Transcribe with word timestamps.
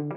What's 0.00 0.12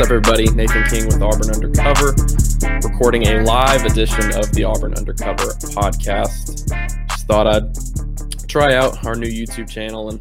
up, 0.00 0.06
everybody? 0.06 0.48
Nathan 0.54 0.84
King 0.84 1.04
with 1.04 1.20
Auburn 1.20 1.50
Undercover, 1.50 2.14
recording 2.88 3.26
a 3.26 3.42
live 3.42 3.84
edition 3.84 4.32
of 4.34 4.50
the 4.52 4.64
Auburn 4.64 4.94
Undercover 4.94 5.44
podcast. 5.74 6.66
Just 7.10 7.26
thought 7.26 7.46
I'd 7.46 8.48
try 8.48 8.74
out 8.74 9.04
our 9.04 9.14
new 9.14 9.28
YouTube 9.28 9.68
channel 9.68 10.08
and 10.08 10.20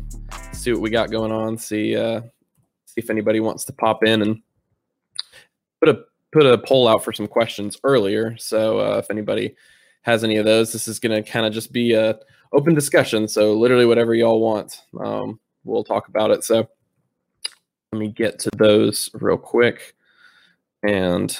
see 0.51 0.73
what 0.73 0.81
we 0.81 0.89
got 0.89 1.09
going 1.09 1.31
on. 1.31 1.57
See, 1.57 1.95
uh, 1.95 2.19
see 2.87 2.97
if 2.97 3.09
anybody 3.09 3.39
wants 3.39 3.63
to 3.65 3.73
pop 3.73 4.03
in 4.03 4.21
and 4.21 4.41
put 5.79 5.87
a 5.87 5.99
put 6.33 6.45
a 6.45 6.57
poll 6.57 6.89
out 6.89 7.05
for 7.05 7.13
some 7.13 7.27
questions 7.27 7.77
earlier. 7.85 8.35
So 8.35 8.81
uh, 8.81 8.97
if 8.97 9.09
anybody 9.09 9.55
has 10.07 10.23
any 10.23 10.37
of 10.37 10.45
those, 10.45 10.71
this 10.71 10.87
is 10.87 10.99
going 10.99 11.21
to 11.21 11.29
kind 11.29 11.45
of 11.45 11.51
just 11.51 11.73
be 11.73 11.93
a 11.93 12.17
open 12.53 12.73
discussion. 12.73 13.27
So 13.27 13.53
literally 13.53 13.85
whatever 13.85 14.15
y'all 14.15 14.39
want, 14.39 14.83
um, 15.01 15.37
we'll 15.65 15.83
talk 15.83 16.07
about 16.07 16.31
it. 16.31 16.45
So 16.45 16.65
let 17.91 17.99
me 17.99 18.07
get 18.07 18.39
to 18.39 18.49
those 18.57 19.09
real 19.13 19.37
quick 19.37 19.95
and 20.81 21.37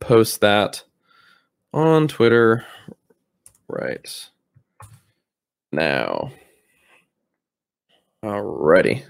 post 0.00 0.40
that 0.40 0.82
on 1.72 2.08
Twitter 2.08 2.66
right 3.68 4.28
now. 5.70 6.32
Alrighty. 8.24 9.04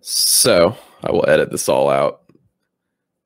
So 0.00 0.74
I 1.04 1.12
will 1.12 1.28
edit 1.28 1.50
this 1.50 1.68
all 1.68 1.90
out 1.90 2.22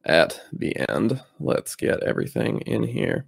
at 0.04 0.40
the 0.52 0.76
end. 0.90 1.22
Let's 1.38 1.76
get 1.76 2.02
everything 2.02 2.58
in 2.62 2.82
here. 2.82 3.26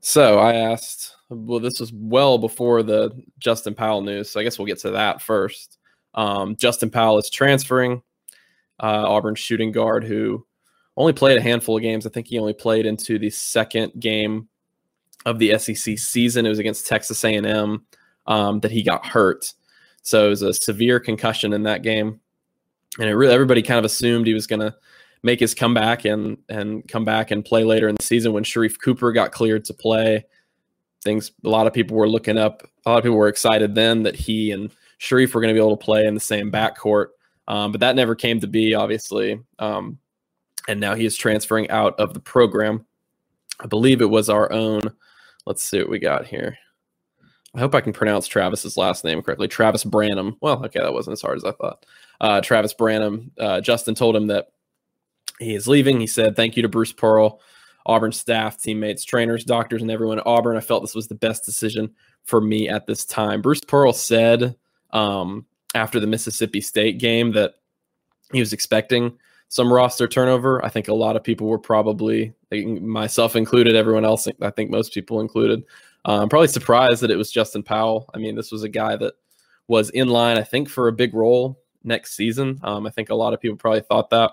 So 0.00 0.38
I 0.38 0.54
asked, 0.54 1.14
well, 1.28 1.60
this 1.60 1.80
was 1.80 1.92
well 1.92 2.38
before 2.38 2.82
the 2.82 3.10
Justin 3.38 3.74
Powell 3.74 4.02
news. 4.02 4.30
So 4.30 4.40
I 4.40 4.44
guess 4.44 4.58
we'll 4.58 4.66
get 4.66 4.78
to 4.80 4.92
that 4.92 5.20
first. 5.20 5.78
Um, 6.14 6.56
Justin 6.56 6.90
Powell 6.90 7.18
is 7.18 7.30
transferring 7.30 8.02
uh, 8.80 9.04
Auburn 9.08 9.34
shooting 9.34 9.72
guard 9.72 10.04
who 10.04 10.46
only 10.96 11.12
played 11.12 11.38
a 11.38 11.42
handful 11.42 11.76
of 11.76 11.82
games. 11.82 12.06
I 12.06 12.10
think 12.10 12.28
he 12.28 12.38
only 12.38 12.54
played 12.54 12.86
into 12.86 13.18
the 13.18 13.30
second 13.30 13.92
game 13.98 14.48
of 15.24 15.38
the 15.38 15.58
SEC 15.58 15.98
season. 15.98 16.46
It 16.46 16.50
was 16.50 16.58
against 16.58 16.86
Texas 16.86 17.24
A&M 17.24 17.84
um, 18.26 18.60
that 18.60 18.70
he 18.70 18.82
got 18.82 19.06
hurt. 19.06 19.52
So 20.02 20.26
it 20.26 20.30
was 20.30 20.42
a 20.42 20.54
severe 20.54 21.00
concussion 21.00 21.52
in 21.52 21.64
that 21.64 21.82
game, 21.82 22.20
and 22.98 23.08
it 23.08 23.14
really 23.14 23.34
everybody 23.34 23.60
kind 23.60 23.78
of 23.78 23.84
assumed 23.84 24.26
he 24.26 24.34
was 24.34 24.46
going 24.46 24.60
to 24.60 24.74
make 25.26 25.40
his 25.40 25.54
comeback 25.54 26.04
and 26.04 26.38
and 26.48 26.86
come 26.88 27.04
back 27.04 27.30
and 27.30 27.44
play 27.44 27.64
later 27.64 27.88
in 27.88 27.96
the 27.96 28.04
season 28.04 28.32
when 28.32 28.44
Sharife 28.44 28.80
Cooper 28.80 29.12
got 29.12 29.32
cleared 29.32 29.64
to 29.66 29.74
play. 29.74 30.24
Things 31.04 31.32
a 31.44 31.48
lot 31.48 31.66
of 31.66 31.72
people 31.72 31.96
were 31.96 32.08
looking 32.08 32.38
up. 32.38 32.62
A 32.86 32.90
lot 32.90 32.98
of 32.98 33.04
people 33.04 33.18
were 33.18 33.28
excited 33.28 33.74
then 33.74 34.04
that 34.04 34.14
he 34.16 34.52
and 34.52 34.70
Sharife 35.00 35.34
were 35.34 35.40
going 35.40 35.54
to 35.54 35.60
be 35.60 35.64
able 35.64 35.76
to 35.76 35.84
play 35.84 36.06
in 36.06 36.14
the 36.14 36.20
same 36.20 36.50
backcourt. 36.50 37.08
Um, 37.48 37.72
but 37.72 37.80
that 37.80 37.96
never 37.96 38.14
came 38.14 38.40
to 38.40 38.46
be, 38.46 38.74
obviously. 38.74 39.40
Um, 39.58 39.98
and 40.68 40.80
now 40.80 40.94
he 40.94 41.04
is 41.04 41.16
transferring 41.16 41.70
out 41.70 41.98
of 42.00 42.14
the 42.14 42.20
program. 42.20 42.86
I 43.60 43.66
believe 43.66 44.00
it 44.00 44.10
was 44.10 44.28
our 44.28 44.50
own. 44.52 44.80
Let's 45.44 45.62
see 45.62 45.78
what 45.78 45.90
we 45.90 45.98
got 45.98 46.26
here. 46.26 46.56
I 47.54 47.60
hope 47.60 47.74
I 47.74 47.80
can 47.80 47.92
pronounce 47.92 48.26
Travis's 48.26 48.76
last 48.76 49.04
name 49.04 49.22
correctly. 49.22 49.48
Travis 49.48 49.84
Branham. 49.84 50.36
Well, 50.40 50.64
okay, 50.66 50.80
that 50.80 50.92
wasn't 50.92 51.14
as 51.14 51.22
hard 51.22 51.38
as 51.38 51.44
I 51.44 51.52
thought. 51.52 51.86
Uh, 52.20 52.40
Travis 52.40 52.74
Branham. 52.74 53.30
Uh, 53.38 53.60
Justin 53.60 53.94
told 53.94 54.16
him 54.16 54.26
that 54.26 54.48
he 55.38 55.54
is 55.54 55.68
leaving. 55.68 56.00
He 56.00 56.06
said, 56.06 56.36
Thank 56.36 56.56
you 56.56 56.62
to 56.62 56.68
Bruce 56.68 56.92
Pearl, 56.92 57.40
Auburn 57.84 58.12
staff, 58.12 58.60
teammates, 58.60 59.04
trainers, 59.04 59.44
doctors, 59.44 59.82
and 59.82 59.90
everyone 59.90 60.18
at 60.18 60.26
Auburn. 60.26 60.56
I 60.56 60.60
felt 60.60 60.82
this 60.82 60.94
was 60.94 61.08
the 61.08 61.14
best 61.14 61.44
decision 61.44 61.94
for 62.24 62.40
me 62.40 62.68
at 62.68 62.86
this 62.86 63.04
time. 63.04 63.42
Bruce 63.42 63.60
Pearl 63.60 63.92
said 63.92 64.56
um, 64.92 65.46
after 65.74 66.00
the 66.00 66.06
Mississippi 66.06 66.60
State 66.60 66.98
game 66.98 67.32
that 67.32 67.54
he 68.32 68.40
was 68.40 68.52
expecting 68.52 69.18
some 69.48 69.72
roster 69.72 70.08
turnover. 70.08 70.64
I 70.64 70.68
think 70.68 70.88
a 70.88 70.94
lot 70.94 71.16
of 71.16 71.22
people 71.22 71.46
were 71.46 71.58
probably, 71.58 72.32
myself 72.50 73.36
included, 73.36 73.76
everyone 73.76 74.04
else, 74.04 74.26
I 74.42 74.50
think 74.50 74.70
most 74.70 74.92
people 74.92 75.20
included, 75.20 75.64
um, 76.04 76.28
probably 76.28 76.48
surprised 76.48 77.02
that 77.02 77.10
it 77.10 77.16
was 77.16 77.30
Justin 77.30 77.62
Powell. 77.62 78.10
I 78.14 78.18
mean, 78.18 78.34
this 78.34 78.50
was 78.50 78.64
a 78.64 78.68
guy 78.68 78.96
that 78.96 79.14
was 79.68 79.90
in 79.90 80.08
line, 80.08 80.38
I 80.38 80.42
think, 80.42 80.68
for 80.68 80.88
a 80.88 80.92
big 80.92 81.14
role 81.14 81.60
next 81.84 82.14
season. 82.14 82.58
Um, 82.62 82.86
I 82.86 82.90
think 82.90 83.10
a 83.10 83.14
lot 83.14 83.34
of 83.34 83.40
people 83.40 83.56
probably 83.56 83.80
thought 83.80 84.10
that 84.10 84.32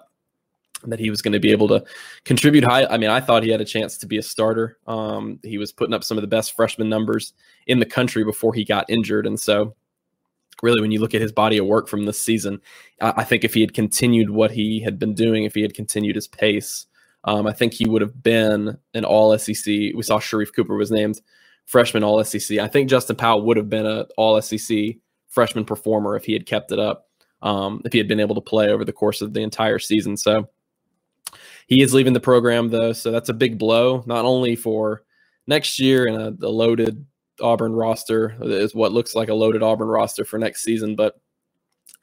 that 0.88 0.99
he 0.99 1.09
was 1.09 1.21
going 1.21 1.33
to 1.33 1.39
be 1.39 1.51
able 1.51 1.67
to 1.69 1.83
contribute 2.25 2.63
high. 2.63 2.85
I 2.85 2.97
mean, 2.97 3.09
I 3.09 3.19
thought 3.19 3.44
he 3.44 3.49
had 3.49 3.61
a 3.61 3.66
chance 3.66 3.97
to 3.99 4.07
be 4.07 4.17
a 4.17 4.23
starter. 4.23 4.77
Um, 4.88 5.39
he 5.44 5.57
was 5.57 5.71
putting 5.71 5.94
up 5.94 6.03
some 6.03 6.17
of 6.17 6.21
the 6.21 6.27
best 6.27 6.55
freshman 6.55 6.89
numbers 6.89 7.33
in 7.67 7.79
the 7.79 7.85
country 7.85 8.23
before 8.23 8.53
he 8.53 8.66
got 8.66 8.89
injured, 8.89 9.25
and 9.25 9.39
so 9.39 9.75
really 10.61 10.81
when 10.81 10.91
you 10.91 10.99
look 10.99 11.13
at 11.13 11.21
his 11.21 11.31
body 11.31 11.57
of 11.57 11.66
work 11.66 11.88
from 11.88 12.05
this 12.05 12.19
season, 12.19 12.61
I 13.01 13.23
think 13.23 13.44
if 13.44 13.53
he 13.53 13.61
had 13.61 13.73
continued 13.73 14.29
what 14.29 14.51
he 14.51 14.79
had 14.79 14.97
been 14.97 15.13
doing, 15.13 15.44
if 15.44 15.53
he 15.53 15.61
had 15.61 15.73
continued 15.73 16.16
his 16.16 16.27
pace, 16.27 16.85
um, 17.25 17.47
I 17.47 17.53
think 17.53 17.73
he 17.73 17.88
would 17.88 18.01
have 18.01 18.21
been 18.21 18.77
an 18.94 19.05
all 19.05 19.38
SEC. 19.38 19.65
We 19.65 20.01
saw 20.01 20.19
Sharife 20.19 20.53
Cooper 20.55 20.75
was 20.75 20.91
named 20.91 21.21
freshman 21.65 22.03
all 22.03 22.23
SEC. 22.23 22.59
I 22.59 22.67
think 22.67 22.89
Justin 22.89 23.15
Powell 23.15 23.44
would 23.44 23.57
have 23.57 23.69
been 23.69 23.85
an 23.85 24.05
all 24.17 24.41
SEC 24.41 24.95
freshman 25.27 25.65
performer 25.65 26.15
if 26.15 26.25
he 26.25 26.33
had 26.33 26.45
kept 26.45 26.71
it 26.71 26.79
up, 26.79 27.07
um, 27.41 27.81
if 27.85 27.91
he 27.91 27.97
had 27.97 28.07
been 28.07 28.19
able 28.19 28.35
to 28.35 28.41
play 28.41 28.69
over 28.69 28.85
the 28.85 28.94
course 28.94 29.21
of 29.21 29.33
the 29.33 29.41
entire 29.41 29.79
season. 29.79 30.17
So 30.17 30.50
he 31.68 31.81
is 31.81 31.94
leaving 31.94 32.13
the 32.13 32.19
program 32.19 32.69
though. 32.69 32.94
So 32.94 33.12
that's 33.12 33.29
a 33.29 33.34
big 33.34 33.57
blow, 33.57 34.03
not 34.06 34.25
only 34.25 34.56
for 34.56 35.03
next 35.47 35.79
year 35.79 36.06
and 36.07 36.18
a, 36.18 36.47
a 36.47 36.50
loaded 36.50 37.06
Auburn 37.41 37.74
roster 37.74 38.35
is 38.41 38.75
what 38.75 38.91
looks 38.91 39.16
like 39.16 39.29
a 39.29 39.34
loaded 39.34 39.63
Auburn 39.63 39.88
roster 39.88 40.24
for 40.24 40.38
next 40.38 40.63
season. 40.63 40.96
But 40.96 41.19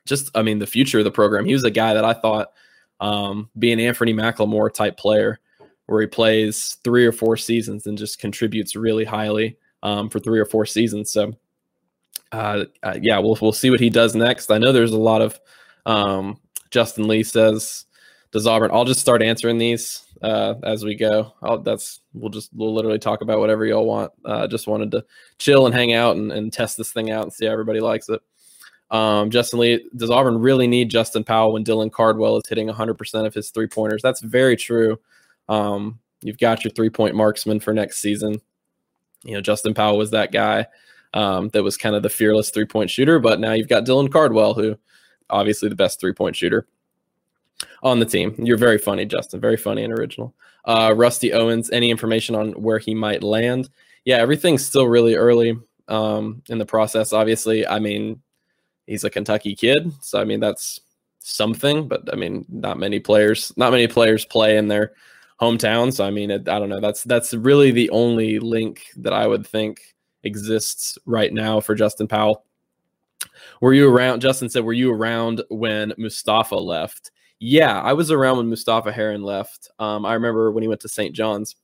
just, 0.06 0.31
I 0.37 0.43
mean, 0.43 0.59
the 0.59 0.66
future 0.66 0.98
of 0.98 1.04
the 1.04 1.10
program. 1.10 1.44
He 1.44 1.53
was 1.53 1.65
a 1.65 1.71
guy 1.71 1.94
that 1.94 2.04
I 2.04 2.15
thought 2.15 2.53
um, 3.00 3.48
be 3.59 3.72
an 3.72 3.78
Anfernee 3.78 4.15
McLemore 4.15 4.72
type 4.72 4.97
player, 4.97 5.38
where 5.87 6.00
he 6.00 6.06
plays 6.06 6.77
three 6.84 7.06
or 7.06 7.12
four 7.12 7.37
seasons 7.37 7.87
and 7.87 7.98
just 7.98 8.19
contributes 8.19 8.77
really 8.77 9.04
highly 9.04 9.56
um, 9.82 10.09
for 10.09 10.21
three 10.21 10.38
or 10.38 10.44
four 10.44 10.66
seasons. 10.66 11.10
So, 11.10 11.32
uh, 12.32 12.65
uh, 12.82 12.98
yeah, 13.00 13.19
we'll 13.19 13.38
we'll 13.41 13.53
see 13.53 13.71
what 13.71 13.81
he 13.81 13.91
does 13.91 14.15
next. 14.15 14.50
I 14.50 14.59
know 14.59 14.72
there's 14.72 14.92
a 14.92 14.98
lot 14.98 15.22
of 15.22 15.41
um, 15.87 16.38
Justin 16.71 17.09
Lee 17.09 17.22
says 17.22 17.87
does 18.32 18.46
Auburn. 18.46 18.70
I'll 18.72 18.84
just 18.84 19.00
start 19.00 19.22
answering 19.22 19.58
these 19.58 20.04
uh, 20.22 20.54
as 20.62 20.84
we 20.84 20.94
go. 20.94 21.34
I'll, 21.42 21.58
that's 21.58 22.00
we'll 22.14 22.30
just 22.30 22.50
we'll 22.54 22.74
literally 22.74 22.98
talk 22.98 23.22
about 23.22 23.41
whatever 23.41 23.64
y'all 23.64 23.86
want. 23.86 24.12
Uh, 24.24 24.46
just 24.46 24.66
wanted 24.66 24.91
to 24.92 25.04
chill 25.38 25.66
and 25.66 25.74
hang 25.74 25.92
out 25.92 26.16
and, 26.16 26.30
and 26.30 26.52
test 26.52 26.76
this 26.76 26.92
thing 26.92 27.10
out 27.10 27.24
and 27.24 27.32
see 27.32 27.46
how 27.46 27.52
everybody 27.52 27.80
likes 27.80 28.08
it. 28.08 28.20
Um, 28.91 29.30
Justin 29.30 29.60
Lee, 29.60 29.88
does 29.96 30.10
Auburn 30.10 30.38
really 30.38 30.66
need 30.66 30.91
Justin 30.91 31.22
Powell 31.22 31.52
when 31.52 31.64
Dylan 31.64 31.92
Cardwell 31.92 32.36
is 32.36 32.48
hitting 32.48 32.68
100% 32.68 33.26
of 33.26 33.34
his 33.34 33.50
three 33.50 33.68
pointers? 33.68 34.02
That's 34.02 34.20
very 34.20 34.56
true. 34.56 34.98
Um, 35.48 36.00
you've 36.22 36.38
got 36.38 36.64
your 36.64 36.72
three 36.72 36.91
point 36.91 37.14
marksman 37.14 37.60
for 37.60 37.72
next 37.72 37.98
season. 37.98 38.41
You 39.24 39.34
know, 39.34 39.41
Justin 39.41 39.74
Powell 39.74 39.98
was 39.98 40.10
that 40.10 40.32
guy 40.32 40.66
um, 41.14 41.48
that 41.50 41.62
was 41.62 41.76
kind 41.76 41.94
of 41.94 42.02
the 42.02 42.08
fearless 42.08 42.50
three 42.50 42.64
point 42.64 42.91
shooter, 42.91 43.18
but 43.18 43.41
now 43.41 43.52
you've 43.52 43.68
got 43.68 43.84
Dylan 43.84 44.10
Cardwell, 44.10 44.54
who 44.54 44.76
obviously 45.28 45.68
the 45.68 45.76
best 45.76 46.00
three 46.00 46.12
point 46.12 46.36
shooter 46.36 46.66
on 47.82 47.98
the 47.98 48.06
team. 48.06 48.34
You're 48.38 48.56
very 48.56 48.78
funny, 48.78 49.04
Justin. 49.04 49.41
Very 49.41 49.56
funny 49.56 49.84
and 49.84 49.93
original. 49.93 50.34
Uh, 50.65 50.93
Rusty 50.97 51.32
Owens, 51.32 51.71
any 51.71 51.91
information 51.91 52.34
on 52.34 52.53
where 52.53 52.78
he 52.78 52.94
might 52.94 53.22
land? 53.22 53.71
Yeah, 54.04 54.16
everything's 54.16 54.65
still 54.65 54.87
really 54.87 55.15
early 55.15 55.59
um, 55.88 56.43
in 56.48 56.59
the 56.59 56.66
process. 56.66 57.12
Obviously, 57.12 57.66
I 57.66 57.78
mean, 57.78 58.21
he's 58.87 59.04
a 59.04 59.10
Kentucky 59.10 59.54
kid, 59.54 59.93
so 60.00 60.21
I 60.21 60.25
mean 60.25 60.41
that's 60.41 60.81
something. 61.21 61.88
But 61.88 62.12
I 62.12 62.16
mean, 62.16 62.44
not 62.48 62.78
many 62.78 63.00
players, 63.00 63.53
not 63.56 63.72
many 63.72 63.87
players 63.87 64.25
play 64.25 64.56
in 64.56 64.69
their 64.69 64.92
hometown. 65.41 65.92
So 65.92 66.04
I 66.04 66.10
mean, 66.10 66.31
it, 66.31 66.48
I 66.48 66.59
don't 66.59 66.69
know. 66.69 66.81
That's 66.81 67.04
that's 67.04 67.34
really 67.34 67.71
the 67.71 67.91
only 67.91 68.38
link 68.38 68.87
that 68.97 69.12
I 69.12 69.27
would 69.27 69.47
think 69.47 69.81
exists 70.22 70.98
right 71.07 71.33
now 71.33 71.60
for 71.60 71.74
Justin 71.74 72.09
Powell. 72.09 72.45
Were 73.60 73.74
you 73.74 73.89
around? 73.89 74.21
Justin 74.21 74.48
said, 74.48 74.65
"Were 74.65 74.72
you 74.72 74.92
around 74.92 75.42
when 75.48 75.92
Mustapha 75.98 76.57
left?" 76.57 77.10
Yeah, 77.41 77.81
I 77.81 77.95
was 77.95 78.10
around 78.10 78.37
when 78.37 78.51
Mustapha 78.51 78.92
Heron 78.92 79.22
left. 79.22 79.71
Um, 79.78 80.04
I 80.04 80.13
remember 80.13 80.53
when 80.53 80.63
he 80.63 80.69
went 80.69 80.83
to 80.83 80.89
St. 80.89 81.15
John's. 81.15 81.57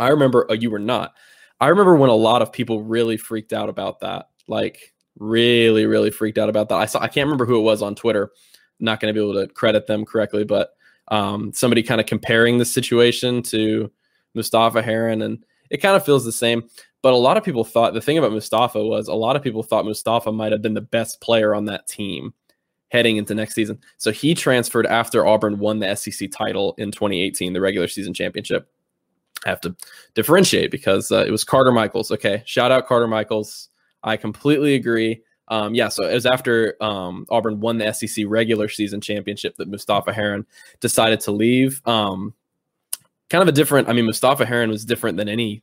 I 0.00 0.08
remember 0.08 0.46
oh, 0.50 0.54
you 0.54 0.70
were 0.70 0.80
not. 0.80 1.14
I 1.60 1.68
remember 1.68 1.96
when 1.96 2.10
a 2.10 2.14
lot 2.14 2.42
of 2.42 2.52
people 2.52 2.82
really 2.82 3.16
freaked 3.16 3.52
out 3.52 3.68
about 3.68 4.00
that. 4.00 4.28
Like 4.48 4.92
really, 5.18 5.86
really 5.86 6.10
freaked 6.10 6.38
out 6.38 6.48
about 6.48 6.68
that. 6.68 6.76
I 6.76 6.86
saw 6.86 7.00
I 7.00 7.08
can't 7.08 7.26
remember 7.26 7.46
who 7.46 7.58
it 7.58 7.62
was 7.62 7.80
on 7.80 7.94
Twitter. 7.94 8.32
Not 8.80 9.00
going 9.00 9.12
to 9.12 9.18
be 9.18 9.24
able 9.24 9.40
to 9.40 9.52
credit 9.52 9.86
them 9.86 10.04
correctly, 10.04 10.44
but 10.44 10.70
um, 11.08 11.52
somebody 11.52 11.82
kind 11.82 12.00
of 12.00 12.06
comparing 12.06 12.58
the 12.58 12.64
situation 12.64 13.42
to 13.44 13.90
Mustapha 14.34 14.82
Heron, 14.82 15.22
and 15.22 15.44
it 15.70 15.78
kind 15.78 15.96
of 15.96 16.04
feels 16.04 16.24
the 16.24 16.32
same. 16.32 16.68
But 17.02 17.12
a 17.12 17.16
lot 17.16 17.36
of 17.36 17.44
people 17.44 17.64
thought 17.64 17.94
the 17.94 18.00
thing 18.00 18.18
about 18.18 18.32
Mustapha 18.32 18.84
was 18.84 19.06
a 19.06 19.14
lot 19.14 19.36
of 19.36 19.42
people 19.42 19.62
thought 19.62 19.84
Mustapha 19.84 20.32
might 20.32 20.52
have 20.52 20.62
been 20.62 20.74
the 20.74 20.80
best 20.80 21.20
player 21.20 21.54
on 21.54 21.66
that 21.66 21.86
team 21.86 22.34
heading 22.88 23.16
into 23.16 23.34
next 23.34 23.54
season. 23.54 23.78
So 23.98 24.10
he 24.10 24.34
transferred 24.34 24.86
after 24.86 25.26
Auburn 25.26 25.58
won 25.58 25.78
the 25.78 25.94
SEC 25.94 26.30
title 26.30 26.74
in 26.78 26.90
2018, 26.90 27.52
the 27.52 27.60
regular 27.60 27.88
season 27.88 28.14
championship. 28.14 28.68
I 29.46 29.50
have 29.50 29.60
to 29.62 29.76
differentiate 30.14 30.70
because 30.70 31.12
uh, 31.12 31.24
it 31.26 31.30
was 31.30 31.44
Carter 31.44 31.72
Michaels. 31.72 32.10
Okay, 32.10 32.42
shout 32.44 32.72
out 32.72 32.86
Carter 32.86 33.06
Michaels. 33.06 33.68
I 34.02 34.16
completely 34.16 34.74
agree. 34.74 35.22
Um, 35.48 35.74
yeah, 35.74 35.88
so 35.88 36.04
it 36.04 36.14
was 36.14 36.26
after 36.26 36.76
um, 36.82 37.26
Auburn 37.30 37.60
won 37.60 37.78
the 37.78 37.92
SEC 37.92 38.24
regular 38.28 38.68
season 38.68 39.00
championship 39.00 39.56
that 39.56 39.68
Mustapha 39.68 40.12
Heron 40.12 40.46
decided 40.80 41.20
to 41.20 41.32
leave. 41.32 41.80
Um, 41.86 42.34
kind 43.30 43.42
of 43.42 43.48
a 43.48 43.52
different. 43.52 43.88
I 43.88 43.92
mean, 43.92 44.06
Mustapha 44.06 44.44
Heron 44.44 44.70
was 44.70 44.84
different 44.84 45.16
than 45.16 45.28
any 45.28 45.62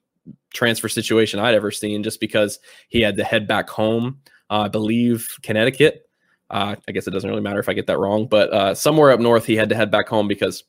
transfer 0.53 0.89
situation 0.89 1.39
I'd 1.39 1.53
ever 1.53 1.71
seen, 1.71 2.01
just 2.01 2.19
because 2.19 2.59
he 2.89 3.01
had 3.01 3.17
to 3.17 3.23
head 3.23 3.47
back 3.47 3.69
home. 3.69 4.21
Uh, 4.49 4.61
I 4.61 4.67
believe 4.69 5.29
Connecticut. 5.41 6.09
Uh, 6.49 6.75
I 6.87 6.91
guess 6.91 7.07
it 7.07 7.11
doesn't 7.11 7.29
really 7.29 7.41
matter 7.41 7.59
if 7.59 7.69
I 7.69 7.73
get 7.73 7.87
that 7.87 7.99
wrong, 7.99 8.27
but 8.27 8.53
uh, 8.53 8.75
somewhere 8.75 9.11
up 9.11 9.19
north, 9.19 9.45
he 9.45 9.55
had 9.55 9.69
to 9.69 9.75
head 9.75 9.89
back 9.89 10.07
home 10.07 10.27
because 10.27 10.63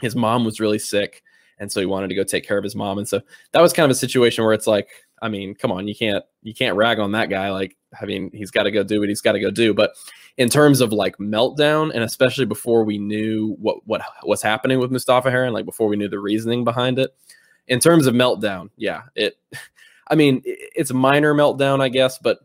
his 0.00 0.16
mom 0.16 0.44
was 0.44 0.60
really 0.60 0.78
sick, 0.78 1.22
and 1.58 1.70
so 1.70 1.80
he 1.80 1.86
wanted 1.86 2.08
to 2.08 2.14
go 2.14 2.24
take 2.24 2.46
care 2.46 2.58
of 2.58 2.64
his 2.64 2.74
mom. 2.74 2.98
And 2.98 3.08
so 3.08 3.20
that 3.52 3.60
was 3.60 3.72
kind 3.72 3.84
of 3.84 3.90
a 3.90 3.98
situation 3.98 4.44
where 4.44 4.52
it's 4.52 4.66
like, 4.66 4.88
I 5.22 5.28
mean, 5.28 5.54
come 5.54 5.72
on, 5.72 5.88
you 5.88 5.94
can't 5.94 6.24
you 6.42 6.54
can't 6.54 6.76
rag 6.76 6.98
on 6.98 7.12
that 7.12 7.30
guy. 7.30 7.50
Like, 7.50 7.76
I 8.00 8.04
mean, 8.04 8.30
he's 8.32 8.50
got 8.50 8.64
to 8.64 8.70
go 8.70 8.82
do 8.82 9.00
what 9.00 9.08
he's 9.08 9.22
got 9.22 9.32
to 9.32 9.40
go 9.40 9.50
do. 9.50 9.72
But 9.72 9.92
in 10.36 10.48
terms 10.48 10.80
of 10.80 10.92
like 10.92 11.16
meltdown, 11.18 11.92
and 11.94 12.04
especially 12.04 12.44
before 12.44 12.84
we 12.84 12.98
knew 12.98 13.56
what 13.58 13.86
what 13.86 14.02
was 14.24 14.42
happening 14.42 14.78
with 14.78 14.90
Mustapha 14.90 15.30
Heron, 15.30 15.54
like 15.54 15.64
before 15.64 15.88
we 15.88 15.96
knew 15.96 16.08
the 16.08 16.18
reasoning 16.18 16.64
behind 16.64 16.98
it, 16.98 17.14
in 17.68 17.80
terms 17.80 18.06
of 18.06 18.14
meltdown, 18.14 18.70
yeah, 18.76 19.02
it. 19.14 19.38
I 20.08 20.14
mean, 20.14 20.40
it's 20.44 20.92
a 20.92 20.94
minor 20.94 21.34
meltdown, 21.34 21.80
I 21.80 21.88
guess, 21.88 22.16
but 22.18 22.38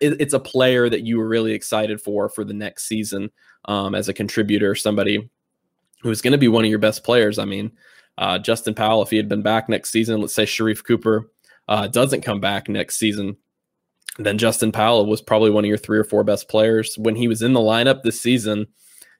it, 0.00 0.20
it's 0.20 0.34
a 0.34 0.40
player 0.40 0.88
that 0.88 1.02
you 1.02 1.18
were 1.18 1.28
really 1.28 1.52
excited 1.52 2.00
for 2.00 2.28
for 2.28 2.44
the 2.44 2.54
next 2.54 2.86
season 2.86 3.30
um, 3.66 3.94
as 3.94 4.08
a 4.08 4.14
contributor, 4.14 4.74
somebody 4.74 5.28
who's 6.02 6.20
going 6.20 6.32
to 6.32 6.38
be 6.38 6.48
one 6.48 6.64
of 6.64 6.70
your 6.70 6.78
best 6.78 7.04
players. 7.04 7.38
I 7.38 7.44
mean, 7.44 7.72
uh, 8.18 8.38
Justin 8.38 8.74
Powell, 8.74 9.02
if 9.02 9.10
he 9.10 9.16
had 9.16 9.28
been 9.28 9.42
back 9.42 9.68
next 9.68 9.90
season, 9.90 10.20
let's 10.20 10.34
say 10.34 10.44
Sharife 10.44 10.84
Cooper 10.84 11.30
uh, 11.68 11.88
doesn't 11.88 12.22
come 12.22 12.40
back 12.40 12.68
next 12.68 12.98
season, 12.98 13.36
then 14.18 14.38
Justin 14.38 14.70
Powell 14.70 15.06
was 15.06 15.22
probably 15.22 15.50
one 15.50 15.64
of 15.64 15.68
your 15.68 15.78
three 15.78 15.98
or 15.98 16.04
four 16.04 16.22
best 16.22 16.48
players. 16.48 16.96
When 16.98 17.16
he 17.16 17.26
was 17.26 17.42
in 17.42 17.52
the 17.52 17.60
lineup 17.60 18.02
this 18.02 18.20
season, 18.20 18.66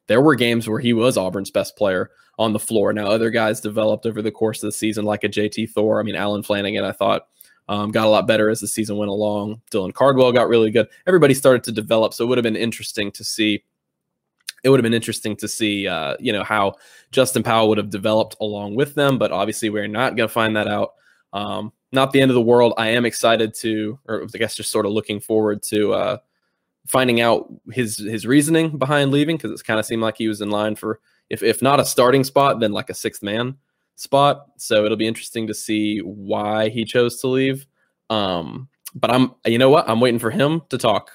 there 0.07 0.21
were 0.21 0.35
games 0.35 0.69
where 0.69 0.81
he 0.81 0.93
was 0.93 1.17
Auburn's 1.17 1.51
best 1.51 1.77
player 1.77 2.11
on 2.39 2.53
the 2.53 2.59
floor. 2.59 2.93
Now, 2.93 3.07
other 3.07 3.31
guys 3.31 3.61
developed 3.61 4.07
over 4.07 4.23
the 4.23 4.31
course 4.31 4.63
of 4.63 4.69
the 4.69 4.73
season, 4.73 5.05
like 5.05 5.25
a 5.25 5.29
JT 5.29 5.71
Thor. 5.71 5.99
I 5.99 6.03
mean, 6.03 6.17
Allen 6.17 6.43
Flanigan, 6.43 6.85
I 6.85 6.93
thought 6.93 7.27
um, 7.69 7.91
got 7.91 8.07
a 8.07 8.11
lot 8.11 8.27
better 8.27 8.51
as 8.51 8.61
the 8.61 8.69
season 8.69 8.97
went 8.97 9.11
along. 9.11 9.61
Dylan 9.71 9.95
Cardwell 9.95 10.33
got 10.33 10.49
really 10.49 10.71
good. 10.71 10.89
Everybody 11.07 11.35
started 11.35 11.65
to 11.65 11.73
develop, 11.73 12.13
so 12.13 12.25
it 12.25 12.29
would 12.29 12.39
have 12.39 12.43
been 12.43 12.57
interesting 12.57 13.11
to 13.13 13.25
see. 13.25 13.65
It 14.63 14.71
would 14.71 14.79
have 14.79 14.85
been 14.85 14.95
interesting 14.95 15.37
to 15.37 15.49
see, 15.49 15.87
uh, 15.87 16.17
you 16.19 16.33
know, 16.33 16.43
how 16.43 16.75
Justin 17.11 17.43
Powell 17.43 17.69
would 17.69 17.79
have 17.79 17.91
developed 17.91 18.37
along 18.41 18.77
with 18.77 18.95
them. 18.95 19.19
But 19.19 19.31
obviously, 19.31 19.69
we're 19.71 19.89
not 19.89 20.17
going 20.17 20.29
to 20.29 20.33
find 20.33 20.57
that 20.57 20.69
out. 20.69 20.95
Um, 21.33 21.73
not 21.93 22.13
the 22.13 22.21
end 22.21 22.31
of 22.31 22.35
the 22.35 22.43
world. 22.43 22.75
I 22.77 22.89
am 22.89 23.05
excited 23.05 23.55
to, 23.57 23.99
or 24.07 24.23
I 24.23 24.39
guess 24.39 24.55
just 24.55 24.71
sort 24.71 24.87
of 24.87 24.93
looking 24.93 25.21
forward 25.21 25.63
to 25.65 25.93
uh, 25.93 26.17
finding 26.87 27.21
out 27.21 27.51
his 27.73 27.99
his 27.99 28.27
reasoning 28.27 28.77
behind 28.77 29.11
leaving 29.11 29.37
because 29.37 29.59
it 29.59 29.67
kind 29.67 29.81
of 29.81 29.87
seemed 29.87 30.03
like 30.03 30.17
he 30.17 30.29
was 30.29 30.41
in 30.41 30.51
line 30.51 30.77
for 30.77 31.01
if 31.31 31.43
if 31.43 31.63
not 31.63 31.81
a 31.81 31.85
starting 31.85 32.25
spot, 32.25 32.61
then 32.61 32.73
like 32.73 32.91
a 32.91 32.95
sixth 32.95 33.23
man 33.23 33.57
spot. 33.97 34.47
So 34.57 34.85
it'll 34.85 34.97
be 34.97 35.07
interesting 35.07 35.47
to 35.47 35.55
see 35.55 36.01
why 36.01 36.69
he 36.69 36.85
chose 36.85 37.21
to 37.21 37.29
leave. 37.29 37.67
Um, 38.11 38.69
but 38.95 39.11
I'm, 39.11 39.35
you 39.47 39.59
know 39.59 39.71
what? 39.71 39.89
I'm 39.89 40.01
waiting 40.01 40.21
for 40.21 40.31
him 40.31 40.63
to 40.71 40.79
talk 40.79 41.11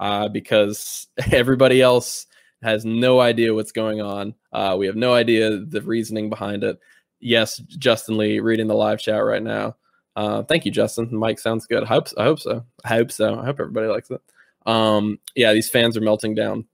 uh, 0.00 0.28
because 0.28 1.06
everybody 1.32 1.80
else 1.82 2.26
has 2.62 2.84
no 2.84 3.20
idea 3.20 3.54
what's 3.54 3.72
going 3.72 4.00
on. 4.00 4.34
Uh, 4.52 4.76
we 4.78 4.86
have 4.86 4.96
no 4.96 5.12
idea 5.12 5.58
the 5.58 5.82
reasoning 5.82 6.30
behind 6.30 6.64
it. 6.64 6.78
Yes, 7.20 7.58
Justin 7.58 8.18
Lee 8.18 8.40
reading 8.40 8.66
the 8.66 8.74
live 8.74 9.00
chat 9.00 9.22
right 9.24 9.42
now. 9.42 9.76
Uh, 10.16 10.42
thank 10.44 10.64
you, 10.64 10.70
Justin. 10.70 11.08
Mike 11.10 11.38
sounds 11.38 11.66
good. 11.66 11.82
I 11.82 11.86
hope, 11.86 12.08
I 12.16 12.24
hope 12.24 12.38
so. 12.38 12.64
I 12.84 12.88
hope 12.88 13.10
so. 13.10 13.38
I 13.38 13.44
hope 13.44 13.60
everybody 13.60 13.88
likes 13.88 14.10
it. 14.10 14.20
Um, 14.66 15.18
yeah, 15.34 15.52
these 15.52 15.68
fans 15.68 15.96
are 15.96 16.02
melting 16.02 16.34
down. 16.34 16.66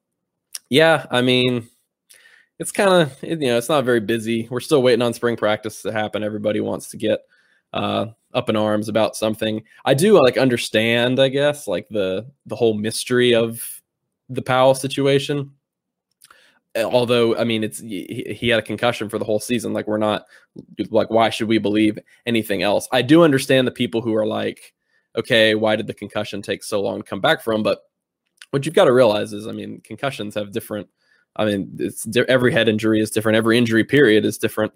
Yeah, 0.68 1.06
I 1.10 1.22
mean, 1.22 1.68
it's 2.60 2.70
kind 2.70 2.90
of 2.90 3.16
you 3.22 3.36
know 3.36 3.56
it's 3.56 3.70
not 3.70 3.84
very 3.84 4.00
busy. 4.00 4.46
We're 4.50 4.60
still 4.60 4.82
waiting 4.82 5.02
on 5.02 5.14
spring 5.14 5.36
practice 5.36 5.82
to 5.82 5.92
happen. 5.92 6.22
Everybody 6.22 6.60
wants 6.60 6.90
to 6.90 6.98
get 6.98 7.20
uh, 7.72 8.06
up 8.34 8.50
in 8.50 8.56
arms 8.56 8.88
about 8.88 9.16
something. 9.16 9.62
I 9.84 9.94
do 9.94 10.22
like 10.22 10.36
understand, 10.36 11.18
I 11.18 11.28
guess, 11.28 11.66
like 11.66 11.88
the 11.88 12.30
the 12.46 12.56
whole 12.56 12.74
mystery 12.74 13.34
of 13.34 13.62
the 14.28 14.42
Powell 14.42 14.74
situation. 14.74 15.52
Eh, 16.74 16.84
although, 16.84 17.34
I 17.36 17.44
mean, 17.44 17.64
it's 17.64 17.80
he, 17.80 18.36
he 18.38 18.50
had 18.50 18.60
a 18.60 18.62
concussion 18.62 19.08
for 19.08 19.18
the 19.18 19.24
whole 19.24 19.40
season. 19.40 19.72
Like, 19.72 19.88
we're 19.88 19.96
not 19.96 20.26
like, 20.90 21.10
why 21.10 21.30
should 21.30 21.48
we 21.48 21.58
believe 21.58 21.98
anything 22.26 22.62
else? 22.62 22.86
I 22.92 23.00
do 23.02 23.24
understand 23.24 23.66
the 23.66 23.72
people 23.72 24.02
who 24.02 24.14
are 24.14 24.26
like, 24.26 24.74
okay, 25.16 25.54
why 25.54 25.76
did 25.76 25.86
the 25.86 25.94
concussion 25.94 26.42
take 26.42 26.62
so 26.62 26.80
long 26.82 26.98
to 26.98 27.08
come 27.08 27.20
back 27.20 27.42
from? 27.42 27.62
But 27.62 27.80
what 28.50 28.66
you've 28.66 28.74
got 28.74 28.84
to 28.84 28.92
realize 28.92 29.32
is, 29.32 29.46
I 29.46 29.52
mean, 29.52 29.80
concussions 29.82 30.34
have 30.34 30.52
different 30.52 30.88
I 31.36 31.44
mean, 31.44 31.76
it's 31.78 32.06
every 32.28 32.52
head 32.52 32.68
injury 32.68 33.00
is 33.00 33.10
different. 33.10 33.36
Every 33.36 33.56
injury 33.56 33.84
period 33.84 34.24
is 34.24 34.38
different. 34.38 34.72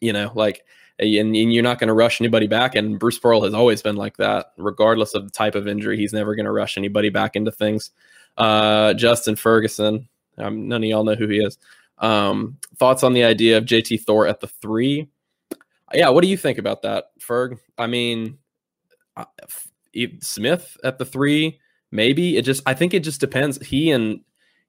You 0.00 0.12
know, 0.12 0.32
like, 0.34 0.64
and, 0.98 1.34
and 1.34 1.52
you're 1.52 1.62
not 1.62 1.78
going 1.78 1.88
to 1.88 1.94
rush 1.94 2.20
anybody 2.20 2.46
back. 2.46 2.74
And 2.74 2.98
Bruce 2.98 3.18
Pearl 3.18 3.42
has 3.44 3.54
always 3.54 3.82
been 3.82 3.96
like 3.96 4.16
that, 4.16 4.52
regardless 4.56 5.14
of 5.14 5.24
the 5.24 5.30
type 5.30 5.54
of 5.54 5.68
injury. 5.68 5.96
He's 5.96 6.12
never 6.12 6.34
going 6.34 6.46
to 6.46 6.52
rush 6.52 6.76
anybody 6.76 7.08
back 7.08 7.36
into 7.36 7.52
things. 7.52 7.90
Uh, 8.36 8.94
Justin 8.94 9.36
Ferguson, 9.36 10.08
um, 10.38 10.68
none 10.68 10.82
of 10.82 10.88
y'all 10.88 11.04
know 11.04 11.14
who 11.14 11.28
he 11.28 11.38
is. 11.38 11.58
Um, 11.98 12.58
thoughts 12.76 13.04
on 13.04 13.12
the 13.12 13.24
idea 13.24 13.58
of 13.58 13.64
JT 13.64 14.02
Thor 14.02 14.26
at 14.26 14.40
the 14.40 14.48
three? 14.48 15.08
Yeah, 15.94 16.08
what 16.08 16.22
do 16.22 16.28
you 16.28 16.36
think 16.36 16.58
about 16.58 16.82
that, 16.82 17.10
Ferg? 17.20 17.58
I 17.78 17.86
mean, 17.86 18.38
Smith 20.20 20.76
at 20.82 20.98
the 20.98 21.04
three, 21.04 21.60
maybe 21.90 22.36
it 22.36 22.42
just. 22.42 22.62
I 22.66 22.74
think 22.74 22.94
it 22.94 23.00
just 23.00 23.20
depends. 23.20 23.64
He 23.64 23.90
and 23.90 24.20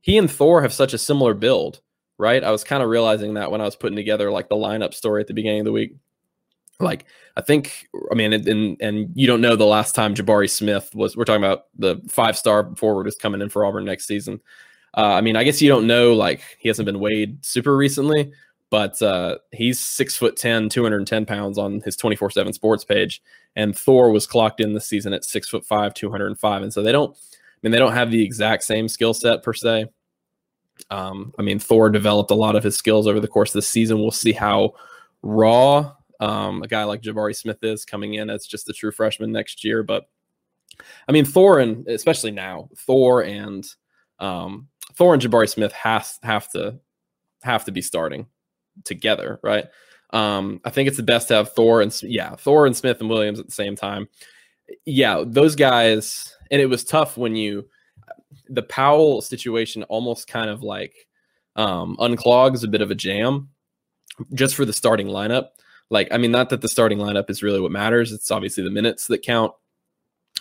he 0.04 0.18
and 0.18 0.30
Thor 0.30 0.62
have 0.62 0.74
such 0.74 0.94
a 0.94 0.98
similar 0.98 1.34
build, 1.34 1.80
right? 2.18 2.44
I 2.44 2.52
was 2.52 2.66
kind 2.66 2.84
of 2.84 2.90
realizing 2.90 3.36
that 3.36 3.52
when 3.52 3.62
I 3.62 3.64
was 3.64 3.78
putting 3.78 3.96
together 3.96 4.30
like 4.32 4.50
the 4.50 4.56
lineup 4.56 4.94
story 4.94 5.22
at 5.22 5.28
the 5.28 5.34
beginning 5.34 5.62
of 5.62 5.66
the 5.66 5.72
week. 5.72 5.96
Like 6.82 7.06
I 7.38 7.42
think, 7.42 7.88
I 8.12 8.16
mean, 8.16 8.34
and 8.34 8.78
and 8.82 9.10
you 9.16 9.28
don't 9.28 9.40
know 9.40 9.56
the 9.56 9.64
last 9.64 9.96
time 9.96 10.14
Jabari 10.14 10.50
Smith 10.50 10.94
was. 10.94 11.16
We're 11.16 11.24
talking 11.24 11.44
about 11.44 11.68
the 11.78 12.02
five 12.10 12.38
star 12.38 12.76
forward 12.76 13.08
is 13.08 13.16
coming 13.16 13.42
in 13.42 13.48
for 13.48 13.64
Auburn 13.64 13.86
next 13.86 14.06
season. 14.06 14.42
Uh, 14.94 15.14
I 15.14 15.22
mean, 15.22 15.38
I 15.38 15.46
guess 15.46 15.62
you 15.62 15.70
don't 15.70 15.88
know. 15.88 16.12
Like 16.12 16.42
he 16.60 16.68
hasn't 16.68 16.86
been 16.86 17.00
weighed 17.00 17.46
super 17.46 17.78
recently, 17.78 18.34
but 18.70 19.02
uh, 19.02 19.38
he's 19.54 19.80
six 19.80 20.18
foot 20.18 20.36
10, 20.36 20.68
210 20.68 21.26
pounds 21.26 21.58
on 21.58 21.80
his 21.80 21.96
24 21.96 22.32
7 22.32 22.52
sports 22.52 22.84
page. 22.84 23.22
And 23.56 23.78
Thor 23.78 24.12
was 24.12 24.28
clocked 24.28 24.60
in 24.60 24.74
this 24.74 24.86
season 24.86 25.14
at 25.14 25.24
six 25.24 25.48
foot 25.48 25.66
five, 25.66 25.94
205. 25.94 26.62
And 26.62 26.74
so 26.74 26.84
they 26.84 26.92
don't, 26.92 27.18
mean, 27.64 27.72
they 27.72 27.80
don't 27.80 27.94
have 27.94 28.12
the 28.12 28.24
exact 28.24 28.64
same 28.64 28.88
skill 28.88 29.14
set 29.14 29.44
per 29.44 29.54
se. 29.54 29.88
Um, 30.90 31.34
I 31.38 31.42
mean, 31.42 31.60
Thor 31.60 31.90
developed 31.90 32.32
a 32.32 32.36
lot 32.36 32.56
of 32.56 32.64
his 32.64 32.76
skills 32.76 33.08
over 33.08 33.20
the 33.20 33.28
course 33.28 33.52
of 33.52 33.56
the 33.56 33.62
season. 33.62 34.00
We'll 34.00 34.12
see 34.12 34.34
how 34.34 34.74
raw 35.22 35.94
um, 36.20 36.64
a 36.64 36.68
guy 36.68 36.84
like 36.84 37.02
Jabari 37.02 37.36
Smith 37.36 37.64
is 37.64 37.86
coming 37.86 38.14
in 38.14 38.30
as 38.30 38.46
just 38.46 38.70
a 38.70 38.74
true 38.74 38.92
freshman 38.92 39.32
next 39.32 39.64
year. 39.64 39.84
But 39.84 40.08
I 41.08 41.12
mean, 41.12 41.26
Thor 41.26 41.60
and 41.60 41.88
especially 41.88 42.32
now, 42.32 42.70
Thor 42.78 43.24
and 43.24 43.68
um, 44.20 44.70
Thor 44.94 45.14
and 45.14 45.22
Jabari 45.22 45.50
Smith 45.50 45.74
has 45.74 46.20
have 46.24 46.50
to 46.52 46.80
have 47.44 47.66
to 47.66 47.72
be 47.72 47.82
starting 47.82 48.28
together, 48.86 49.40
right? 49.44 49.66
Um, 50.12 50.62
I 50.64 50.70
think 50.70 50.88
it's 50.88 50.98
the 50.98 51.04
best 51.04 51.28
to 51.28 51.36
have 51.36 51.54
Thor 51.54 51.82
and 51.82 51.94
yeah, 52.04 52.36
Thor 52.36 52.66
and 52.66 52.76
Smith 52.76 53.00
and 53.02 53.10
Williams 53.10 53.40
at 53.40 53.46
the 53.46 53.52
same 53.52 53.76
time. 53.76 54.08
Yeah, 54.86 55.24
those 55.26 55.56
guys 55.56 56.36
and 56.52 56.62
it 56.62 56.68
was 56.68 56.84
tough 56.84 57.18
when 57.18 57.36
you 57.36 57.68
the 58.50 58.64
Powell 58.64 59.22
situation 59.22 59.84
almost 59.84 60.28
kind 60.28 60.50
of 60.50 60.62
like 60.62 60.94
um, 61.56 61.98
unclogs 62.00 62.64
a 62.64 62.68
bit 62.68 62.82
of 62.82 62.92
a 62.92 62.96
jam 62.96 63.50
just 64.34 64.56
for 64.56 64.66
the 64.66 64.74
starting 64.74 65.08
lineup. 65.08 65.48
Like, 65.90 66.08
I 66.12 66.18
mean, 66.18 66.32
not 66.32 66.50
that 66.50 66.62
the 66.62 66.68
starting 66.68 67.00
lineup 67.00 67.30
is 67.30 67.44
really 67.44 67.60
what 67.60 67.72
matters. 67.72 68.12
It's 68.12 68.32
obviously 68.32 68.64
the 68.64 68.72
minutes 68.72 69.08
that 69.08 69.24
count. 69.24 69.52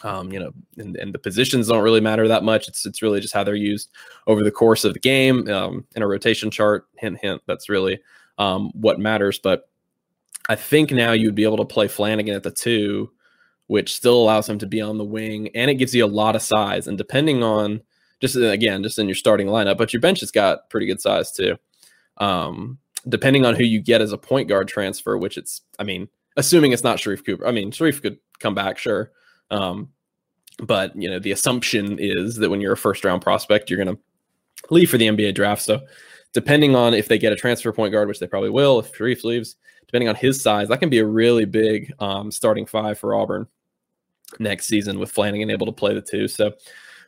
Um, 0.05 0.33
you 0.33 0.41
know, 0.41 0.53
and, 0.79 0.97
and 0.97 1.15
the 1.15 1.19
positions 1.19 1.69
don't 1.69 1.83
really 1.83 2.01
matter 2.01 2.27
that 2.27 2.43
much. 2.43 2.67
It's 2.67 2.85
it's 2.87 3.03
really 3.03 3.21
just 3.21 3.35
how 3.35 3.45
they're 3.45 3.55
used 3.55 3.91
over 4.27 4.43
the 4.43 4.51
course 4.51 4.85
of 4.85 4.95
the 4.95 5.01
game 5.01 5.49
um, 5.49 5.87
in 5.95 6.03
a 6.03 6.07
rotation 6.07 6.51
chart. 6.51 6.87
Hint, 6.97 7.19
hint. 7.23 7.41
That's 7.47 7.69
really 7.69 8.01
um, 8.39 8.71
what 8.75 8.99
matters. 8.99 9.39
But 9.39 9.69
I 10.49 10.57
think 10.57 10.91
now 10.91 11.13
you'd 11.13 11.35
be 11.35 11.45
able 11.45 11.59
to 11.59 11.65
play 11.65 11.87
Flanigan 11.87 12.35
at 12.35 12.43
the 12.43 12.51
two 12.51 13.13
which 13.73 13.95
still 13.95 14.21
allows 14.21 14.47
him 14.47 14.59
to 14.59 14.67
be 14.67 14.83
on 14.83 14.99
the 14.99 15.05
wing 15.05 15.49
and 15.55 15.71
it 15.71 15.77
gives 15.77 15.95
you 15.95 16.05
a 16.05 16.07
lot 16.07 16.37
of 16.37 16.43
size. 16.43 16.87
And 16.87 16.99
depending 16.99 17.43
on 17.43 17.81
just 18.21 18.37
again, 18.37 18.83
just 18.83 18.99
in 18.99 19.09
your 19.09 19.15
starting 19.15 19.47
lineup, 19.47 19.79
but 19.79 19.95
your 19.95 20.03
bench 20.03 20.21
has 20.21 20.31
got 20.31 20.69
pretty 20.69 20.85
good 20.85 21.01
size 21.01 21.33
too. 21.33 21.57
Um, 22.19 22.81
depending 23.09 23.47
on 23.47 23.55
who 23.55 23.65
you 23.65 23.81
get 23.81 24.03
as 24.03 24.13
a 24.13 24.19
point 24.19 24.47
guard 24.47 24.69
transfer, 24.69 25.17
which 25.17 25.39
it's, 25.39 25.63
I 25.79 25.85
mean, 25.85 26.11
assuming 26.37 26.73
it's 26.73 26.85
not 26.85 26.99
Sharife 26.99 27.25
Cooper. 27.25 27.47
I 27.47 27.51
mean, 27.51 27.71
Sharife 27.71 28.03
could 28.03 28.19
come 28.41 28.55
back, 28.55 28.77
sure. 28.77 29.11
Um, 29.51 29.89
but 30.59 30.95
you 30.95 31.09
know, 31.09 31.19
the 31.19 31.33
assumption 31.33 31.99
is 31.99 32.37
that 32.37 32.51
when 32.51 32.61
you're 32.61 32.75
a 32.75 32.77
first 32.77 33.07
round 33.07 33.23
prospect, 33.23 33.71
you're 33.71 33.83
going 33.83 33.97
to 33.97 34.03
leave 34.69 34.91
for 34.91 34.99
the 34.99 35.07
NBA 35.07 35.35
draft. 35.35 35.63
So 35.63 35.81
depending 36.35 36.77
on 36.77 36.93
if 36.93 37.09
they 37.09 37.17
get 37.17 37.33
a 37.33 37.37
transfer 37.37 37.73
point 37.73 37.95
guard, 37.95 38.09
which 38.09 38.19
they 38.19 38.27
probably 38.27 38.51
will, 38.51 38.81
if 38.81 38.93
Sharife 38.93 39.25
leaves, 39.25 39.57
depending 39.87 40.11
on 40.11 40.15
his 40.15 40.43
size, 40.43 40.69
that 40.69 40.81
can 40.81 40.91
be 40.91 40.99
a 40.99 41.07
really 41.07 41.47
big 41.47 41.95
um, 42.01 42.31
starting 42.31 42.67
five 42.67 42.99
for 42.99 43.15
Auburn 43.15 43.47
next 44.39 44.67
season 44.67 44.99
with 44.99 45.13
Flanigan 45.13 45.51
able 45.51 45.67
to 45.67 45.73
play 45.73 45.95
the 45.95 46.01
two. 46.01 46.29
So, 46.29 46.53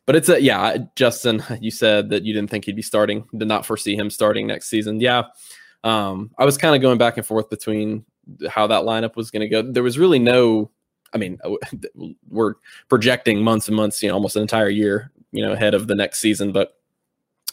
but 0.07 0.17
it's 0.17 0.29
a 0.29 0.41
yeah, 0.41 0.77
Justin. 0.97 1.43
You 1.61 1.71
said 1.71 2.11
that 2.11 2.25
you 2.25 2.35
didn't 2.35 2.51
think 2.51 2.65
he'd 2.65 2.77
be 2.77 2.83
starting, 2.83 3.27
did 3.37 3.49
not 3.49 3.67
foresee 3.67 3.97
him 3.97 4.11
starting 4.11 4.47
next 4.47 4.69
season. 4.69 5.01
Yeah, 5.01 5.25
um, 5.83 6.31
I 6.39 6.45
was 6.45 6.59
kind 6.59 6.75
of 6.75 6.83
going 6.83 6.99
back 6.99 7.17
and 7.17 7.27
forth 7.27 7.49
between 7.51 8.05
how 8.49 8.67
that 8.67 8.83
lineup 8.83 9.17
was 9.17 9.31
going 9.31 9.43
to 9.43 9.49
go. 9.49 9.63
There 9.63 9.83
was 9.83 9.99
really 9.99 10.19
no. 10.19 10.71
I 11.13 11.19
mean, 11.19 11.39
we're 12.29 12.55
projecting 12.89 13.43
months 13.43 13.69
and 13.69 13.77
months, 13.77 14.03
you 14.03 14.09
know, 14.09 14.15
almost 14.15 14.35
an 14.35 14.43
entire 14.43 14.69
year, 14.69 15.13
you 15.31 15.45
know, 15.45 15.53
ahead 15.53 15.75
of 15.75 15.87
the 15.87 15.95
next 15.95 16.19
season, 16.19 16.51
but 16.51 16.77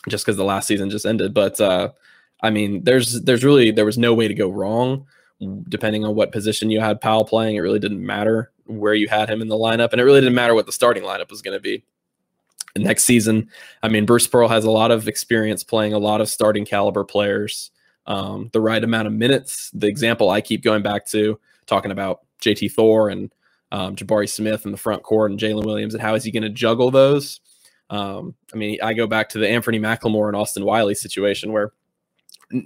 just 0.10 0.25
because 0.25 0.38
the 0.38 0.44
last 0.44 0.68
season 0.68 0.90
just 0.90 1.06
ended. 1.06 1.34
But 1.34 1.62
uh, 1.62 1.92
I 2.42 2.50
mean, 2.50 2.84
there's 2.84 3.22
there's 3.22 3.44
really 3.44 3.72
there 3.72 3.86
was 3.86 3.98
no 3.98 4.13
way 4.13 4.28
to 4.28 4.34
go 4.34 4.50
wrong 4.50 5.06
depending 5.69 6.05
on 6.05 6.15
what 6.15 6.31
position 6.31 6.69
you 6.69 6.79
had 6.79 7.01
Powell 7.01 7.25
playing. 7.25 7.55
It 7.55 7.62
really 7.62 7.79
didn't 7.79 8.05
matter 8.05 8.51
where 8.65 8.93
you 8.93 9.07
had 9.07 9.29
him 9.29 9.41
in 9.41 9.48
the 9.48 9.55
lineup, 9.55 9.91
and 9.91 10.00
it 10.00 10.03
really 10.03 10.21
didn't 10.21 10.36
matter 10.36 10.55
what 10.55 10.65
the 10.65 10.71
starting 10.71 11.03
lineup 11.03 11.29
was 11.29 11.41
going 11.41 11.57
to 11.57 11.62
be. 11.62 11.83
And 12.75 12.83
next 12.83 13.03
season, 13.03 13.50
I 13.83 13.89
mean, 13.89 14.05
Bruce 14.05 14.27
Pearl 14.27 14.48
has 14.48 14.63
a 14.63 14.71
lot 14.71 14.91
of 14.91 15.07
experience 15.07 15.63
playing 15.63 15.93
a 15.93 16.00
lot 16.00 16.21
of 16.21 16.29
starting 16.29 16.65
caliber 16.65 17.03
players, 17.03 17.71
um, 18.05 18.50
the 18.53 18.62
right 18.62 18.83
amount 18.83 19.07
of 19.07 19.13
minutes. 19.13 19.71
The 19.74 19.88
example 19.88 20.29
I 20.29 20.41
keep 20.41 20.63
going 20.63 20.83
back 20.83 21.05
to, 21.07 21.39
talking 21.65 21.91
about 21.91 22.21
JT 22.41 22.71
Thor 22.71 23.10
and 23.10 23.33
um, 23.71 23.95
Jabari 23.95 24.29
Smith 24.29 24.65
in 24.65 24.71
the 24.71 24.77
front 24.77 25.03
court 25.03 25.31
and 25.31 25.39
Jaylin 25.39 25.65
Williams, 25.65 25.93
and 25.93 26.01
how 26.01 26.15
is 26.15 26.24
he 26.24 26.31
going 26.31 26.43
to 26.43 26.50
juggle 26.50 26.91
those? 26.91 27.39
Um, 27.89 28.36
I 28.53 28.57
mean, 28.57 28.77
I 28.81 28.93
go 28.93 29.05
back 29.05 29.29
to 29.29 29.38
the 29.38 29.48
Anfernee 29.48 29.79
McLemore 29.79 30.27
and 30.27 30.36
Austin 30.36 30.63
Wiley 30.63 30.95
situation 30.95 31.51
where 31.51 31.74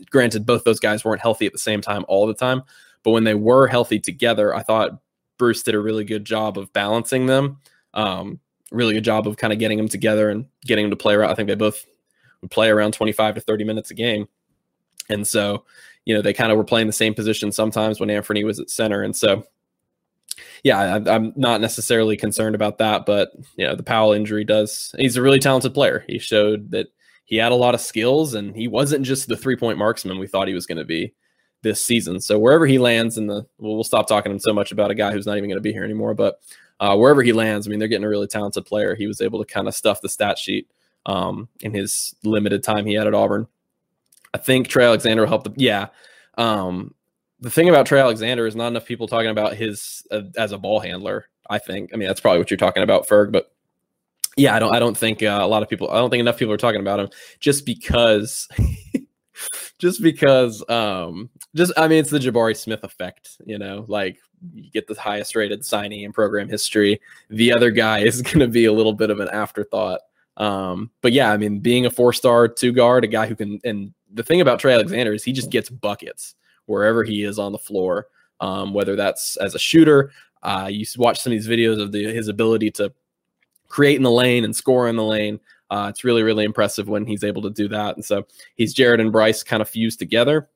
granted, 0.09 0.45
both 0.45 0.63
those 0.63 0.79
guys 0.79 1.03
weren't 1.03 1.21
healthy 1.21 1.45
at 1.45 1.51
the 1.51 1.59
same 1.59 1.81
time 1.81 2.05
all 2.07 2.27
the 2.27 2.33
time, 2.33 2.63
but 3.03 3.11
when 3.11 3.23
they 3.23 3.35
were 3.35 3.67
healthy 3.67 3.99
together, 3.99 4.55
I 4.55 4.63
thought 4.63 4.99
Bruce 5.37 5.63
did 5.63 5.75
a 5.75 5.79
really 5.79 6.03
good 6.03 6.25
job 6.25 6.57
of 6.57 6.71
balancing 6.73 7.25
them. 7.25 7.59
Um, 7.93 8.39
really 8.71 8.93
good 8.93 9.03
job 9.03 9.27
of 9.27 9.37
kind 9.37 9.53
of 9.53 9.59
getting 9.59 9.77
them 9.77 9.87
together 9.87 10.29
and 10.29 10.45
getting 10.65 10.85
them 10.85 10.91
to 10.91 10.97
play 10.97 11.13
around. 11.13 11.31
I 11.31 11.35
think 11.35 11.47
they 11.47 11.55
both 11.55 11.85
would 12.41 12.51
play 12.51 12.69
around 12.69 12.93
25 12.93 13.35
to 13.35 13.41
30 13.41 13.63
minutes 13.63 13.91
a 13.91 13.93
game. 13.93 14.27
And 15.09 15.27
so, 15.27 15.65
you 16.05 16.15
know, 16.15 16.21
they 16.21 16.33
kind 16.33 16.51
of 16.51 16.57
were 16.57 16.63
playing 16.63 16.87
the 16.87 16.93
same 16.93 17.13
position 17.13 17.51
sometimes 17.51 17.99
when 17.99 18.09
Anfernee 18.09 18.45
was 18.45 18.59
at 18.59 18.69
center. 18.69 19.03
And 19.03 19.15
so, 19.15 19.45
yeah, 20.63 20.79
I, 20.79 21.15
I'm 21.15 21.33
not 21.35 21.61
necessarily 21.61 22.17
concerned 22.17 22.55
about 22.55 22.79
that, 22.79 23.05
but 23.05 23.31
you 23.55 23.65
know, 23.65 23.75
the 23.75 23.83
Powell 23.83 24.13
injury 24.13 24.43
does. 24.43 24.93
He's 24.97 25.15
a 25.15 25.21
really 25.21 25.39
talented 25.39 25.73
player. 25.73 26.03
He 26.07 26.19
showed 26.19 26.71
that 26.71 26.87
he 27.25 27.37
had 27.37 27.51
a 27.51 27.55
lot 27.55 27.75
of 27.75 27.81
skills 27.81 28.33
and 28.33 28.55
he 28.55 28.67
wasn't 28.67 29.05
just 29.05 29.27
the 29.27 29.35
three 29.35 29.55
point 29.55 29.77
marksman 29.77 30.19
we 30.19 30.27
thought 30.27 30.47
he 30.47 30.53
was 30.53 30.67
going 30.67 30.77
to 30.77 30.85
be 30.85 31.13
this 31.63 31.83
season. 31.83 32.21
So 32.21 32.37
wherever 32.39 32.65
he 32.65 32.77
lands 32.77 33.17
in 33.17 33.27
the, 33.27 33.45
well, 33.57 33.83
stop 33.83 34.07
talking 34.07 34.39
so 34.39 34.53
much 34.53 34.71
about 34.71 34.91
a 34.91 34.95
guy 34.95 35.11
who's 35.11 35.25
not 35.25 35.37
even 35.37 35.49
going 35.49 35.57
to 35.57 35.61
be 35.61 35.73
here 35.73 35.83
anymore. 35.83 36.13
But 36.13 36.39
uh, 36.79 36.95
wherever 36.95 37.23
he 37.23 37.33
lands, 37.33 37.67
I 37.67 37.69
mean, 37.71 37.79
they're 37.79 37.87
getting 37.87 38.05
a 38.05 38.09
really 38.09 38.27
talented 38.27 38.65
player. 38.65 38.95
He 38.95 39.07
was 39.07 39.19
able 39.19 39.43
to 39.43 39.51
kind 39.51 39.67
of 39.67 39.73
stuff 39.73 40.01
the 40.01 40.09
stat 40.09 40.37
sheet 40.37 40.69
um, 41.05 41.49
in 41.61 41.73
his 41.73 42.15
limited 42.23 42.63
time 42.63 42.85
he 42.85 42.93
had 42.93 43.07
at 43.07 43.15
Auburn. 43.15 43.47
I 44.33 44.37
think 44.37 44.67
Trey 44.67 44.85
Alexander 44.85 45.25
helped. 45.25 45.45
The, 45.45 45.53
yeah. 45.55 45.87
Um, 46.37 46.93
the 47.39 47.49
thing 47.49 47.69
about 47.69 47.85
Trey 47.85 47.99
Alexander 47.99 48.45
is 48.45 48.55
not 48.55 48.67
enough 48.67 48.85
people 48.85 49.07
talking 49.07 49.31
about 49.31 49.55
his 49.55 50.05
uh, 50.11 50.23
as 50.37 50.51
a 50.51 50.57
ball 50.57 50.79
handler. 50.79 51.27
I 51.49 51.59
think. 51.59 51.91
I 51.93 51.97
mean, 51.97 52.07
that's 52.07 52.19
probably 52.19 52.39
what 52.39 52.49
you're 52.49 52.57
talking 52.57 52.83
about, 52.83 53.07
Ferg. 53.07 53.31
But 53.31 53.54
yeah, 54.37 54.53
I 54.55 54.59
don't. 54.59 54.75
I 54.75 54.79
don't 54.79 54.97
think 54.97 55.23
uh, 55.23 55.39
a 55.41 55.47
lot 55.47 55.63
of 55.63 55.69
people. 55.69 55.89
I 55.89 55.95
don't 55.95 56.09
think 56.09 56.19
enough 56.19 56.37
people 56.37 56.53
are 56.53 56.57
talking 56.57 56.81
about 56.81 56.99
him 56.99 57.09
just 57.39 57.65
because. 57.65 58.47
just 59.79 60.01
because. 60.01 60.63
Um. 60.69 61.29
Just. 61.55 61.71
I 61.77 61.87
mean, 61.87 61.99
it's 61.99 62.09
the 62.09 62.19
Jabari 62.19 62.55
Smith 62.55 62.83
effect. 62.83 63.37
You 63.45 63.57
know, 63.57 63.85
like 63.87 64.17
you 64.53 64.69
get 64.71 64.87
the 64.87 64.99
highest 64.99 65.35
rated 65.35 65.63
signing 65.63 66.01
in 66.01 66.11
program 66.11 66.49
history. 66.49 66.99
The 67.29 67.53
other 67.53 67.71
guy 67.71 67.99
is 68.03 68.21
going 68.21 68.39
to 68.39 68.47
be 68.47 68.65
a 68.65 68.73
little 68.73 68.93
bit 68.93 69.09
of 69.09 69.19
an 69.19 69.29
afterthought. 69.29 70.01
Um. 70.35 70.91
But 71.01 71.13
yeah, 71.13 71.31
I 71.31 71.37
mean, 71.37 71.59
being 71.59 71.85
a 71.85 71.89
four 71.89 72.11
star 72.11 72.49
two 72.49 72.73
guard, 72.73 73.05
a 73.05 73.07
guy 73.07 73.27
who 73.27 73.35
can. 73.35 73.61
And 73.63 73.93
the 74.13 74.23
thing 74.23 74.41
about 74.41 74.59
Trey 74.59 74.73
Alexander 74.73 75.13
is 75.13 75.23
he 75.23 75.31
just 75.31 75.49
gets 75.49 75.69
buckets 75.69 76.35
wherever 76.65 77.03
he 77.03 77.23
is 77.23 77.39
on 77.39 77.53
the 77.53 77.57
floor. 77.57 78.07
Um. 78.41 78.73
Whether 78.73 78.97
that's 78.97 79.37
as 79.37 79.55
a 79.55 79.59
shooter. 79.59 80.11
Uh, 80.43 80.67
you 80.71 80.85
watch 80.97 81.19
some 81.21 81.33
of 81.33 81.39
these 81.39 81.47
videos 81.47 81.81
of 81.81 81.91
the, 81.91 82.03
his 82.03 82.27
ability 82.27 82.69
to 82.69 82.93
create 83.67 83.95
in 83.95 84.03
the 84.03 84.11
lane 84.11 84.43
and 84.43 84.55
score 84.55 84.87
in 84.87 84.95
the 84.95 85.03
lane. 85.03 85.39
Uh, 85.69 85.87
it's 85.89 86.03
really, 86.03 86.23
really 86.23 86.45
impressive 86.45 86.87
when 86.87 87.05
he's 87.05 87.23
able 87.23 87.41
to 87.41 87.49
do 87.49 87.67
that. 87.67 87.95
And 87.95 88.05
so 88.05 88.25
he's 88.55 88.73
Jared 88.73 88.99
and 88.99 89.11
Bryce 89.11 89.43
kind 89.43 89.61
of 89.61 89.69
fused 89.69 89.99
together. 89.99 90.49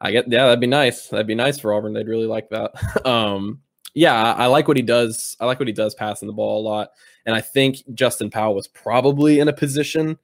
I 0.00 0.10
get, 0.10 0.30
yeah, 0.30 0.46
that'd 0.46 0.60
be 0.60 0.66
nice. 0.66 1.08
That'd 1.08 1.26
be 1.26 1.34
nice 1.34 1.58
for 1.58 1.72
Auburn. 1.72 1.94
They'd 1.94 2.08
really 2.08 2.26
like 2.26 2.50
that. 2.50 3.06
um, 3.06 3.60
yeah, 3.94 4.34
I, 4.34 4.44
I 4.44 4.46
like 4.46 4.68
what 4.68 4.76
he 4.76 4.82
does. 4.82 5.36
I 5.40 5.46
like 5.46 5.58
what 5.58 5.68
he 5.68 5.72
does 5.72 5.94
passing 5.94 6.26
the 6.26 6.34
ball 6.34 6.60
a 6.60 6.66
lot. 6.68 6.90
And 7.24 7.34
I 7.34 7.40
think 7.40 7.78
Justin 7.94 8.30
Powell 8.30 8.54
was 8.54 8.68
probably 8.68 9.40
in 9.40 9.48
a 9.48 9.52
position 9.52 10.18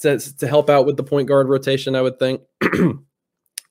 to, 0.00 0.18
to 0.18 0.48
help 0.48 0.68
out 0.68 0.86
with 0.86 0.96
the 0.96 1.04
point 1.04 1.28
guard 1.28 1.48
rotation, 1.48 1.94
I 1.94 2.02
would 2.02 2.18
think. 2.18 2.42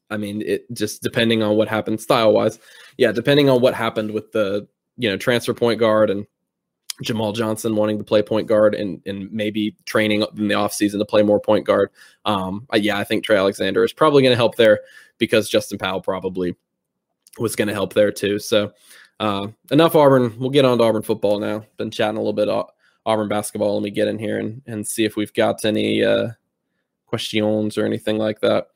I 0.10 0.18
mean, 0.18 0.42
it 0.44 0.72
just 0.74 1.02
depending 1.02 1.44
on 1.44 1.58
what 1.58 1.68
happened 1.68 2.00
style 2.00 2.32
wise. 2.32 2.60
Yeah, 2.98 3.12
depending 3.12 3.50
on 3.50 3.62
what 3.62 3.74
happened 3.74 4.12
with 4.12 4.32
the, 4.32 4.68
you 4.98 5.10
know, 5.10 5.18
transfer 5.18 5.54
point 5.54 5.80
guard 5.80 6.10
and 6.10 6.26
Jamal 7.04 7.32
Johnson 7.32 7.76
wanting 7.76 7.98
to 7.98 8.04
play 8.04 8.22
point 8.22 8.48
guard 8.48 8.76
and 8.76 9.02
and 9.06 9.32
maybe 9.32 9.76
training 9.86 10.26
in 10.38 10.48
the 10.48 10.56
offseason 10.56 11.00
to 11.00 11.06
play 11.06 11.22
more 11.22 11.40
point 11.40 11.66
guard. 11.66 11.90
Um, 12.26 12.68
yeah, 12.74 12.98
I 12.98 13.04
think 13.04 13.24
Trey 13.24 13.38
Alexander 13.38 13.84
is 13.84 13.94
probably 13.94 14.24
going 14.24 14.34
to 14.34 14.38
help 14.38 14.56
there 14.56 14.82
because 15.18 15.50
Justin 15.50 15.78
Powell 15.78 16.02
probably 16.02 16.56
was 17.38 17.56
going 17.56 17.68
to 17.68 17.74
help 17.74 17.94
there 17.94 18.12
too. 18.12 18.40
So 18.40 18.74
uh, 19.20 19.48
enough 19.72 19.96
Auburn. 19.96 20.38
We'll 20.40 20.50
get 20.50 20.66
on 20.66 20.78
to 20.78 20.84
Auburn 20.84 21.02
football 21.02 21.40
now. 21.40 21.66
Been 21.78 21.92
chatting 21.92 22.18
a 22.18 22.22
little 22.22 22.34
bit 22.34 22.50
Auburn 23.06 23.28
basketball. 23.28 23.76
Let 23.76 23.84
me 23.84 23.92
get 23.92 24.08
in 24.08 24.20
here 24.20 24.40
and, 24.40 24.62
and 24.66 24.86
see 24.86 25.06
if 25.06 25.16
we've 25.16 25.34
got 25.34 25.66
any 25.66 26.04
uh, 26.04 26.30
questions 27.06 27.78
or 27.78 27.86
anything 27.86 28.18
like 28.18 28.42
that. 28.42 28.68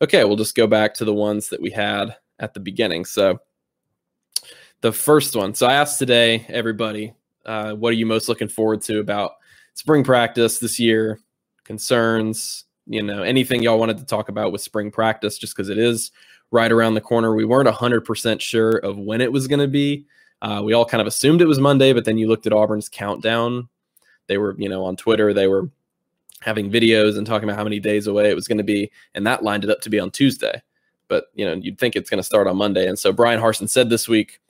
Okay, 0.00 0.24
we'll 0.24 0.36
just 0.36 0.56
go 0.56 0.66
back 0.66 0.94
to 0.94 1.04
the 1.04 1.14
ones 1.14 1.48
that 1.48 1.60
we 1.60 1.70
had 1.70 2.16
at 2.38 2.54
the 2.54 2.60
beginning. 2.60 3.04
So 3.04 3.40
the 4.80 4.92
first 4.92 5.36
one. 5.36 5.54
So 5.54 5.66
I 5.66 5.74
asked 5.74 5.98
today, 5.98 6.44
everybody, 6.48 7.14
uh, 7.46 7.72
what 7.74 7.90
are 7.90 7.96
you 7.96 8.06
most 8.06 8.28
looking 8.28 8.48
forward 8.48 8.82
to 8.82 9.00
about 9.00 9.32
spring 9.74 10.04
practice 10.04 10.58
this 10.58 10.78
year? 10.78 11.20
Concerns, 11.64 12.64
you 12.86 13.02
know, 13.02 13.22
anything 13.22 13.62
y'all 13.62 13.78
wanted 13.78 13.98
to 13.98 14.04
talk 14.04 14.28
about 14.28 14.52
with 14.52 14.60
spring 14.60 14.90
practice, 14.90 15.38
just 15.38 15.56
because 15.56 15.68
it 15.68 15.78
is 15.78 16.10
right 16.50 16.70
around 16.70 16.94
the 16.94 17.00
corner. 17.00 17.34
We 17.34 17.44
weren't 17.44 17.68
100% 17.68 18.40
sure 18.40 18.72
of 18.78 18.98
when 18.98 19.20
it 19.20 19.32
was 19.32 19.48
going 19.48 19.60
to 19.60 19.68
be. 19.68 20.06
Uh, 20.42 20.60
we 20.64 20.72
all 20.72 20.84
kind 20.84 21.00
of 21.00 21.06
assumed 21.06 21.40
it 21.40 21.46
was 21.46 21.60
Monday, 21.60 21.92
but 21.92 22.04
then 22.04 22.18
you 22.18 22.28
looked 22.28 22.46
at 22.46 22.52
Auburn's 22.52 22.88
countdown. 22.88 23.68
They 24.26 24.38
were, 24.38 24.54
you 24.58 24.68
know, 24.68 24.84
on 24.84 24.96
Twitter, 24.96 25.32
they 25.32 25.46
were 25.46 25.70
having 26.40 26.70
videos 26.70 27.16
and 27.16 27.26
talking 27.26 27.48
about 27.48 27.56
how 27.56 27.64
many 27.64 27.78
days 27.78 28.06
away 28.06 28.28
it 28.28 28.34
was 28.34 28.48
going 28.48 28.58
to 28.58 28.64
be. 28.64 28.90
And 29.14 29.26
that 29.26 29.44
lined 29.44 29.64
it 29.64 29.70
up 29.70 29.80
to 29.82 29.90
be 29.90 30.00
on 30.00 30.10
Tuesday. 30.10 30.60
But, 31.08 31.26
you 31.34 31.44
know, 31.44 31.54
you'd 31.54 31.78
think 31.78 31.94
it's 31.94 32.10
going 32.10 32.18
to 32.18 32.24
start 32.24 32.46
on 32.46 32.56
Monday. 32.56 32.88
And 32.88 32.98
so 32.98 33.12
Bryan 33.12 33.40
Harsin 33.40 33.68
said 33.68 33.88
this 33.88 34.08
week 34.08 34.40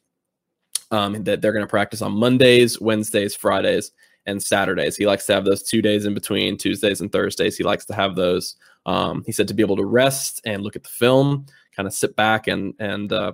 um, 0.92 1.24
that 1.24 1.40
they're 1.40 1.52
going 1.52 1.64
to 1.64 1.70
practice 1.70 2.02
on 2.02 2.12
Mondays, 2.12 2.80
Wednesdays, 2.80 3.34
Fridays, 3.34 3.90
and 4.26 4.40
Saturdays. 4.40 4.96
He 4.96 5.06
likes 5.06 5.26
to 5.26 5.34
have 5.34 5.44
those 5.44 5.62
two 5.62 5.82
days 5.82 6.04
in 6.04 6.14
between, 6.14 6.56
Tuesdays 6.56 7.00
and 7.00 7.10
Thursdays. 7.10 7.56
He 7.56 7.64
likes 7.64 7.84
to 7.86 7.94
have 7.94 8.14
those. 8.14 8.56
Um, 8.86 9.24
he 9.26 9.32
said 9.32 9.48
to 9.48 9.54
be 9.54 9.62
able 9.62 9.76
to 9.76 9.84
rest 9.84 10.40
and 10.44 10.62
look 10.62 10.76
at 10.76 10.84
the 10.84 10.88
film, 10.90 11.46
kind 11.74 11.86
of 11.88 11.94
sit 11.94 12.14
back 12.14 12.46
and 12.46 12.74
and 12.78 13.12
uh, 13.12 13.32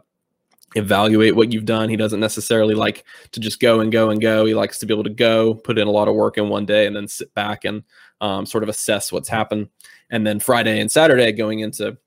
evaluate 0.77 1.35
what 1.35 1.53
you've 1.53 1.65
done. 1.65 1.89
He 1.89 1.97
doesn't 1.97 2.21
necessarily 2.21 2.75
like 2.75 3.05
to 3.33 3.41
just 3.41 3.61
go 3.61 3.81
and 3.81 3.91
go 3.91 4.11
and 4.11 4.21
go. 4.21 4.47
He 4.47 4.55
likes 4.55 4.79
to 4.79 4.87
be 4.87 4.95
able 4.95 5.05
to 5.05 5.11
go, 5.11 5.55
put 5.55 5.79
in 5.79 5.89
a 5.89 5.91
lot 5.93 6.09
of 6.09 6.15
work 6.15 6.39
in 6.39 6.49
one 6.49 6.65
day, 6.65 6.87
and 6.87 6.95
then 6.95 7.09
sit 7.09 7.35
back 7.35 7.65
and 7.65 7.83
um, 8.21 8.47
sort 8.47 8.63
of 8.63 8.69
assess 8.69 9.13
what's 9.13 9.29
happened. 9.29 9.69
And 10.11 10.27
then 10.27 10.41
Friday 10.41 10.81
and 10.81 10.91
Saturday 10.91 11.33
going 11.33 11.61
into 11.61 11.99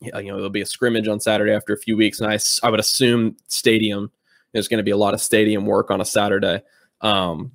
you 0.00 0.10
know 0.10 0.36
there'll 0.36 0.50
be 0.50 0.62
a 0.62 0.66
scrimmage 0.66 1.06
on 1.06 1.20
Saturday 1.20 1.52
after 1.52 1.74
a 1.74 1.78
few 1.78 1.96
weeks, 1.96 2.20
and 2.20 2.32
I 2.32 2.38
I 2.66 2.70
would 2.70 2.80
assume 2.80 3.36
stadium 3.46 4.10
there's 4.54 4.68
going 4.68 4.78
to 4.78 4.84
be 4.84 4.92
a 4.92 4.96
lot 4.96 5.12
of 5.12 5.20
stadium 5.20 5.66
work 5.66 5.90
on 5.90 6.00
a 6.00 6.04
Saturday. 6.04 6.62
Um, 7.02 7.52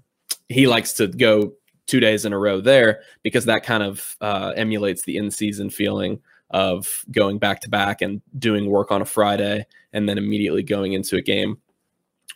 he 0.50 0.68
likes 0.68 0.94
to 0.96 1.08
go 1.08 1.54
two 1.88 2.00
days 2.00 2.26
in 2.26 2.34
a 2.34 2.38
row 2.38 2.62
there 2.62 3.02
because 3.24 3.46
that 3.46 3.64
kind 3.64 3.82
of 3.82 4.16
uh, 4.22 4.54
emulates 4.56 5.04
the 5.04 5.18
in 5.18 5.32
season 5.32 5.72
feeling 5.72 6.22
of 6.52 7.06
going 7.12 7.40
back 7.40 7.62
to 7.62 7.70
back 7.70 8.02
and 8.02 8.22
doing 8.38 8.70
work 8.70 8.92
on 8.92 9.02
a 9.02 9.06
Friday 9.06 9.66
and 9.94 10.08
then 10.08 10.18
immediately 10.18 10.62
going 10.62 10.94
into 10.94 11.16
a 11.16 11.22
game 11.22 11.58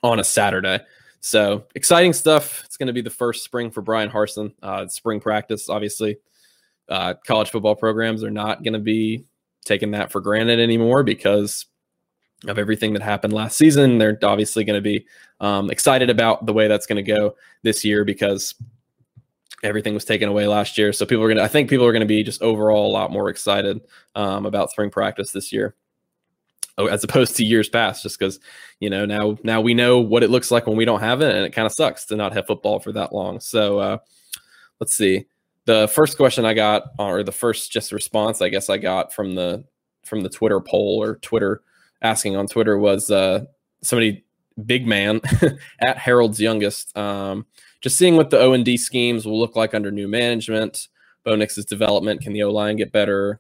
on 0.02 0.20
a 0.20 0.24
Saturday. 0.24 0.80
So 1.20 1.66
exciting 1.76 2.14
stuff. 2.14 2.64
It's 2.66 2.78
going 2.78 2.88
to 2.88 2.94
be 2.94 3.02
the 3.02 3.10
first 3.10 3.44
spring 3.44 3.70
for 3.70 3.82
Bryan 3.82 4.10
Harsin. 4.10 4.54
Uh, 4.62 4.88
spring 4.88 5.20
practice, 5.20 5.70
obviously. 5.70 6.18
Uh, 6.90 7.16
college 7.26 7.50
football 7.50 7.76
programs 7.76 8.24
are 8.24 8.32
not 8.32 8.64
going 8.64 8.74
to 8.74 8.80
be 8.80 9.26
taking 9.66 9.92
that 9.92 10.12
for 10.12 10.22
granted 10.22 10.60
anymore 10.60 11.04
because 11.04 11.66
of 12.48 12.58
everything 12.58 12.94
that 12.94 13.02
happened 13.02 13.34
last 13.34 13.58
season. 13.58 13.98
They're 13.98 14.18
obviously 14.24 14.64
going 14.64 14.78
to 14.78 14.82
be 14.82 15.06
um, 15.40 15.70
excited 15.70 16.10
about 16.10 16.46
the 16.46 16.54
way 16.54 16.68
that's 16.68 16.86
going 16.86 17.04
to 17.04 17.12
go 17.12 17.36
this 17.62 17.84
year 17.86 18.06
because 18.06 18.56
everything 19.64 19.94
was 19.94 20.06
taken 20.06 20.28
away 20.28 20.46
last 20.48 20.78
year. 20.78 20.92
So 20.92 21.06
people 21.06 21.24
are 21.24 21.28
going 21.28 21.38
to, 21.38 21.44
I 21.44 21.48
think 21.48 21.70
people 21.70 21.86
are 21.86 21.94
going 21.94 22.02
to 22.02 22.06
be 22.06 22.24
just 22.24 22.42
overall 22.42 22.90
a 22.90 22.92
lot 22.92 23.12
more 23.12 23.30
excited 23.30 23.82
um, 24.16 24.46
about 24.46 24.72
spring 24.72 24.90
practice 24.90 25.32
this 25.32 25.54
year. 25.54 25.76
oh, 26.78 26.88
as 26.88 27.04
opposed 27.04 27.36
to 27.38 27.46
years 27.46 27.70
past, 27.70 28.04
just 28.04 28.20
because 28.20 28.40
you 28.80 28.90
know 28.90 29.06
now 29.06 29.38
now 29.44 29.62
we 29.62 29.74
know 29.74 30.00
what 30.00 30.24
it 30.24 30.30
looks 30.30 30.52
like 30.52 30.68
when 30.68 30.78
we 30.78 30.86
don't 30.86 31.02
have 31.02 31.22
it, 31.22 31.34
and 31.36 31.46
it 31.46 31.52
kind 31.52 31.66
of 31.66 31.72
sucks 31.72 32.06
to 32.06 32.16
not 32.16 32.34
have 32.34 32.48
football 32.48 32.80
for 32.80 32.92
that 32.92 33.14
long. 33.14 33.40
So 33.40 33.80
uh, 33.80 33.98
let's 34.80 34.96
see. 34.96 35.26
The 35.66 35.88
first 35.88 36.18
question 36.18 36.46
I 36.46 36.54
got, 36.54 36.84
or 37.00 37.24
the 37.24 37.32
first 37.32 37.72
just 37.72 37.92
response 37.92 38.42
I 38.42 38.50
guess 38.50 38.70
I 38.70 38.78
got 38.78 39.14
from 39.14 39.36
the 39.36 39.64
from 40.04 40.22
the 40.22 40.30
Twitter 40.30 40.60
poll 40.60 41.02
or 41.02 41.18
Twitter 41.18 41.62
asking 42.04 42.36
on 42.36 42.48
Twitter 42.48 42.78
was 42.78 43.10
uh, 43.10 43.46
somebody 43.82 44.24
big 44.66 44.86
man 44.86 45.22
at 45.82 45.98
Harold's 45.98 46.40
youngest. 46.40 46.96
Um, 46.98 47.46
just 47.82 47.98
seeing 47.98 48.16
what 48.16 48.30
the 48.30 48.40
O 48.40 48.54
and 48.54 48.64
D 48.64 48.78
schemes 48.78 49.26
will 49.26 49.40
look 49.40 49.56
like 49.56 49.74
under 49.74 49.92
new 49.92 50.08
management. 50.08 50.88
Bo 51.24 51.36
Nix's 51.36 51.66
development. 51.66 52.22
Can 52.22 52.34
the 52.34 52.44
O 52.44 52.52
line 52.52 52.76
get 52.76 52.92
better? 52.92 53.40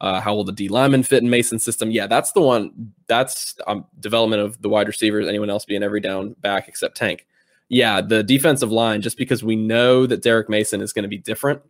Uh, 0.00 0.20
how 0.20 0.34
will 0.34 0.44
the 0.44 0.52
D 0.52 0.68
lineman 0.68 1.02
fit 1.02 1.22
in 1.22 1.30
Mason's 1.30 1.64
system? 1.64 1.90
Yeah, 1.90 2.06
that's 2.06 2.32
the 2.32 2.40
one. 2.40 2.92
That's 3.06 3.56
um, 3.66 3.86
development 4.00 4.42
of 4.42 4.60
the 4.60 4.68
wide 4.68 4.88
receivers. 4.88 5.26
Anyone 5.26 5.50
else 5.50 5.64
being 5.64 5.82
every 5.82 6.00
down 6.00 6.34
back 6.40 6.68
except 6.68 6.96
Tank. 6.96 7.26
Yeah, 7.68 8.00
the 8.00 8.22
defensive 8.22 8.70
line. 8.70 9.00
Just 9.00 9.16
because 9.16 9.42
we 9.42 9.56
know 9.56 10.06
that 10.06 10.22
Derek 10.22 10.48
Mason 10.48 10.80
is 10.80 10.92
going 10.92 11.04
to 11.04 11.08
be 11.08 11.18
different, 11.18 11.62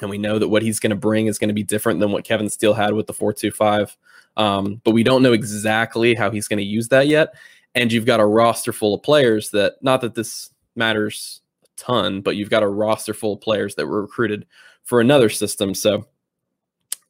and 0.00 0.10
we 0.10 0.18
know 0.18 0.38
that 0.38 0.48
what 0.48 0.62
he's 0.62 0.80
going 0.80 0.90
to 0.90 0.96
bring 0.96 1.26
is 1.26 1.38
going 1.38 1.48
to 1.48 1.54
be 1.54 1.62
different 1.62 2.00
than 2.00 2.12
what 2.12 2.24
Kevin 2.24 2.48
Steele 2.48 2.74
had 2.74 2.94
with 2.94 3.06
the 3.06 3.12
four 3.12 3.32
two 3.32 3.50
five. 3.50 3.96
Um, 4.36 4.80
but 4.84 4.92
we 4.92 5.02
don't 5.02 5.22
know 5.22 5.32
exactly 5.32 6.14
how 6.14 6.30
he's 6.30 6.48
going 6.48 6.58
to 6.58 6.64
use 6.64 6.88
that 6.88 7.06
yet. 7.08 7.34
And 7.74 7.92
you've 7.92 8.06
got 8.06 8.20
a 8.20 8.26
roster 8.26 8.72
full 8.72 8.94
of 8.94 9.02
players 9.02 9.50
that, 9.50 9.74
not 9.82 10.00
that 10.02 10.14
this 10.14 10.50
matters 10.74 11.40
a 11.64 11.68
ton, 11.76 12.20
but 12.20 12.36
you've 12.36 12.50
got 12.50 12.62
a 12.62 12.68
roster 12.68 13.14
full 13.14 13.34
of 13.34 13.40
players 13.40 13.74
that 13.74 13.86
were 13.86 14.02
recruited 14.02 14.46
for 14.84 15.00
another 15.00 15.28
system. 15.28 15.74
So 15.74 16.06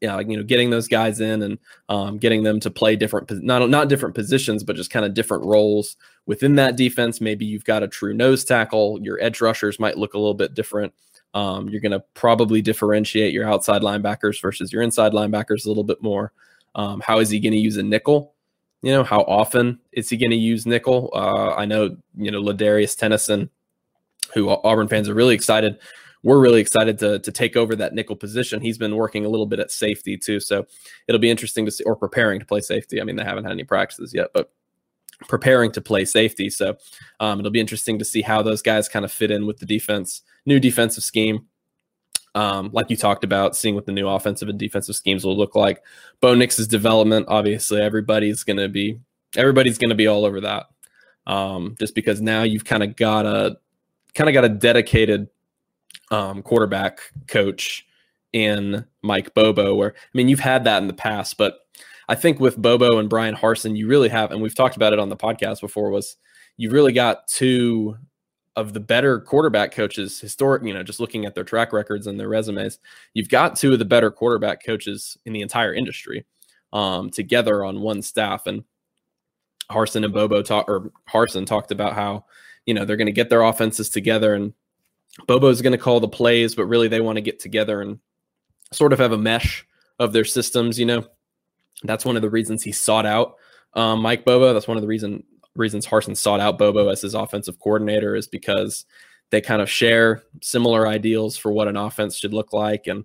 yeah, 0.00 0.20
you 0.20 0.36
know, 0.36 0.42
getting 0.42 0.70
those 0.70 0.88
guys 0.88 1.20
in 1.20 1.42
and 1.42 1.58
um, 1.88 2.18
getting 2.18 2.42
them 2.42 2.60
to 2.60 2.70
play 2.70 2.96
different, 2.96 3.30
not 3.42 3.68
not 3.70 3.88
different 3.88 4.14
positions, 4.14 4.62
but 4.62 4.76
just 4.76 4.90
kind 4.90 5.06
of 5.06 5.14
different 5.14 5.44
roles 5.44 5.96
within 6.26 6.56
that 6.56 6.76
defense. 6.76 7.20
Maybe 7.20 7.46
you've 7.46 7.64
got 7.64 7.82
a 7.82 7.88
true 7.88 8.12
nose 8.12 8.44
tackle. 8.44 8.98
Your 9.02 9.20
edge 9.22 9.40
rushers 9.40 9.80
might 9.80 9.96
look 9.96 10.14
a 10.14 10.18
little 10.18 10.34
bit 10.34 10.54
different. 10.54 10.92
Um, 11.36 11.68
you're 11.68 11.82
going 11.82 11.92
to 11.92 12.02
probably 12.14 12.62
differentiate 12.62 13.34
your 13.34 13.46
outside 13.46 13.82
linebackers 13.82 14.40
versus 14.40 14.72
your 14.72 14.80
inside 14.80 15.12
linebackers 15.12 15.66
a 15.66 15.68
little 15.68 15.84
bit 15.84 16.02
more. 16.02 16.32
Um, 16.74 17.00
how 17.00 17.18
is 17.18 17.28
he 17.28 17.40
going 17.40 17.52
to 17.52 17.58
use 17.58 17.76
a 17.76 17.82
nickel? 17.82 18.34
You 18.80 18.92
know, 18.92 19.04
how 19.04 19.20
often 19.20 19.78
is 19.92 20.08
he 20.08 20.16
going 20.16 20.30
to 20.30 20.36
use 20.36 20.64
nickel? 20.64 21.10
Uh, 21.14 21.54
I 21.54 21.66
know, 21.66 21.96
you 22.16 22.30
know, 22.30 22.40
LaDarius 22.40 22.96
Tennison, 22.96 23.50
who 24.32 24.48
Auburn 24.48 24.88
fans 24.88 25.08
are 25.10 25.14
really 25.14 25.34
excited 25.34 25.78
we're 26.22 26.40
really 26.40 26.60
excited 26.60 26.98
to 26.98 27.20
to 27.20 27.30
take 27.30 27.56
over 27.56 27.76
that 27.76 27.94
nickel 27.94 28.16
position. 28.16 28.60
He's 28.60 28.78
been 28.78 28.96
working 28.96 29.24
a 29.24 29.28
little 29.28 29.46
bit 29.46 29.60
at 29.60 29.70
safety 29.70 30.16
too, 30.16 30.40
so 30.40 30.66
it'll 31.06 31.20
be 31.20 31.30
interesting 31.30 31.64
to 31.66 31.70
see 31.70 31.84
or 31.84 31.94
preparing 31.94 32.40
to 32.40 32.46
play 32.46 32.60
safety. 32.60 33.00
I 33.00 33.04
mean, 33.04 33.14
they 33.14 33.22
haven't 33.22 33.44
had 33.44 33.52
any 33.52 33.62
practices 33.62 34.12
yet, 34.12 34.30
but 34.34 34.50
preparing 35.28 35.72
to 35.72 35.80
play 35.80 36.04
safety. 36.04 36.50
So 36.50 36.76
um, 37.20 37.38
it'll 37.38 37.50
be 37.50 37.60
interesting 37.60 37.98
to 37.98 38.04
see 38.04 38.22
how 38.22 38.42
those 38.42 38.62
guys 38.62 38.88
kind 38.88 39.04
of 39.04 39.12
fit 39.12 39.30
in 39.30 39.46
with 39.46 39.58
the 39.58 39.66
defense, 39.66 40.22
new 40.44 40.60
defensive 40.60 41.04
scheme. 41.04 41.46
Um, 42.34 42.68
like 42.72 42.90
you 42.90 42.96
talked 42.96 43.24
about, 43.24 43.56
seeing 43.56 43.74
what 43.74 43.86
the 43.86 43.92
new 43.92 44.06
offensive 44.06 44.48
and 44.48 44.58
defensive 44.58 44.94
schemes 44.94 45.24
will 45.24 45.36
look 45.36 45.54
like. 45.54 45.82
Bo 46.20 46.34
Nix's 46.34 46.68
development, 46.68 47.26
obviously, 47.28 47.80
everybody's 47.80 48.44
going 48.44 48.58
to 48.58 48.68
be 48.68 49.00
everybody's 49.36 49.78
going 49.78 49.90
to 49.90 49.96
be 49.96 50.06
all 50.06 50.24
over 50.24 50.40
that. 50.42 50.66
Um, 51.26 51.76
just 51.78 51.94
because 51.94 52.20
now 52.20 52.42
you've 52.42 52.64
kind 52.64 52.82
of 52.82 52.94
got 52.94 53.24
a 53.26 53.56
kind 54.14 54.28
of 54.28 54.34
got 54.34 54.44
a 54.44 54.50
dedicated 54.50 55.28
um, 56.10 56.42
quarterback 56.42 57.00
coach 57.26 57.86
in 58.32 58.84
Mike 59.02 59.32
Bobo, 59.34 59.74
where 59.74 59.94
I 59.96 60.10
mean, 60.12 60.28
you've 60.28 60.40
had 60.40 60.64
that 60.64 60.82
in 60.82 60.88
the 60.88 60.94
past, 60.94 61.38
but 61.38 61.60
I 62.08 62.14
think 62.14 62.38
with 62.38 62.60
Bobo 62.60 62.98
and 62.98 63.08
Bryan 63.08 63.34
Harsin, 63.34 63.76
you 63.76 63.88
really 63.88 64.08
have, 64.08 64.30
and 64.30 64.40
we've 64.40 64.54
talked 64.54 64.76
about 64.76 64.92
it 64.92 64.98
on 64.98 65.08
the 65.08 65.16
podcast 65.16 65.60
before, 65.60 65.90
was 65.90 66.16
you've 66.56 66.72
really 66.72 66.92
got 66.92 67.26
two 67.26 67.96
of 68.54 68.72
the 68.72 68.80
better 68.80 69.20
quarterback 69.20 69.72
coaches, 69.72 70.18
historic, 70.18 70.62
you 70.62 70.72
know, 70.72 70.82
just 70.82 71.00
looking 71.00 71.26
at 71.26 71.34
their 71.34 71.44
track 71.44 71.72
records 71.72 72.06
and 72.06 72.18
their 72.18 72.28
resumes, 72.28 72.78
you've 73.12 73.28
got 73.28 73.56
two 73.56 73.72
of 73.72 73.78
the 73.78 73.84
better 73.84 74.10
quarterback 74.10 74.64
coaches 74.64 75.18
in 75.26 75.32
the 75.32 75.42
entire 75.42 75.74
industry 75.74 76.24
um, 76.72 77.10
together 77.10 77.64
on 77.64 77.80
one 77.80 78.00
staff. 78.00 78.46
And 78.46 78.64
Harsin 79.70 80.04
and 80.04 80.14
Bobo 80.14 80.42
talk, 80.42 80.68
or 80.68 80.90
Harsin 81.08 81.44
talked 81.44 81.70
about 81.70 81.92
how, 81.92 82.24
you 82.64 82.72
know, 82.72 82.84
they're 82.84 82.96
going 82.96 83.06
to 83.06 83.12
get 83.12 83.28
their 83.28 83.42
offenses 83.42 83.90
together 83.90 84.34
and 84.34 84.54
Bobo's 85.26 85.62
going 85.62 85.72
to 85.72 85.78
call 85.78 86.00
the 86.00 86.08
plays, 86.08 86.54
but 86.54 86.66
really 86.66 86.88
they 86.88 87.00
want 87.00 87.16
to 87.16 87.22
get 87.22 87.40
together 87.40 87.80
and 87.80 87.98
sort 88.72 88.92
of 88.92 88.98
have 88.98 89.12
a 89.12 89.18
mesh 89.18 89.66
of 89.98 90.12
their 90.12 90.24
systems. 90.24 90.78
You 90.78 90.86
know, 90.86 91.06
that's 91.84 92.04
one 92.04 92.16
of 92.16 92.22
the 92.22 92.30
reasons 92.30 92.62
he 92.62 92.72
sought 92.72 93.06
out 93.06 93.36
um, 93.74 94.00
Mike 94.00 94.24
Bobo. 94.24 94.52
That's 94.52 94.68
one 94.68 94.76
of 94.76 94.82
the 94.82 94.88
reason 94.88 95.22
reasons 95.54 95.86
Harsin 95.86 96.16
sought 96.16 96.40
out 96.40 96.58
Bobo 96.58 96.88
as 96.88 97.00
his 97.00 97.14
offensive 97.14 97.58
coordinator 97.60 98.14
is 98.14 98.26
because 98.26 98.84
they 99.30 99.40
kind 99.40 99.62
of 99.62 99.70
share 99.70 100.22
similar 100.42 100.86
ideals 100.86 101.36
for 101.36 101.50
what 101.50 101.68
an 101.68 101.76
offense 101.76 102.16
should 102.16 102.34
look 102.34 102.52
like 102.52 102.86
and 102.86 103.04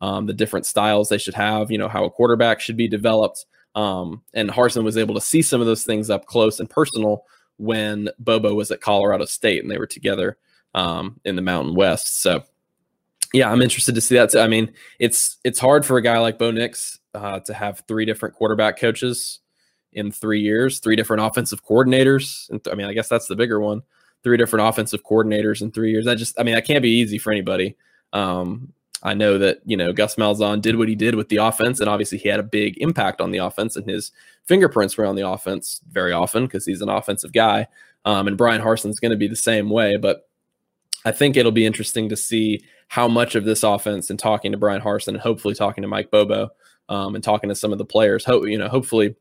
um, 0.00 0.26
the 0.26 0.32
different 0.32 0.66
styles 0.66 1.08
they 1.08 1.18
should 1.18 1.34
have. 1.34 1.70
You 1.70 1.78
know, 1.78 1.88
how 1.88 2.04
a 2.04 2.10
quarterback 2.10 2.60
should 2.60 2.76
be 2.76 2.88
developed. 2.88 3.46
Um, 3.74 4.22
and 4.34 4.50
Harsin 4.50 4.84
was 4.84 4.96
able 4.96 5.14
to 5.14 5.20
see 5.20 5.42
some 5.42 5.60
of 5.60 5.66
those 5.66 5.84
things 5.84 6.10
up 6.10 6.26
close 6.26 6.60
and 6.60 6.68
personal 6.68 7.24
when 7.56 8.08
Bobo 8.18 8.54
was 8.54 8.70
at 8.70 8.80
Colorado 8.80 9.24
State 9.24 9.62
and 9.62 9.70
they 9.70 9.78
were 9.78 9.86
together 9.86 10.36
um, 10.74 11.20
in 11.24 11.36
the 11.36 11.42
Mountain 11.42 11.74
West. 11.74 12.20
So, 12.20 12.42
yeah, 13.32 13.50
I'm 13.50 13.62
interested 13.62 13.94
to 13.94 14.00
see 14.00 14.14
that. 14.16 14.30
Too. 14.30 14.40
I 14.40 14.46
mean, 14.46 14.72
it's 14.98 15.38
it's 15.44 15.58
hard 15.58 15.86
for 15.86 15.96
a 15.96 16.02
guy 16.02 16.18
like 16.18 16.38
Bo 16.38 16.50
Nix 16.50 16.98
uh, 17.14 17.40
to 17.40 17.54
have 17.54 17.82
three 17.88 18.04
different 18.04 18.34
quarterback 18.34 18.78
coaches 18.78 19.40
in 19.92 20.10
three 20.10 20.40
years, 20.40 20.78
three 20.78 20.96
different 20.96 21.22
offensive 21.22 21.64
coordinators. 21.64 22.48
And 22.50 22.62
th- 22.62 22.72
I 22.72 22.76
mean, 22.76 22.86
I 22.86 22.92
guess 22.92 23.08
that's 23.08 23.26
the 23.26 23.36
bigger 23.36 23.60
one. 23.60 23.82
Three 24.22 24.36
different 24.36 24.68
offensive 24.68 25.02
coordinators 25.02 25.62
in 25.62 25.70
three 25.70 25.90
years. 25.90 26.04
That 26.04 26.16
just, 26.16 26.38
I 26.38 26.44
mean, 26.44 26.54
that 26.54 26.66
can't 26.66 26.82
be 26.82 26.90
easy 26.90 27.18
for 27.18 27.32
anybody. 27.32 27.76
Um, 28.12 28.72
I 29.02 29.14
know 29.14 29.36
that 29.38 29.58
you 29.64 29.76
know 29.76 29.92
Gus 29.92 30.16
Malzahn 30.16 30.62
did 30.62 30.76
what 30.76 30.88
he 30.88 30.94
did 30.94 31.14
with 31.16 31.28
the 31.28 31.38
offense, 31.38 31.80
and 31.80 31.88
obviously 31.88 32.18
he 32.18 32.28
had 32.28 32.38
a 32.38 32.44
big 32.44 32.78
impact 32.78 33.20
on 33.20 33.32
the 33.32 33.38
offense, 33.38 33.76
and 33.76 33.88
his 33.88 34.12
fingerprints 34.44 34.96
were 34.96 35.06
on 35.06 35.16
the 35.16 35.28
offense 35.28 35.80
very 35.90 36.12
often 36.12 36.44
because 36.46 36.64
he's 36.64 36.82
an 36.82 36.88
offensive 36.88 37.32
guy. 37.32 37.66
Um, 38.04 38.28
and 38.28 38.36
Bryan 38.36 38.60
Harsin's 38.60 39.00
going 39.00 39.10
to 39.10 39.16
be 39.16 39.28
the 39.28 39.36
same 39.36 39.70
way, 39.70 39.96
but 39.96 40.28
I 41.04 41.12
think 41.12 41.36
it'll 41.36 41.52
be 41.52 41.66
interesting 41.66 42.08
to 42.08 42.16
see 42.16 42.64
how 42.92 43.08
much 43.08 43.34
of 43.34 43.46
this 43.46 43.62
offense 43.62 44.10
and 44.10 44.18
talking 44.18 44.52
to 44.52 44.58
Bryan 44.58 44.82
Harsin 44.82 45.08
and 45.08 45.20
hopefully 45.20 45.54
talking 45.54 45.80
to 45.80 45.88
Mike 45.88 46.10
Bobo 46.10 46.50
um, 46.90 47.14
and 47.14 47.24
talking 47.24 47.48
to 47.48 47.54
some 47.54 47.72
of 47.72 47.78
the 47.78 47.86
players. 47.86 48.22
Hope 48.22 48.46
you 48.46 48.58
know, 48.58 48.68
hopefully 48.68 49.16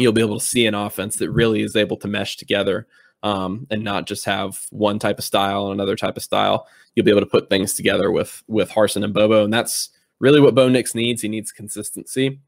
you'll 0.00 0.12
be 0.12 0.20
able 0.20 0.40
to 0.40 0.44
see 0.44 0.66
an 0.66 0.74
offense 0.74 1.14
that 1.18 1.30
really 1.30 1.62
is 1.62 1.76
able 1.76 1.96
to 1.98 2.08
mesh 2.08 2.36
together 2.36 2.88
um, 3.22 3.68
and 3.70 3.84
not 3.84 4.08
just 4.08 4.24
have 4.24 4.66
one 4.70 4.98
type 4.98 5.18
of 5.18 5.24
style 5.24 5.66
and 5.66 5.74
another 5.74 5.94
type 5.94 6.16
of 6.16 6.24
style. 6.24 6.66
You'll 6.96 7.04
be 7.04 7.12
able 7.12 7.20
to 7.20 7.26
put 7.26 7.48
things 7.48 7.74
together 7.74 8.10
with 8.10 8.42
with 8.48 8.68
Harsin 8.68 9.04
and 9.04 9.14
Bobo, 9.14 9.44
and 9.44 9.52
that's 9.52 9.90
really 10.18 10.40
what 10.40 10.56
Bo 10.56 10.68
Nix 10.68 10.92
needs. 10.92 11.22
He 11.22 11.28
needs 11.28 11.52
consistency. 11.52 12.40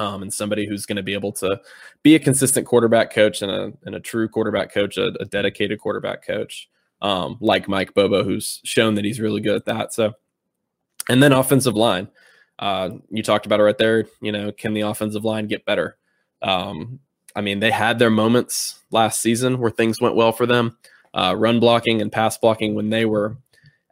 Um, 0.00 0.22
and 0.22 0.34
somebody 0.34 0.66
who's 0.66 0.86
going 0.86 0.96
to 0.96 1.04
be 1.04 1.14
able 1.14 1.32
to 1.34 1.60
be 2.02 2.16
a 2.16 2.20
consistent 2.20 2.66
quarterback 2.66 3.12
coach 3.12 3.42
and 3.42 3.50
a, 3.52 3.72
and 3.84 3.94
a 3.94 4.00
true 4.00 4.28
quarterback 4.28 4.72
coach, 4.72 4.96
a, 4.96 5.12
a 5.20 5.24
dedicated 5.24 5.78
quarterback 5.78 6.26
coach 6.26 6.68
um, 7.00 7.36
like 7.40 7.68
Mike 7.68 7.94
Bobo, 7.94 8.24
who's 8.24 8.60
shown 8.64 8.94
that 8.94 9.04
he's 9.04 9.20
really 9.20 9.40
good 9.40 9.56
at 9.56 9.64
that. 9.66 9.92
So, 9.92 10.14
and 11.08 11.22
then 11.22 11.32
offensive 11.32 11.76
line. 11.76 12.08
Uh, 12.58 12.90
you 13.10 13.22
talked 13.22 13.46
about 13.46 13.60
it 13.60 13.64
right 13.64 13.78
there. 13.78 14.06
You 14.20 14.32
know, 14.32 14.52
can 14.52 14.74
the 14.74 14.80
offensive 14.82 15.24
line 15.24 15.46
get 15.46 15.64
better? 15.64 15.96
Um, 16.42 17.00
I 17.36 17.40
mean, 17.40 17.60
they 17.60 17.70
had 17.70 17.98
their 17.98 18.10
moments 18.10 18.80
last 18.90 19.20
season 19.20 19.58
where 19.58 19.70
things 19.70 20.00
went 20.00 20.16
well 20.16 20.32
for 20.32 20.46
them, 20.46 20.76
uh, 21.14 21.34
run 21.36 21.60
blocking 21.60 22.02
and 22.02 22.10
pass 22.10 22.36
blocking 22.36 22.74
when 22.74 22.90
they 22.90 23.04
were 23.04 23.36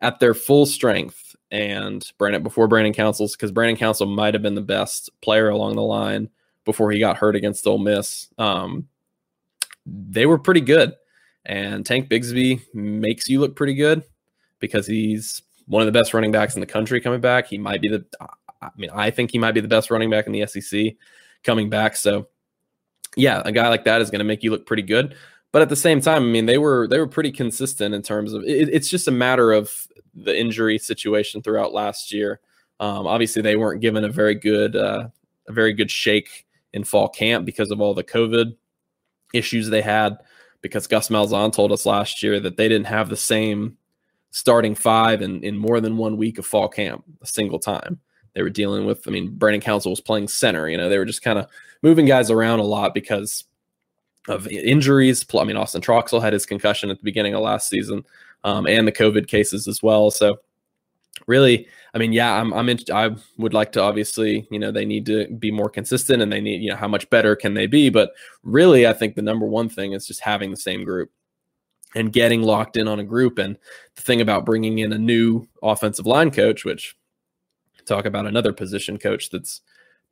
at 0.02 0.18
their 0.18 0.34
full 0.34 0.66
strength. 0.66 1.36
And 1.52 2.04
Brandon 2.18 2.42
before 2.42 2.66
Brandon 2.66 2.92
Councils, 2.92 3.36
because 3.36 3.52
Brandon 3.52 3.76
Council 3.76 4.06
might 4.06 4.34
have 4.34 4.42
been 4.42 4.56
the 4.56 4.60
best 4.60 5.10
player 5.20 5.48
along 5.48 5.76
the 5.76 5.82
line 5.82 6.28
before 6.64 6.90
he 6.90 6.98
got 6.98 7.16
hurt 7.16 7.36
against 7.36 7.66
Ole 7.68 7.78
Miss. 7.78 8.28
Um, 8.36 8.88
they 9.86 10.26
were 10.26 10.38
pretty 10.38 10.60
good. 10.60 10.94
And 11.46 11.86
Tank 11.86 12.08
Bigsby 12.08 12.60
makes 12.74 13.28
you 13.28 13.40
look 13.40 13.54
pretty 13.54 13.74
good 13.74 14.02
because 14.58 14.86
he's 14.86 15.40
one 15.66 15.80
of 15.80 15.86
the 15.86 15.92
best 15.92 16.12
running 16.12 16.32
backs 16.32 16.54
in 16.54 16.60
the 16.60 16.66
country 16.66 17.00
coming 17.00 17.20
back. 17.20 17.46
He 17.46 17.56
might 17.56 17.80
be 17.80 17.88
the, 17.88 18.04
I 18.60 18.70
mean, 18.76 18.90
I 18.92 19.10
think 19.10 19.30
he 19.30 19.38
might 19.38 19.52
be 19.52 19.60
the 19.60 19.68
best 19.68 19.90
running 19.90 20.10
back 20.10 20.26
in 20.26 20.32
the 20.32 20.44
SEC 20.46 20.94
coming 21.44 21.70
back. 21.70 21.94
So, 21.94 22.26
yeah, 23.16 23.42
a 23.44 23.52
guy 23.52 23.68
like 23.68 23.84
that 23.84 24.02
is 24.02 24.10
going 24.10 24.18
to 24.18 24.24
make 24.24 24.42
you 24.42 24.50
look 24.50 24.66
pretty 24.66 24.82
good. 24.82 25.14
But 25.52 25.62
at 25.62 25.68
the 25.68 25.76
same 25.76 26.00
time, 26.00 26.24
I 26.24 26.26
mean, 26.26 26.46
they 26.46 26.58
were 26.58 26.88
they 26.88 26.98
were 26.98 27.06
pretty 27.06 27.30
consistent 27.30 27.94
in 27.94 28.02
terms 28.02 28.32
of 28.32 28.42
it, 28.42 28.68
it's 28.68 28.90
just 28.90 29.08
a 29.08 29.12
matter 29.12 29.52
of 29.52 29.70
the 30.14 30.38
injury 30.38 30.78
situation 30.78 31.42
throughout 31.42 31.72
last 31.72 32.12
year. 32.12 32.40
Um, 32.80 33.06
obviously, 33.06 33.40
they 33.40 33.56
weren't 33.56 33.80
given 33.80 34.04
a 34.04 34.10
very 34.10 34.34
good 34.34 34.76
uh, 34.76 35.08
a 35.48 35.52
very 35.52 35.72
good 35.72 35.90
shake 35.90 36.44
in 36.72 36.84
fall 36.84 37.08
camp 37.08 37.46
because 37.46 37.70
of 37.70 37.80
all 37.80 37.94
the 37.94 38.04
COVID 38.04 38.56
issues 39.32 39.70
they 39.70 39.80
had 39.80 40.18
because 40.66 40.86
Gus 40.86 41.08
Malzahn 41.08 41.52
told 41.52 41.72
us 41.72 41.86
last 41.86 42.22
year 42.22 42.40
that 42.40 42.56
they 42.56 42.68
didn't 42.68 42.86
have 42.86 43.08
the 43.08 43.16
same 43.16 43.76
starting 44.30 44.74
five 44.74 45.22
in, 45.22 45.42
in 45.42 45.56
more 45.56 45.80
than 45.80 45.96
one 45.96 46.16
week 46.16 46.38
of 46.38 46.46
fall 46.46 46.68
camp 46.68 47.04
a 47.22 47.26
single 47.26 47.58
time. 47.58 48.00
They 48.34 48.42
were 48.42 48.50
dealing 48.50 48.84
with, 48.84 49.06
I 49.08 49.10
mean, 49.10 49.30
Brandon 49.30 49.62
Council 49.62 49.90
was 49.90 50.00
playing 50.00 50.28
center. 50.28 50.68
You 50.68 50.76
know, 50.76 50.88
they 50.88 50.98
were 50.98 51.06
just 51.06 51.22
kind 51.22 51.38
of 51.38 51.46
moving 51.82 52.04
guys 52.04 52.30
around 52.30 52.58
a 52.58 52.64
lot 52.64 52.92
because 52.92 53.44
of 54.28 54.46
injuries. 54.48 55.24
I 55.38 55.44
mean, 55.44 55.56
Austin 55.56 55.80
Troxell 55.80 56.20
had 56.20 56.32
his 56.32 56.44
concussion 56.44 56.90
at 56.90 56.98
the 56.98 57.04
beginning 57.04 57.34
of 57.34 57.42
last 57.42 57.70
season, 57.70 58.04
um, 58.44 58.66
and 58.66 58.86
the 58.86 58.92
COVID 58.92 59.26
cases 59.26 59.66
as 59.66 59.82
well. 59.82 60.10
So 60.10 60.36
really, 61.26 61.66
I 61.96 61.98
mean, 61.98 62.12
yeah, 62.12 62.38
I'm, 62.38 62.52
I'm 62.52 62.68
in, 62.68 62.78
I 62.92 63.16
would 63.38 63.54
like 63.54 63.72
to 63.72 63.80
obviously, 63.80 64.46
you 64.50 64.58
know, 64.58 64.70
they 64.70 64.84
need 64.84 65.06
to 65.06 65.28
be 65.28 65.50
more 65.50 65.70
consistent 65.70 66.20
and 66.20 66.30
they 66.30 66.42
need, 66.42 66.60
you 66.60 66.68
know, 66.68 66.76
how 66.76 66.88
much 66.88 67.08
better 67.08 67.34
can 67.34 67.54
they 67.54 67.66
be? 67.66 67.88
But 67.88 68.12
really, 68.42 68.86
I 68.86 68.92
think 68.92 69.14
the 69.14 69.22
number 69.22 69.46
one 69.46 69.70
thing 69.70 69.94
is 69.94 70.06
just 70.06 70.20
having 70.20 70.50
the 70.50 70.58
same 70.58 70.84
group 70.84 71.10
and 71.94 72.12
getting 72.12 72.42
locked 72.42 72.76
in 72.76 72.86
on 72.86 73.00
a 73.00 73.04
group. 73.04 73.38
And 73.38 73.56
the 73.94 74.02
thing 74.02 74.20
about 74.20 74.44
bringing 74.44 74.78
in 74.80 74.92
a 74.92 74.98
new 74.98 75.48
offensive 75.62 76.04
line 76.04 76.30
coach, 76.30 76.66
which 76.66 76.94
talk 77.86 78.04
about 78.04 78.26
another 78.26 78.52
position 78.52 78.98
coach 78.98 79.30
that's 79.30 79.62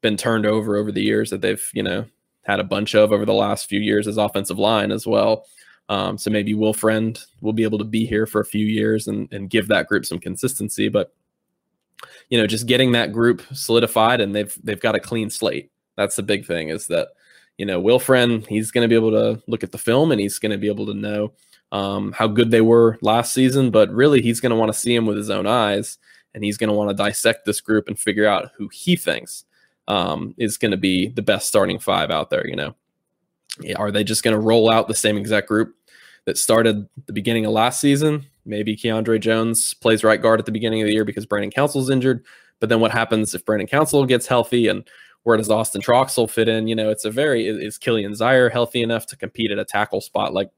been 0.01 0.16
turned 0.16 0.47
over 0.47 0.79
over 0.79 0.90
the 0.90 1.03
years 1.03 1.29
that 1.29 1.42
they've, 1.42 1.68
you 1.75 1.83
know, 1.83 2.07
had 2.44 2.61
a 2.61 2.64
bunch 2.64 2.94
of 2.94 3.12
over 3.12 3.27
the 3.27 3.35
last 3.35 3.68
few 3.68 3.81
years 3.81 4.09
as 4.09 4.16
offensive 4.16 4.59
line 4.59 4.90
as 4.90 5.07
well. 5.07 5.44
Um, 5.90 6.16
so 6.16 6.31
maybe 6.31 6.55
Will 6.55 6.73
Friend 6.73 7.20
will 7.42 7.53
be 7.53 7.62
able 7.62 7.77
to 7.77 7.85
be 7.85 8.07
here 8.07 8.25
for 8.25 8.40
a 8.40 8.47
few 8.47 8.64
years 8.64 9.07
and, 9.07 9.31
and 9.35 9.51
give 9.51 9.68
that 9.68 9.87
group 9.87 10.07
some 10.07 10.18
consistency. 10.18 10.88
But 10.88 11.12
you 12.28 12.38
know, 12.38 12.46
just 12.46 12.66
getting 12.66 12.92
that 12.92 13.12
group 13.12 13.42
solidified 13.52 14.20
and 14.20 14.35
they've 14.35 14.57
they've 14.62 14.80
got 14.80 14.94
a 14.94 15.00
clean 15.00 15.30
slate. 15.30 15.70
That's 15.96 16.16
the 16.16 16.22
big 16.22 16.46
thing 16.46 16.68
is 16.68 16.88
that 16.88 17.09
you 17.59 17.66
know 17.66 17.80
Will 17.80 17.98
Friend 17.98 18.44
he's 18.46 18.70
going 18.70 18.85
to 18.85 18.88
be 18.88 18.96
able 18.96 19.12
to 19.12 19.42
look 19.46 19.62
at 19.62 19.72
the 19.72 19.78
film 19.78 20.12
and 20.12 20.20
he's 20.20 20.38
going 20.38 20.52
to 20.52 20.59
be 20.59 20.68
able 20.68 20.87
to 20.87 20.94
know 20.94 21.33
um, 21.72 22.12
how 22.12 22.26
good 22.26 22.50
they 22.50 22.61
were 22.61 22.98
last 23.02 23.33
season. 23.33 23.70
But 23.70 23.90
really, 23.90 24.22
he's 24.22 24.40
going 24.40 24.50
to 24.50 24.57
want 24.57 24.72
to 24.72 24.78
see 24.78 24.94
him 24.94 25.07
with 25.07 25.16
his 25.16 25.30
own 25.30 25.46
eyes 25.46 25.98
and 26.35 26.44
he's 26.44 26.59
going 26.59 26.68
to 26.68 26.74
want 26.74 26.90
to 26.90 26.96
dissect 26.96 27.44
this 27.44 27.61
group 27.61 27.88
and 27.88 27.98
figure 27.98 28.26
out 28.26 28.50
who 28.57 28.68
he 28.72 28.96
thinks 28.96 29.44
um, 29.88 30.35
is 30.37 30.59
going 30.59 30.72
to 30.72 30.76
be 30.76 31.09
the 31.09 31.22
best 31.22 31.48
starting 31.48 31.78
five 31.78 32.11
out 32.11 32.30
there. 32.30 32.46
You 32.46 32.57
know, 32.57 32.74
are 33.76 33.90
they 33.90 34.04
just 34.04 34.22
going 34.22 34.35
to 34.35 34.40
roll 34.40 34.70
out 34.70 34.88
the 34.88 34.94
same 34.94 35.16
exact 35.16 35.48
group 35.48 35.74
that 36.26 36.38
started 36.38 36.88
the 37.07 37.12
beginning 37.12 37.46
of 37.46 37.52
last 37.52 37.80
season? 37.80 38.26
Maybe 38.44 38.76
Keiondre 38.76 39.20
Jones 39.20 39.74
plays 39.74 40.04
right 40.04 40.20
guard 40.20 40.40
at 40.40 40.46
the 40.46 40.52
beginning 40.52 40.83
of 40.83 40.87
the 40.87 40.92
year 40.92 41.04
because 41.04 41.26
Brandon 41.26 41.50
Council's 41.50 41.90
injured. 41.90 42.24
But 42.61 42.68
then 42.68 42.80
what 42.80 42.92
happens 42.92 43.35
if 43.35 43.44
Brandon 43.44 43.66
Council 43.66 44.04
gets 44.07 44.26
healthy 44.26 44.68
and 44.68 44.88
where 45.24 45.37
does 45.37 45.50
Austin 45.50 45.83
Troxell 45.83 46.30
fit 46.30 46.48
in? 46.48 46.68
You 46.68 46.74
know, 46.74 46.90
it's 46.90 47.04
a 47.04 47.11
very 47.11 47.46
is 47.46 47.78
Kilian 47.78 48.12
Zierer 48.12 48.52
healthy 48.52 48.83
enough 48.83 49.07
to 49.07 49.16
compete 49.16 49.50
at 49.50 49.59
a 49.59 49.64
tackle 49.64 50.00
spot? 50.00 50.33
Like 50.33 50.50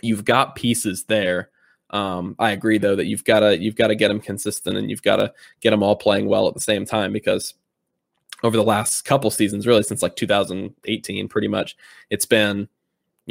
you've 0.00 0.24
got 0.24 0.56
pieces 0.56 1.04
there. 1.04 1.50
Um, 1.90 2.34
I 2.38 2.52
agree 2.52 2.78
though 2.78 2.96
that 2.96 3.04
you've 3.04 3.24
got 3.24 3.40
to 3.40 3.58
you've 3.58 3.76
got 3.76 3.88
to 3.88 3.94
get 3.94 4.08
them 4.08 4.20
consistent 4.20 4.78
and 4.78 4.90
you've 4.90 5.02
got 5.02 5.16
to 5.16 5.32
get 5.60 5.70
them 5.70 5.82
all 5.82 5.96
playing 5.96 6.26
well 6.26 6.48
at 6.48 6.54
the 6.54 6.60
same 6.60 6.86
time 6.86 7.12
because 7.12 7.54
over 8.42 8.56
the 8.56 8.64
last 8.64 9.04
couple 9.04 9.30
seasons, 9.30 9.66
really 9.66 9.82
since 9.82 10.02
like 10.02 10.16
2018, 10.16 11.28
pretty 11.28 11.48
much, 11.48 11.76
it's 12.10 12.26
been 12.26 12.68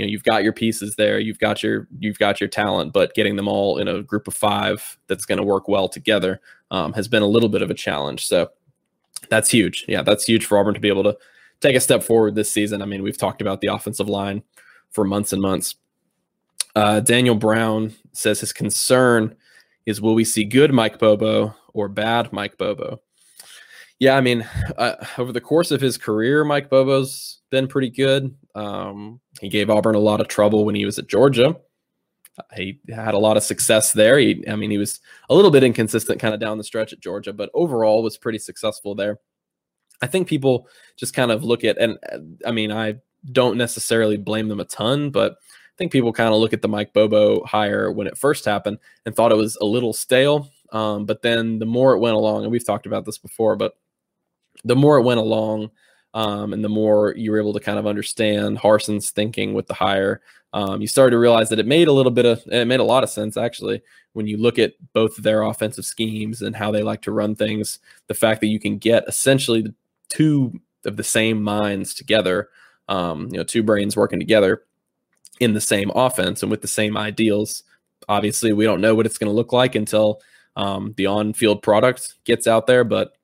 you 0.02 0.08
know 0.08 0.12
you've 0.12 0.24
got 0.24 0.44
your 0.44 0.54
pieces 0.54 0.96
there, 0.96 1.20
you've 1.20 1.38
got 1.38 1.62
your 1.62 1.88
you've 2.00 2.18
got 2.18 2.42
your 2.42 2.48
talent, 2.48 2.92
but 2.92 3.14
getting 3.14 3.36
them 3.36 3.48
all 3.48 3.78
in 3.78 3.88
a 3.88 4.02
group 4.02 4.28
of 4.28 4.34
five 4.34 4.98
that's 5.08 5.26
going 5.26 5.38
to 5.38 5.44
work 5.44 5.68
well 5.68 5.88
together 5.88 6.42
um, 6.72 6.94
has 6.94 7.08
been 7.08 7.22
a 7.22 7.28
little 7.28 7.50
bit 7.50 7.62
of 7.62 7.70
a 7.70 7.76
challenge. 7.76 8.26
So 8.26 8.50
that's 9.30 9.52
huge. 9.52 9.86
Yeah, 9.88 10.02
that's 10.02 10.26
huge 10.26 10.46
for 10.46 10.58
Auburn 10.58 10.74
to 10.74 10.80
be 10.80 10.88
able 10.88 11.04
to 11.04 11.16
take 11.60 11.76
a 11.76 11.80
step 11.80 12.02
forward 12.02 12.34
this 12.34 12.52
season. 12.52 12.82
I 12.82 12.86
mean, 12.86 13.04
we've 13.04 13.18
talked 13.18 13.42
about 13.42 13.62
the 13.62 13.68
offensive 13.68 14.10
line 14.10 14.42
for 14.90 15.06
months 15.06 15.34
and 15.34 15.42
months. 15.42 15.76
Uh, 16.76 17.00
Daniel 17.00 17.36
Brown 17.36 17.94
says 18.14 18.40
his 18.40 18.54
concern 18.54 19.36
is 19.86 20.02
will 20.02 20.16
we 20.16 20.26
see 20.26 20.46
good 20.46 20.74
Mike 20.74 20.98
Bobo 20.98 21.54
or 21.74 21.88
bad 21.88 22.34
Mike 22.34 22.58
Bobo? 22.58 23.02
Yeah, 24.00 24.18
I 24.18 24.22
mean, 24.22 24.48
uh, 24.78 24.96
over 25.20 25.32
the 25.32 25.42
course 25.42 25.70
of 25.70 25.80
his 25.80 26.00
career, 26.00 26.44
Mike 26.44 26.72
Bobo's 26.72 27.42
been 27.52 27.68
pretty 27.68 27.92
good. 27.92 28.36
Um, 28.56 29.20
he 29.40 29.50
gave 29.50 29.70
Auburn 29.70 29.96
a 29.96 30.00
lot 30.00 30.22
of 30.22 30.28
trouble 30.28 30.66
when 30.66 30.76
he 30.76 30.86
was 30.86 31.00
at 31.00 31.08
Georgia. 31.08 31.58
He 32.56 32.80
had 32.90 33.14
a 33.14 33.20
lot 33.20 33.38
of 33.38 33.44
success 33.44 33.94
there. 33.94 34.18
He, 34.18 34.44
I 34.48 34.56
mean, 34.56 34.72
he 34.72 34.78
was 34.78 35.00
a 35.30 35.36
little 35.36 35.52
bit 35.52 35.64
inconsistent 35.64 36.20
kind 36.20 36.34
of 36.34 36.40
down 36.40 36.58
the 36.58 36.64
stretch 36.64 36.94
at 36.94 37.00
Georgia, 37.00 37.34
but 37.34 37.52
overall 37.54 38.04
was 38.04 38.18
pretty 38.18 38.40
successful 38.40 38.96
there. 38.96 39.20
I 40.02 40.08
think 40.08 40.28
people 40.28 40.68
just 40.98 41.14
kind 41.14 41.32
of 41.32 41.44
look 41.44 41.64
at, 41.64 41.78
and 41.78 41.98
uh, 42.12 42.48
I 42.48 42.52
mean, 42.52 42.72
I 42.72 42.96
don't 43.32 43.58
necessarily 43.58 44.18
blame 44.18 44.48
them 44.48 44.60
a 44.60 44.66
ton, 44.66 45.12
but 45.12 45.34
I 45.34 45.78
think 45.78 45.92
people 45.92 46.14
kind 46.14 46.34
of 46.34 46.40
look 46.40 46.54
at 46.54 46.62
the 46.62 46.68
Mike 46.68 46.94
Bobo 46.94 47.44
hire 47.46 47.92
when 47.92 48.08
it 48.08 48.18
first 48.18 48.46
happened 48.46 48.80
and 49.06 49.16
thought 49.16 49.32
it 49.32 49.36
was 49.36 49.58
a 49.58 49.66
little 49.66 49.94
stale. 49.94 50.50
Um, 50.72 51.06
but 51.06 51.22
then 51.22 51.60
the 51.60 51.66
more 51.66 51.94
it 51.94 52.00
went 52.00 52.16
along, 52.16 52.44
and 52.44 52.52
we've 52.52 52.66
talked 52.66 52.86
about 52.86 53.06
this 53.06 53.18
before, 53.18 53.56
but 53.56 53.74
the 54.64 54.76
more 54.76 54.98
it 54.98 55.04
went 55.04 55.20
along 55.20 55.72
um, 56.13 56.54
and 56.54 56.63
the 56.63 56.69
more 56.69 57.13
you 57.15 57.32
were 57.32 57.39
able 57.39 57.54
to 57.54 57.60
kind 57.60 57.80
of 57.80 57.88
understand 57.88 58.58
Harsin's 58.58 59.12
thinking 59.12 59.54
with 59.54 59.67
the 59.67 59.74
hire, 59.74 60.21
um, 60.54 60.82
you 60.82 60.88
started 60.88 61.12
to 61.12 61.19
realize 61.19 61.50
that 61.50 61.60
it 61.60 61.65
made 61.65 61.88
a 61.88 61.93
little 61.93 62.12
bit 62.12 62.26
of 62.26 62.43
it 62.47 62.65
made 62.65 62.80
a 62.80 62.86
lot 62.86 63.04
of 63.04 63.10
sense 63.10 63.38
actually 63.38 63.82
when 64.13 64.28
you 64.28 64.38
look 64.38 64.60
at 64.60 64.74
both 64.93 65.15
their 65.17 65.43
offensive 65.43 65.86
schemes 65.86 66.41
and 66.41 66.56
how 66.56 66.71
they 66.71 66.84
like 66.84 67.02
to 67.04 67.12
run 67.12 67.36
things. 67.36 67.80
The 68.08 68.13
fact 68.13 68.41
that 68.41 68.47
you 68.47 68.60
can 68.60 68.78
get 68.78 69.08
essentially 69.08 69.74
two 70.10 70.60
of 70.86 70.97
the 70.97 71.04
same 71.04 71.41
minds 71.41 71.93
together, 71.93 72.50
um, 72.89 73.30
you 73.32 73.38
know, 73.38 73.43
two 73.43 73.63
brains 73.63 73.95
working 73.95 74.19
together 74.19 74.63
in 75.39 75.54
the 75.54 75.62
same 75.62 75.91
offense 75.95 76.41
and 76.41 76.52
with 76.52 76.62
the 76.62 76.67
same 76.67 76.97
ideals. 76.97 77.63
Obviously, 78.10 78.52
we 78.52 78.65
don't 78.65 78.82
know 78.82 78.95
what 78.95 79.06
it's 79.06 79.17
going 79.17 79.30
to 79.30 79.36
look 79.36 79.54
like 79.54 79.76
until 79.76 80.19
um, 80.58 80.93
the 80.97 81.06
on-field 81.06 81.63
product 81.63 82.15
gets 82.26 82.47
out 82.47 82.67
there, 82.67 82.84
but 82.84 83.15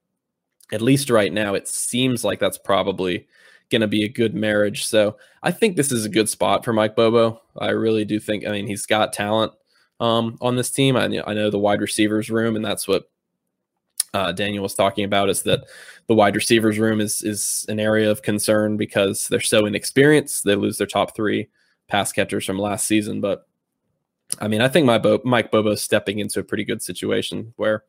at 0.71 0.81
least 0.81 1.09
right 1.09 1.31
now, 1.31 1.53
it 1.53 1.67
seems 1.67 2.23
like 2.23 2.39
that's 2.39 2.57
probably 2.57 3.27
going 3.69 3.81
to 3.81 3.87
be 3.87 4.03
a 4.03 4.09
good 4.09 4.33
marriage. 4.33 4.85
So 4.85 5.17
I 5.43 5.51
think 5.51 5.75
this 5.75 5.91
is 5.91 6.05
a 6.05 6.09
good 6.09 6.29
spot 6.29 6.63
for 6.63 6.73
Mike 6.73 6.95
Bobo. 6.95 7.41
I 7.57 7.69
really 7.69 8.05
do 8.05 8.19
think. 8.19 8.45
I 8.45 8.51
mean, 8.51 8.67
he's 8.67 8.85
got 8.85 9.13
talent 9.13 9.53
um, 9.99 10.37
on 10.41 10.55
this 10.55 10.71
team. 10.71 10.95
I, 10.95 11.05
I 11.25 11.33
know 11.33 11.49
the 11.49 11.59
wide 11.59 11.81
receivers 11.81 12.29
room, 12.29 12.55
and 12.55 12.63
that's 12.63 12.87
what 12.87 13.09
uh, 14.13 14.31
Daniel 14.31 14.63
was 14.63 14.73
talking 14.73 15.03
about. 15.03 15.29
Is 15.29 15.43
that 15.43 15.61
the 16.07 16.15
wide 16.15 16.35
receivers 16.35 16.79
room 16.79 17.01
is 17.01 17.21
is 17.21 17.65
an 17.67 17.79
area 17.79 18.09
of 18.09 18.21
concern 18.21 18.77
because 18.77 19.27
they're 19.27 19.41
so 19.41 19.65
inexperienced. 19.65 20.43
They 20.43 20.55
lose 20.55 20.77
their 20.77 20.87
top 20.87 21.15
three 21.15 21.49
pass 21.87 22.11
catchers 22.11 22.45
from 22.45 22.59
last 22.59 22.85
season, 22.85 23.21
but 23.21 23.47
I 24.39 24.47
mean, 24.47 24.61
I 24.61 24.67
think 24.67 24.85
my 24.85 24.97
Bo- 24.97 25.21
Mike 25.23 25.51
Bobo's 25.51 25.81
stepping 25.81 26.19
into 26.19 26.39
a 26.39 26.43
pretty 26.43 26.65
good 26.65 26.81
situation 26.81 27.53
where 27.55 27.83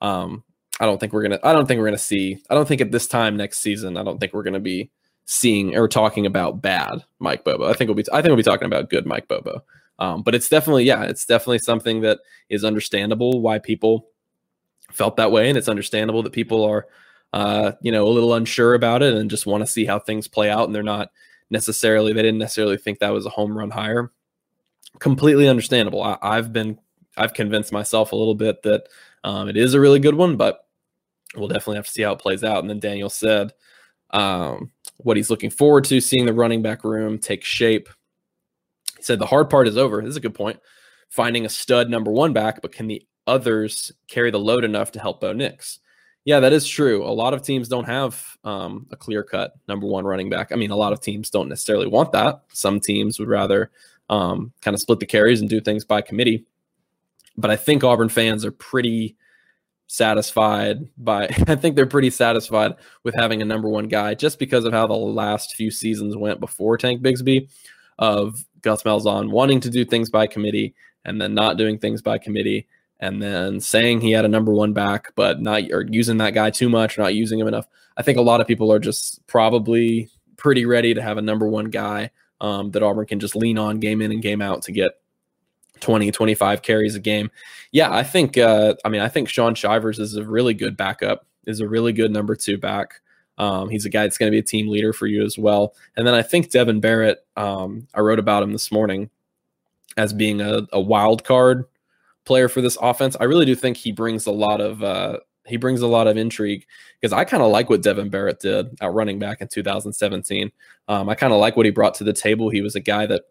um, 0.00 0.44
I 0.82 0.86
don't 0.86 0.98
think 0.98 1.12
we're 1.12 1.22
gonna. 1.22 1.38
I 1.44 1.52
don't 1.52 1.68
think 1.68 1.78
we're 1.78 1.86
gonna 1.86 1.96
see. 1.96 2.42
I 2.50 2.54
don't 2.56 2.66
think 2.66 2.80
at 2.80 2.90
this 2.90 3.06
time 3.06 3.36
next 3.36 3.60
season. 3.60 3.96
I 3.96 4.02
don't 4.02 4.18
think 4.18 4.34
we're 4.34 4.42
gonna 4.42 4.58
be 4.58 4.90
seeing 5.26 5.76
or 5.76 5.86
talking 5.86 6.26
about 6.26 6.60
bad 6.60 7.04
Mike 7.20 7.44
Bobo. 7.44 7.70
I 7.70 7.74
think 7.74 7.86
we'll 7.86 7.94
be. 7.94 8.04
I 8.12 8.16
think 8.16 8.30
we'll 8.30 8.36
be 8.36 8.42
talking 8.42 8.66
about 8.66 8.90
good 8.90 9.06
Mike 9.06 9.28
Bobo. 9.28 9.62
Um, 10.00 10.22
but 10.22 10.34
it's 10.34 10.48
definitely, 10.48 10.82
yeah, 10.82 11.04
it's 11.04 11.24
definitely 11.24 11.60
something 11.60 12.00
that 12.00 12.18
is 12.48 12.64
understandable 12.64 13.40
why 13.40 13.60
people 13.60 14.08
felt 14.90 15.14
that 15.18 15.30
way, 15.30 15.48
and 15.48 15.56
it's 15.56 15.68
understandable 15.68 16.24
that 16.24 16.32
people 16.32 16.64
are, 16.64 16.88
uh, 17.32 17.72
you 17.80 17.92
know, 17.92 18.08
a 18.08 18.10
little 18.10 18.34
unsure 18.34 18.74
about 18.74 19.02
it 19.02 19.14
and 19.14 19.30
just 19.30 19.46
want 19.46 19.62
to 19.62 19.70
see 19.70 19.84
how 19.84 20.00
things 20.00 20.26
play 20.26 20.50
out, 20.50 20.66
and 20.66 20.74
they're 20.74 20.82
not 20.82 21.12
necessarily. 21.48 22.12
They 22.12 22.22
didn't 22.22 22.38
necessarily 22.38 22.76
think 22.76 22.98
that 22.98 23.12
was 23.12 23.24
a 23.24 23.30
home 23.30 23.56
run 23.56 23.70
hire. 23.70 24.10
Completely 24.98 25.46
understandable. 25.46 26.02
I, 26.02 26.18
I've 26.20 26.52
been. 26.52 26.80
I've 27.16 27.34
convinced 27.34 27.72
myself 27.72 28.10
a 28.10 28.16
little 28.16 28.34
bit 28.34 28.62
that 28.62 28.88
um, 29.22 29.48
it 29.48 29.56
is 29.56 29.74
a 29.74 29.80
really 29.80 30.00
good 30.00 30.16
one, 30.16 30.36
but 30.36 30.61
we'll 31.36 31.48
definitely 31.48 31.76
have 31.76 31.86
to 31.86 31.92
see 31.92 32.02
how 32.02 32.12
it 32.12 32.18
plays 32.18 32.44
out. 32.44 32.58
And 32.58 32.70
then 32.70 32.80
Daniel 32.80 33.10
said 33.10 33.52
um, 34.10 34.70
what 34.98 35.16
he's 35.16 35.30
looking 35.30 35.50
forward 35.50 35.84
to 35.84 36.00
seeing 36.00 36.26
the 36.26 36.34
running 36.34 36.62
back 36.62 36.84
room 36.84 37.18
take 37.18 37.44
shape. 37.44 37.88
He 38.96 39.02
said 39.02 39.18
the 39.18 39.26
hard 39.26 39.50
part 39.50 39.68
is 39.68 39.76
over. 39.76 40.00
This 40.00 40.10
is 40.10 40.16
a 40.16 40.20
good 40.20 40.34
point. 40.34 40.60
Finding 41.08 41.44
a 41.44 41.48
stud 41.48 41.90
number 41.90 42.10
one 42.10 42.32
back, 42.32 42.62
but 42.62 42.72
can 42.72 42.86
the 42.86 43.06
others 43.26 43.92
carry 44.08 44.30
the 44.30 44.38
load 44.38 44.64
enough 44.64 44.92
to 44.92 45.00
help 45.00 45.20
Bo 45.20 45.32
Nix? 45.32 45.78
Yeah, 46.24 46.40
that 46.40 46.52
is 46.52 46.68
true. 46.68 47.04
A 47.04 47.10
lot 47.10 47.34
of 47.34 47.42
teams 47.42 47.68
don't 47.68 47.84
have 47.84 48.24
um, 48.44 48.86
a 48.92 48.96
clear 48.96 49.24
cut 49.24 49.54
number 49.66 49.86
one 49.86 50.04
running 50.04 50.30
back. 50.30 50.52
I 50.52 50.56
mean, 50.56 50.70
a 50.70 50.76
lot 50.76 50.92
of 50.92 51.00
teams 51.00 51.30
don't 51.30 51.48
necessarily 51.48 51.88
want 51.88 52.12
that. 52.12 52.42
Some 52.52 52.78
teams 52.78 53.18
would 53.18 53.28
rather 53.28 53.70
um, 54.08 54.52
kind 54.60 54.74
of 54.74 54.80
split 54.80 55.00
the 55.00 55.06
carries 55.06 55.40
and 55.40 55.50
do 55.50 55.60
things 55.60 55.84
by 55.84 56.00
committee. 56.00 56.44
But 57.36 57.50
I 57.50 57.56
think 57.56 57.82
Auburn 57.82 58.08
fans 58.08 58.44
are 58.44 58.52
pretty 58.52 59.16
satisfied 59.92 60.88
by 60.96 61.24
I 61.46 61.54
think 61.54 61.76
they're 61.76 61.86
pretty 61.86 62.08
satisfied 62.08 62.74
with 63.04 63.14
having 63.14 63.42
a 63.42 63.44
number 63.44 63.68
one 63.68 63.88
guy 63.88 64.14
just 64.14 64.38
because 64.38 64.64
of 64.64 64.72
how 64.72 64.86
the 64.86 64.94
last 64.94 65.54
few 65.54 65.70
seasons 65.70 66.16
went 66.16 66.40
before 66.40 66.78
Tank 66.78 67.02
Bigsby 67.02 67.50
of 67.98 68.42
Gus 68.62 68.84
Malzahn 68.84 69.30
wanting 69.30 69.60
to 69.60 69.68
do 69.68 69.84
things 69.84 70.08
by 70.08 70.26
committee 70.26 70.74
and 71.04 71.20
then 71.20 71.34
not 71.34 71.58
doing 71.58 71.78
things 71.78 72.00
by 72.00 72.16
committee 72.16 72.66
and 73.00 73.20
then 73.20 73.60
saying 73.60 74.00
he 74.00 74.12
had 74.12 74.24
a 74.24 74.28
number 74.28 74.52
one 74.52 74.72
back 74.72 75.12
but 75.14 75.42
not 75.42 75.64
or 75.70 75.84
using 75.90 76.16
that 76.16 76.32
guy 76.32 76.48
too 76.48 76.70
much 76.70 76.96
not 76.96 77.14
using 77.14 77.38
him 77.38 77.48
enough. 77.48 77.66
I 77.98 78.02
think 78.02 78.16
a 78.16 78.22
lot 78.22 78.40
of 78.40 78.46
people 78.46 78.72
are 78.72 78.78
just 78.78 79.26
probably 79.26 80.08
pretty 80.38 80.64
ready 80.64 80.94
to 80.94 81.02
have 81.02 81.18
a 81.18 81.22
number 81.22 81.46
one 81.46 81.66
guy 81.66 82.10
um, 82.40 82.70
that 82.70 82.82
Auburn 82.82 83.04
can 83.04 83.20
just 83.20 83.36
lean 83.36 83.58
on 83.58 83.78
game 83.78 84.00
in 84.00 84.10
and 84.10 84.22
game 84.22 84.40
out 84.40 84.62
to 84.62 84.72
get 84.72 85.01
20, 85.82 86.10
25 86.10 86.62
carries 86.62 86.94
a 86.94 87.00
game. 87.00 87.30
Yeah, 87.72 87.92
I 87.92 88.02
think, 88.02 88.38
uh, 88.38 88.74
I 88.84 88.88
mean, 88.88 89.02
I 89.02 89.08
think 89.08 89.28
Shaun 89.28 89.54
Shivers 89.54 89.98
is 89.98 90.16
a 90.16 90.24
really 90.24 90.54
good 90.54 90.76
backup, 90.76 91.26
is 91.46 91.60
a 91.60 91.68
really 91.68 91.92
good 91.92 92.10
number 92.10 92.34
two 92.34 92.56
back. 92.56 93.00
Um, 93.38 93.68
he's 93.68 93.84
a 93.84 93.90
guy 93.90 94.02
that's 94.02 94.18
going 94.18 94.30
to 94.30 94.34
be 94.34 94.38
a 94.38 94.42
team 94.42 94.68
leader 94.68 94.92
for 94.92 95.06
you 95.06 95.24
as 95.24 95.36
well. 95.36 95.74
And 95.96 96.06
then 96.06 96.14
I 96.14 96.22
think 96.22 96.50
Devan 96.50 96.80
Barrett, 96.80 97.26
um, 97.36 97.88
I 97.94 98.00
wrote 98.00 98.18
about 98.18 98.42
him 98.42 98.52
this 98.52 98.70
morning 98.70 99.10
as 99.96 100.12
being 100.12 100.40
a, 100.40 100.62
a, 100.72 100.80
wild 100.80 101.24
card 101.24 101.64
player 102.24 102.48
for 102.48 102.60
this 102.60 102.78
offense. 102.80 103.16
I 103.20 103.24
really 103.24 103.46
do 103.46 103.54
think 103.54 103.76
he 103.76 103.92
brings 103.92 104.26
a 104.26 104.32
lot 104.32 104.60
of 104.60 104.82
uh, 104.82 105.18
he 105.46 105.56
brings 105.56 105.80
a 105.80 105.86
lot 105.86 106.06
of 106.06 106.16
intrigue 106.16 106.66
because 107.00 107.12
I 107.12 107.24
kind 107.24 107.42
of 107.42 107.50
like 107.50 107.68
what 107.68 107.82
Devan 107.82 108.10
Barrett 108.10 108.40
did 108.40 108.76
at 108.80 108.92
running 108.92 109.18
back 109.18 109.40
in 109.40 109.48
2017. 109.48 110.52
Um, 110.88 111.08
I 111.08 111.14
kind 111.14 111.32
of 111.32 111.40
like 111.40 111.56
what 111.56 111.66
he 111.66 111.72
brought 111.72 111.94
to 111.94 112.04
the 112.04 112.12
table. 112.12 112.48
He 112.48 112.60
was 112.60 112.76
a 112.76 112.80
guy 112.80 113.06
that 113.06 113.22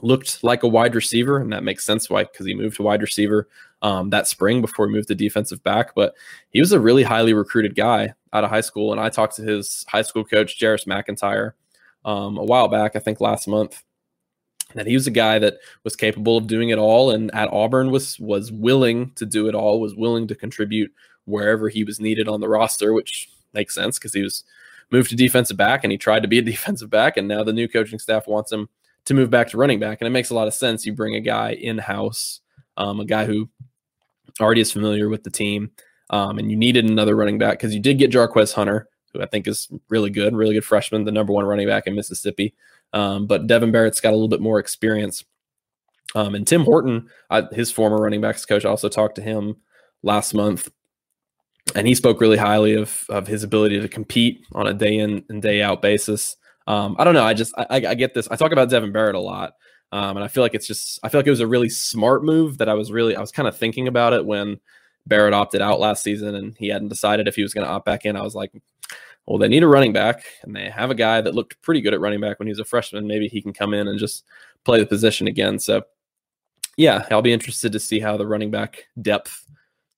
looked 0.00 0.42
like 0.42 0.62
a 0.62 0.68
wide 0.68 0.94
receiver, 0.94 1.38
and 1.38 1.52
that 1.52 1.64
makes 1.64 1.84
sense 1.84 2.08
why 2.08 2.24
because 2.24 2.46
he 2.46 2.54
moved 2.54 2.76
to 2.76 2.82
wide 2.82 3.02
receiver 3.02 3.48
um, 3.82 4.10
that 4.10 4.28
spring 4.28 4.60
before 4.60 4.86
he 4.86 4.92
moved 4.92 5.08
to 5.08 5.14
defensive 5.14 5.62
back. 5.62 5.94
But 5.94 6.14
he 6.50 6.60
was 6.60 6.72
a 6.72 6.80
really 6.80 7.02
highly 7.02 7.34
recruited 7.34 7.74
guy 7.74 8.14
out 8.32 8.44
of 8.44 8.50
high 8.50 8.60
school, 8.60 8.92
and 8.92 9.00
I 9.00 9.08
talked 9.10 9.36
to 9.36 9.42
his 9.42 9.84
high 9.88 10.02
school 10.02 10.24
coach, 10.24 10.58
Jarris 10.58 10.86
McIntyre, 10.86 11.52
um, 12.04 12.38
a 12.38 12.44
while 12.44 12.68
back, 12.68 12.96
I 12.96 13.00
think 13.00 13.20
last 13.20 13.46
month, 13.46 13.82
that 14.74 14.86
he 14.86 14.94
was 14.94 15.06
a 15.06 15.12
guy 15.12 15.38
that 15.38 15.58
was 15.84 15.96
capable 15.96 16.38
of 16.38 16.46
doing 16.46 16.70
it 16.70 16.78
all, 16.78 17.10
and 17.10 17.32
at 17.34 17.52
Auburn 17.52 17.90
was 17.90 18.18
was 18.18 18.50
willing 18.50 19.12
to 19.16 19.26
do 19.26 19.48
it 19.48 19.54
all, 19.54 19.80
was 19.80 19.94
willing 19.94 20.26
to 20.28 20.34
contribute 20.34 20.92
wherever 21.24 21.68
he 21.68 21.84
was 21.84 22.00
needed 22.00 22.28
on 22.28 22.40
the 22.40 22.48
roster, 22.48 22.92
which 22.92 23.28
makes 23.52 23.74
sense 23.74 23.98
because 23.98 24.14
he 24.14 24.22
was 24.22 24.44
moved 24.90 25.10
to 25.10 25.16
defensive 25.16 25.56
back 25.56 25.84
and 25.84 25.92
he 25.92 25.98
tried 25.98 26.22
to 26.22 26.28
be 26.28 26.38
a 26.38 26.42
defensive 26.52 26.88
back, 26.88 27.16
and 27.16 27.28
now 27.28 27.44
the 27.44 27.52
new 27.52 27.68
coaching 27.68 27.98
staff 27.98 28.26
wants 28.26 28.50
him 28.52 28.68
to 29.04 29.14
move 29.14 29.30
back 29.30 29.48
to 29.50 29.56
running 29.56 29.80
back. 29.80 30.00
And 30.00 30.06
it 30.06 30.10
makes 30.10 30.30
a 30.30 30.34
lot 30.34 30.48
of 30.48 30.54
sense. 30.54 30.86
You 30.86 30.92
bring 30.92 31.14
a 31.14 31.20
guy 31.20 31.52
in 31.52 31.78
house, 31.78 32.40
um, 32.76 33.00
a 33.00 33.04
guy 33.04 33.24
who 33.24 33.48
already 34.40 34.60
is 34.60 34.72
familiar 34.72 35.08
with 35.08 35.24
the 35.24 35.30
team, 35.30 35.70
um, 36.10 36.38
and 36.38 36.50
you 36.50 36.56
needed 36.56 36.84
another 36.84 37.16
running 37.16 37.38
back 37.38 37.58
because 37.58 37.74
you 37.74 37.80
did 37.80 37.98
get 37.98 38.12
Jarquez 38.12 38.52
Hunter, 38.52 38.88
who 39.12 39.22
I 39.22 39.26
think 39.26 39.46
is 39.46 39.68
really 39.88 40.10
good, 40.10 40.34
really 40.34 40.54
good 40.54 40.64
freshman, 40.64 41.04
the 41.04 41.12
number 41.12 41.32
one 41.32 41.44
running 41.44 41.66
back 41.66 41.86
in 41.86 41.94
Mississippi. 41.94 42.54
Um, 42.92 43.26
but 43.26 43.46
Devan 43.46 43.72
Barrett's 43.72 44.00
got 44.00 44.10
a 44.10 44.16
little 44.16 44.28
bit 44.28 44.40
more 44.40 44.58
experience. 44.58 45.24
Um, 46.14 46.34
and 46.34 46.46
Tim 46.46 46.64
Horton, 46.64 47.08
I, 47.30 47.42
his 47.52 47.72
former 47.72 47.96
running 47.96 48.20
backs 48.20 48.44
coach, 48.44 48.64
also 48.64 48.88
talked 48.88 49.14
to 49.16 49.22
him 49.22 49.56
last 50.02 50.34
month, 50.34 50.70
and 51.74 51.86
he 51.86 51.94
spoke 51.94 52.20
really 52.20 52.36
highly 52.36 52.74
of 52.74 53.06
of 53.08 53.26
his 53.26 53.42
ability 53.42 53.80
to 53.80 53.88
compete 53.88 54.44
on 54.52 54.66
a 54.66 54.74
day 54.74 54.98
in 54.98 55.24
and 55.30 55.40
day 55.40 55.62
out 55.62 55.80
basis. 55.80 56.36
Um, 56.66 56.96
I 56.98 57.04
don't 57.04 57.14
know. 57.14 57.24
I 57.24 57.34
just 57.34 57.54
I, 57.56 57.66
I, 57.70 57.94
get 57.94 58.14
this. 58.14 58.28
I 58.30 58.36
talk 58.36 58.52
about 58.52 58.68
Devan 58.68 58.92
Barrett 58.92 59.14
a 59.14 59.20
lot, 59.20 59.54
um, 59.90 60.16
and 60.16 60.24
I 60.24 60.28
feel 60.28 60.42
like 60.42 60.54
it's 60.54 60.66
just 60.66 61.00
I 61.02 61.08
feel 61.08 61.18
like 61.18 61.26
it 61.26 61.30
was 61.30 61.40
a 61.40 61.46
really 61.46 61.68
smart 61.68 62.24
move 62.24 62.58
that 62.58 62.68
I 62.68 62.74
was 62.74 62.92
really 62.92 63.16
I 63.16 63.20
was 63.20 63.32
kind 63.32 63.48
of 63.48 63.56
thinking 63.56 63.88
about 63.88 64.12
it 64.12 64.24
when 64.24 64.60
Barrett 65.06 65.34
opted 65.34 65.60
out 65.60 65.80
last 65.80 66.02
season 66.02 66.34
and 66.34 66.56
he 66.56 66.68
hadn't 66.68 66.88
decided 66.88 67.26
if 67.26 67.36
he 67.36 67.42
was 67.42 67.54
going 67.54 67.66
to 67.66 67.72
opt 67.72 67.84
back 67.84 68.04
in. 68.04 68.16
I 68.16 68.22
was 68.22 68.34
like, 68.34 68.52
well, 69.26 69.38
they 69.38 69.48
need 69.48 69.62
a 69.62 69.68
running 69.68 69.92
back, 69.92 70.24
and 70.42 70.54
they 70.54 70.68
have 70.68 70.90
a 70.90 70.96
guy 70.96 71.20
that 71.20 71.34
looked 71.34 71.60
pretty 71.62 71.80
good 71.80 71.94
at 71.94 72.00
running 72.00 72.20
back 72.20 72.38
when 72.38 72.48
he 72.48 72.52
was 72.52 72.58
a 72.58 72.64
freshman. 72.64 73.06
Maybe 73.06 73.28
he 73.28 73.40
can 73.40 73.52
come 73.52 73.72
in 73.74 73.88
and 73.88 73.98
just 73.98 74.24
play 74.64 74.80
the 74.80 74.86
position 74.86 75.28
again. 75.28 75.58
So, 75.58 75.82
yeah, 76.76 77.06
I'll 77.10 77.22
be 77.22 77.32
interested 77.32 77.72
to 77.72 77.80
see 77.80 78.00
how 78.00 78.16
the 78.16 78.26
running 78.26 78.50
back 78.50 78.84
depth 79.00 79.46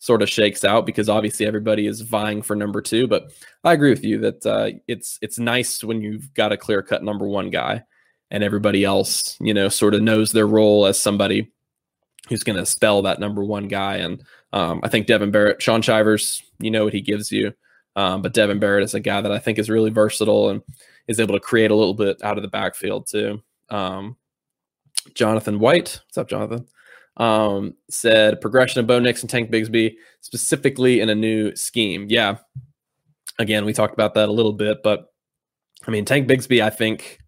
sort 0.05 0.21
of 0.21 0.29
shakes 0.29 0.65
out 0.65 0.85
because 0.85 1.09
obviously 1.09 1.47
everybody 1.47 1.87
is 1.87 2.03
vying 2.03 2.43
for 2.43 2.55
number 2.55 2.83
two. 2.83 3.07
But 3.07 3.33
I 3.65 3.73
agree 3.73 3.89
with 3.89 4.05
you 4.05 4.19
that 4.19 4.45
uh, 4.45 4.71
it's 4.87 5.19
it's 5.23 5.39
nice 5.39 5.83
when 5.83 6.03
you've 6.03 6.35
got 6.35 6.53
a 6.53 6.59
clear 6.59 6.83
cut 6.83 7.03
number 7.03 7.27
one 7.27 7.49
guy 7.49 7.85
and 8.31 8.45
everybody 8.45 8.85
else, 8.85 9.39
you 9.41 9.55
know, 9.55 9.71
sort 9.71 9.95
of 9.95 10.03
knows 10.03 10.31
their 10.31 10.47
role 10.47 10.85
as 10.85 11.01
somebody 11.01 11.51
who's 12.29 12.43
going 12.43 12.59
to 12.59 12.67
spell 12.67 13.01
that 13.03 13.19
number 13.19 13.43
one 13.43 13.67
guy. 13.67 13.97
And 13.97 14.23
um, 14.53 14.81
I 14.83 14.89
think 14.89 15.07
Devan 15.07 15.33
Barrett, 15.33 15.63
Shaun 15.63 15.81
Shivers, 15.81 16.43
you 16.59 16.71
know 16.71 16.85
what 16.85 16.93
he 16.93 17.01
gives 17.01 17.33
you. 17.33 17.55
Um, 17.97 18.21
but 18.21 18.35
Devan 18.35 18.61
Barrett 18.61 18.85
is 18.85 18.93
a 18.93 19.01
guy 19.01 19.23
that 19.23 19.33
I 19.33 19.39
think 19.39 19.59
is 19.59 19.71
really 19.71 19.91
versatile 19.91 20.51
and 20.51 20.61
is 21.09 21.19
able 21.19 21.35
to 21.35 21.41
create 21.41 21.71
a 21.71 21.77
little 21.77 21.95
bit 21.95 22.23
out 22.23 22.37
of 22.37 22.43
the 22.43 22.49
backfield 22.49 23.07
too. 23.07 23.41
Um, 23.71 24.17
Jonathan 25.15 25.61
White, 25.61 26.01
what's 26.05 26.19
up, 26.19 26.29
Jonathan? 26.29 26.67
Um, 27.17 27.75
said 27.91 28.41
progression 28.41 28.81
of 28.81 28.87
Bo 28.87 28.99
Nix 28.99 29.23
and 29.23 29.31
Tank 29.31 29.51
Bigsby 29.51 29.95
specifically 30.21 31.01
in 31.01 31.09
a 31.09 31.15
new 31.15 31.55
scheme. 31.55 32.07
Yeah. 32.09 32.39
Again, 33.39 33.65
we 33.65 33.73
talked 33.73 33.95
about 33.95 34.15
that 34.15 34.29
a 34.29 34.33
little 34.33 34.53
bit, 34.53 34.83
but 34.83 35.13
I 35.87 35.91
mean, 35.91 36.05
Tank 36.05 36.29
Bigsby, 36.29 36.63
I 36.63 36.71
think, 36.71 37.19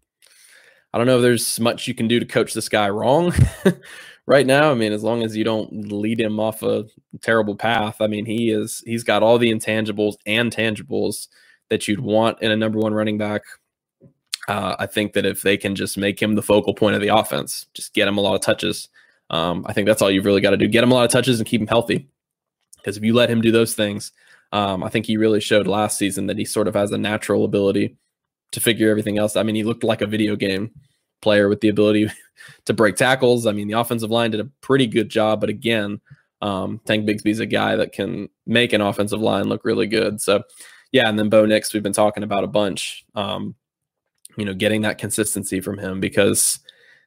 I 0.93 0.97
don't 0.97 1.07
know 1.07 1.17
if 1.17 1.21
there's 1.21 1.59
much 1.59 1.87
you 1.87 1.93
can 1.93 2.07
do 2.07 2.19
to 2.19 2.25
coach 2.25 2.53
this 2.53 2.69
guy 2.69 2.89
wrong 2.89 3.33
right 4.25 4.45
now. 4.45 4.71
I 4.71 4.75
mean, 4.75 4.93
as 4.93 5.03
long 5.03 5.23
as 5.23 5.35
you 5.35 5.43
don't 5.43 5.91
lead 5.91 6.19
him 6.19 6.39
off 6.39 6.63
a 6.63 6.85
terrible 7.21 7.55
path, 7.55 8.01
I 8.01 8.07
mean, 8.07 8.25
he 8.25 8.49
is, 8.49 8.83
he's 8.85 9.03
got 9.03 9.21
all 9.21 9.37
the 9.37 9.51
intangibles 9.51 10.15
and 10.25 10.51
tangibles 10.53 11.27
that 11.69 11.87
you'd 11.87 11.99
want 11.99 12.41
in 12.41 12.51
a 12.51 12.57
number 12.57 12.79
one 12.79 12.93
running 12.93 13.17
back. 13.17 13.41
Uh, 14.47 14.75
I 14.79 14.85
think 14.85 15.13
that 15.13 15.25
if 15.25 15.41
they 15.41 15.57
can 15.57 15.75
just 15.75 15.97
make 15.97 16.21
him 16.21 16.35
the 16.35 16.41
focal 16.41 16.73
point 16.73 16.95
of 16.95 17.01
the 17.01 17.13
offense, 17.13 17.67
just 17.73 17.93
get 17.93 18.07
him 18.07 18.17
a 18.17 18.21
lot 18.21 18.35
of 18.35 18.41
touches, 18.41 18.87
um, 19.29 19.65
I 19.67 19.73
think 19.73 19.87
that's 19.87 20.01
all 20.01 20.11
you've 20.11 20.25
really 20.25 20.41
got 20.41 20.51
to 20.51 20.57
do. 20.57 20.67
Get 20.67 20.83
him 20.83 20.91
a 20.91 20.95
lot 20.95 21.05
of 21.05 21.11
touches 21.11 21.39
and 21.39 21.47
keep 21.47 21.61
him 21.61 21.67
healthy. 21.67 22.07
Because 22.77 22.97
if 22.97 23.03
you 23.03 23.13
let 23.13 23.29
him 23.29 23.41
do 23.41 23.51
those 23.51 23.73
things, 23.73 24.11
um, 24.51 24.83
I 24.83 24.89
think 24.89 25.05
he 25.05 25.17
really 25.17 25.41
showed 25.41 25.67
last 25.67 25.97
season 25.97 26.27
that 26.27 26.37
he 26.37 26.45
sort 26.45 26.67
of 26.67 26.75
has 26.75 26.91
a 26.91 26.97
natural 26.97 27.43
ability 27.43 27.97
to 28.53 28.59
figure 28.59 28.89
everything 28.89 29.17
else. 29.17 29.35
I 29.35 29.43
mean, 29.43 29.55
he 29.55 29.63
looked 29.63 29.83
like 29.83 30.01
a 30.01 30.07
video 30.07 30.35
game 30.35 30.71
player 31.21 31.49
with 31.49 31.61
the 31.61 31.69
ability 31.69 32.09
to 32.65 32.73
break 32.73 32.95
tackles. 32.95 33.45
I 33.45 33.51
mean, 33.51 33.67
the 33.67 33.79
offensive 33.79 34.11
line 34.11 34.31
did 34.31 34.39
a 34.39 34.49
pretty 34.61 34.87
good 34.87 35.09
job, 35.09 35.41
but 35.41 35.49
again, 35.49 35.99
um, 36.41 36.79
Tank 36.85 37.07
Bigsby's 37.07 37.39
a 37.39 37.45
guy 37.45 37.75
that 37.75 37.91
can 37.91 38.29
make 38.45 38.71
an 38.71 38.81
offensive 38.81 39.19
line 39.19 39.49
look 39.49 39.65
really 39.65 39.87
good. 39.87 40.21
So, 40.21 40.43
yeah, 40.91 41.09
and 41.09 41.17
then 41.17 41.29
Bo 41.29 41.45
Nix, 41.45 41.73
we've 41.73 41.83
been 41.83 41.93
talking 41.93 42.23
about 42.23 42.43
a 42.43 42.47
bunch. 42.47 43.03
Um, 43.15 43.55
you 44.37 44.45
know, 44.45 44.53
getting 44.53 44.81
that 44.81 44.99
consistency 44.99 45.59
from 45.59 45.79
him 45.79 45.99
because 45.99 46.59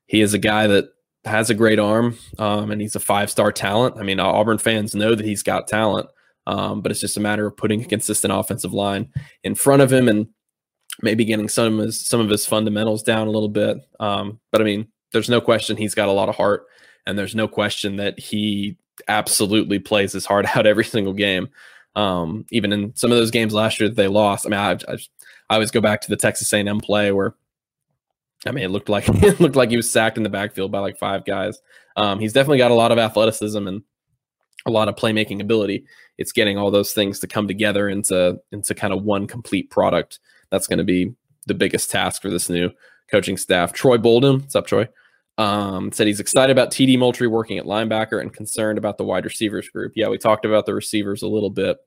he 0.07 0.21
is 0.21 0.35
a 0.35 0.39
guy 0.39 0.67
that 0.67 0.91
has 1.25 1.51
a 1.51 1.55
great 1.55 1.79
arm, 1.79 2.17
um, 2.39 2.71
and 2.71 2.81
he's 2.81 2.97
a 2.97 3.01
five 3.01 3.31
star 3.31 3.53
talent. 3.53 3.97
I 3.99 4.03
mean, 4.03 4.21
Auburn 4.21 4.59
fans 4.59 4.95
know 4.95 5.15
that 5.15 5.27
he's 5.27 5.43
got 5.43 5.69
talent, 5.69 6.09
um, 6.47 6.81
but 6.81 6.91
it's 6.91 7.01
just 7.01 7.17
a 7.17 7.21
matter 7.21 7.47
of 7.47 7.57
putting 7.57 7.83
a 7.83 7.89
consistent 7.89 8.33
offensive 8.33 8.73
line 8.73 9.09
in 9.45 9.55
front 9.55 9.83
of 9.83 9.93
him 9.93 10.09
and 10.09 10.29
maybe 11.03 11.25
getting 11.25 11.49
some 11.49 11.79
of 11.79 11.87
his 11.87 12.01
some 12.01 12.21
of 12.21 12.29
his 12.29 12.47
fundamentals 12.47 13.03
down 13.03 13.27
a 13.27 13.31
little 13.31 13.49
bit. 13.49 13.79
Um, 13.99 14.41
but 14.51 14.61
I 14.61 14.65
mean, 14.65 14.89
there's 15.13 15.31
no 15.31 15.41
question 15.41 15.77
he's 15.77 15.95
got 15.95 16.09
a 16.09 16.13
lot 16.13 16.29
of 16.29 16.37
heart, 16.37 16.67
and 17.07 17.19
there's 17.19 17.35
no 17.35 17.49
question 17.49 17.97
that 17.97 18.19
he 18.19 18.77
absolutely 19.09 19.79
plays 19.79 20.13
his 20.13 20.27
heart 20.27 20.47
out 20.57 20.67
every 20.67 20.85
single 20.85 21.15
game. 21.15 21.49
Um, 21.97 22.47
even 22.53 22.73
in 22.73 22.95
some 22.95 23.11
of 23.11 23.19
those 23.19 23.33
games 23.33 23.53
last 23.53 23.81
year 23.81 23.89
that 23.89 23.97
they 23.97 24.07
lost. 24.07 24.47
I 24.47 24.49
mean, 24.49 24.61
I, 24.61 24.71
I, 24.71 24.97
I 25.51 25.55
always 25.55 25.73
go 25.73 25.81
back 25.81 26.01
to 26.03 26.09
the 26.09 26.17
Texas 26.17 26.53
A&M 26.53 26.79
play 26.79 27.11
where 27.11 27.35
I 28.47 28.53
mean, 28.53 28.65
it 28.65 28.71
looked 28.71 28.89
like 28.89 29.09
it 29.09 29.41
looked 29.41 29.57
like 29.57 29.71
he 29.71 29.77
was 29.77 29.91
sacked 29.91 30.17
in 30.17 30.23
the 30.23 30.29
backfield 30.31 30.73
by 30.73 30.81
like 30.81 30.99
five 30.99 31.25
guys. 31.25 31.59
Um, 31.97 32.21
he's 32.21 32.33
definitely 32.33 32.59
got 32.59 32.71
a 32.71 32.75
lot 32.75 32.93
of 32.93 32.99
athleticism 32.99 33.67
and 33.67 33.83
a 34.67 34.71
lot 34.71 34.89
of 34.89 34.97
playmaking 34.97 35.41
ability. 35.41 35.85
It's 36.19 36.33
getting 36.33 36.59
all 36.59 36.71
those 36.71 36.93
things 36.93 37.19
to 37.21 37.27
come 37.27 37.49
together 37.49 37.89
into 37.89 38.39
into 38.53 38.75
kind 38.75 38.93
of 38.93 39.03
one 39.03 39.27
complete 39.27 39.71
product. 39.71 40.19
That's 40.51 40.67
going 40.67 40.79
to 40.79 40.85
be 40.85 41.15
the 41.47 41.55
biggest 41.55 41.91
task 41.91 42.23
for 42.23 42.31
this 42.31 42.49
new 42.49 42.71
coaching 43.11 43.37
staff. 43.37 43.73
Troy 43.73 43.99
Bolden, 43.99 44.41
what's 44.41 44.57
up, 44.57 44.67
Troy? 44.67 44.89
Um, 45.39 45.91
said 45.91 46.07
he's 46.07 46.21
excited 46.21 46.53
about 46.53 46.71
TD 46.71 46.99
Moultrie 46.99 47.27
working 47.27 47.57
at 47.57 47.65
linebacker 47.65 48.21
and 48.21 48.33
concerned 48.33 48.77
about 48.77 48.99
the 48.99 49.05
wide 49.05 49.25
receivers 49.25 49.69
group. 49.71 49.93
Yeah, 49.97 50.09
we 50.09 50.19
talked 50.19 50.45
about 50.45 50.67
the 50.67 50.75
receivers 50.75 51.23
a 51.23 51.29
little 51.29 51.49
bit. 51.49 51.79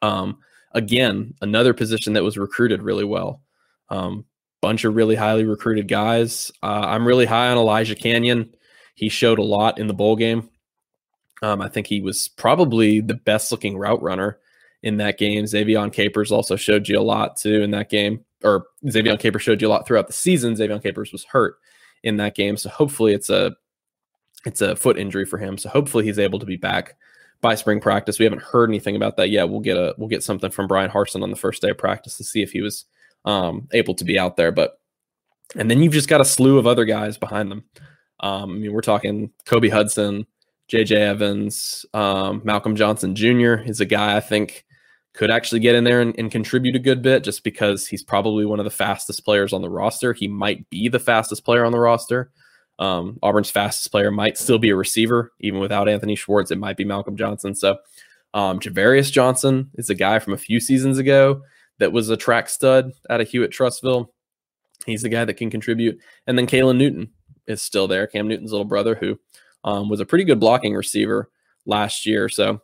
Um, 0.00 0.38
again, 0.72 1.34
another 1.42 1.74
position 1.74 2.14
that 2.14 2.24
was 2.24 2.38
recruited 2.38 2.82
really 2.82 3.04
well. 3.04 3.42
Um, 3.90 4.24
bunch 4.62 4.84
of 4.84 4.94
really 4.94 5.16
highly 5.16 5.44
recruited 5.44 5.88
guys. 5.88 6.50
Uh, 6.62 6.66
I'm 6.86 7.06
really 7.06 7.26
high 7.26 7.50
on 7.50 7.58
Elijah 7.58 7.96
Canion. 7.96 8.48
He 8.94 9.10
showed 9.10 9.38
a 9.38 9.44
lot 9.44 9.78
in 9.78 9.88
the 9.88 9.94
bowl 9.94 10.16
game. 10.16 10.48
Um, 11.42 11.60
I 11.60 11.68
think 11.68 11.88
he 11.88 12.00
was 12.00 12.28
probably 12.28 13.00
the 13.00 13.14
best 13.14 13.50
looking 13.50 13.76
route 13.76 14.00
runner 14.00 14.38
in 14.82 14.98
that 14.98 15.18
game. 15.18 15.44
Ze'Vian 15.44 15.92
Capers 15.92 16.30
also 16.32 16.56
showed 16.56 16.88
you 16.88 16.98
a 16.98 17.02
lot 17.02 17.36
too 17.36 17.60
in 17.62 17.72
that 17.72 17.90
game, 17.90 18.24
or 18.44 18.66
Ze'Vian 18.86 19.18
Capers 19.18 19.42
showed 19.42 19.60
you 19.60 19.68
a 19.68 19.70
lot 19.70 19.86
throughout 19.86 20.06
the 20.06 20.12
season. 20.12 20.54
Ze'Vian 20.54 20.82
Capers 20.82 21.12
was 21.12 21.24
hurt 21.24 21.56
in 22.04 22.16
that 22.18 22.36
game, 22.36 22.56
so 22.56 22.68
hopefully 22.70 23.12
it's 23.12 23.28
a 23.28 23.54
it's 24.46 24.60
a 24.60 24.76
foot 24.76 24.98
injury 24.98 25.24
for 25.24 25.38
him. 25.38 25.58
So 25.58 25.68
hopefully 25.68 26.04
he's 26.04 26.18
able 26.18 26.38
to 26.38 26.46
be 26.46 26.56
back 26.56 26.96
by 27.40 27.56
spring 27.56 27.80
practice. 27.80 28.18
We 28.18 28.24
haven't 28.24 28.42
heard 28.42 28.70
anything 28.70 28.96
about 28.96 29.16
that 29.16 29.30
yet. 29.30 29.48
We'll 29.48 29.60
get 29.60 29.76
a 29.76 29.94
we'll 29.98 30.08
get 30.08 30.22
something 30.22 30.50
from 30.50 30.68
Bryan 30.68 30.90
Harsin 30.90 31.22
on 31.22 31.30
the 31.30 31.36
first 31.36 31.62
day 31.62 31.70
of 31.70 31.78
practice 31.78 32.16
to 32.18 32.24
see 32.24 32.42
if 32.42 32.52
he 32.52 32.60
was 32.60 32.84
um, 33.24 33.68
able 33.72 33.94
to 33.94 34.04
be 34.04 34.18
out 34.18 34.36
there. 34.36 34.52
But 34.52 34.78
and 35.56 35.70
then 35.70 35.82
you've 35.82 35.92
just 35.92 36.08
got 36.08 36.20
a 36.20 36.24
slew 36.24 36.58
of 36.58 36.66
other 36.66 36.84
guys 36.84 37.18
behind 37.18 37.50
them. 37.50 37.64
Um, 38.20 38.50
I 38.50 38.54
mean, 38.54 38.72
we're 38.72 38.80
talking 38.80 39.30
Kobe 39.44 39.68
Hudson, 39.68 40.26
JJ 40.70 40.92
Evans, 40.96 41.84
um, 41.92 42.40
Malcolm 42.44 42.76
Johnson 42.76 43.14
Jr. 43.14 43.54
is 43.54 43.80
a 43.80 43.84
guy 43.84 44.16
I 44.16 44.20
think 44.20 44.64
could 45.14 45.30
actually 45.30 45.60
get 45.60 45.74
in 45.74 45.84
there 45.84 46.00
and, 46.00 46.14
and, 46.18 46.30
contribute 46.30 46.74
a 46.74 46.78
good 46.78 47.02
bit 47.02 47.22
just 47.22 47.44
because 47.44 47.86
he's 47.86 48.02
probably 48.02 48.46
one 48.46 48.58
of 48.58 48.64
the 48.64 48.70
fastest 48.70 49.26
players 49.26 49.52
on 49.52 49.60
the 49.60 49.68
roster. 49.68 50.14
He 50.14 50.26
might 50.26 50.70
be 50.70 50.88
the 50.88 50.98
fastest 50.98 51.44
player 51.44 51.66
on 51.66 51.72
the 51.72 51.78
roster. 51.78 52.30
Um, 52.78 53.18
Auburn's 53.22 53.50
fastest 53.50 53.90
player 53.90 54.10
might 54.10 54.38
still 54.38 54.58
be 54.58 54.70
a 54.70 54.76
receiver, 54.76 55.32
even 55.40 55.60
without 55.60 55.86
Anthony 55.86 56.16
Schwartz. 56.16 56.50
It 56.50 56.58
might 56.58 56.78
be 56.78 56.86
Malcolm 56.86 57.18
Johnson. 57.18 57.54
So, 57.54 57.76
um, 58.32 58.58
Javarius 58.58 59.12
Johnson 59.12 59.70
is 59.74 59.90
a 59.90 59.94
guy 59.94 60.18
from 60.18 60.32
a 60.32 60.38
few 60.38 60.58
seasons 60.58 60.96
ago 60.96 61.42
that 61.82 61.92
was 61.92 62.08
a 62.10 62.16
track 62.16 62.48
stud 62.48 62.92
out 63.10 63.20
of 63.20 63.28
Hewitt 63.28 63.50
Trussville. 63.50 64.06
He's 64.86 65.02
the 65.02 65.08
guy 65.08 65.24
that 65.24 65.34
can 65.34 65.50
contribute. 65.50 65.98
And 66.28 66.38
then 66.38 66.46
Caylin 66.46 66.78
Newton 66.78 67.10
is 67.48 67.60
still 67.60 67.88
there, 67.88 68.06
Cam 68.06 68.28
Newton's 68.28 68.52
little 68.52 68.64
brother, 68.64 68.94
who 68.94 69.18
um, 69.64 69.88
was 69.88 69.98
a 69.98 70.06
pretty 70.06 70.22
good 70.22 70.38
blocking 70.38 70.74
receiver 70.74 71.28
last 71.66 72.06
year. 72.06 72.28
So 72.28 72.60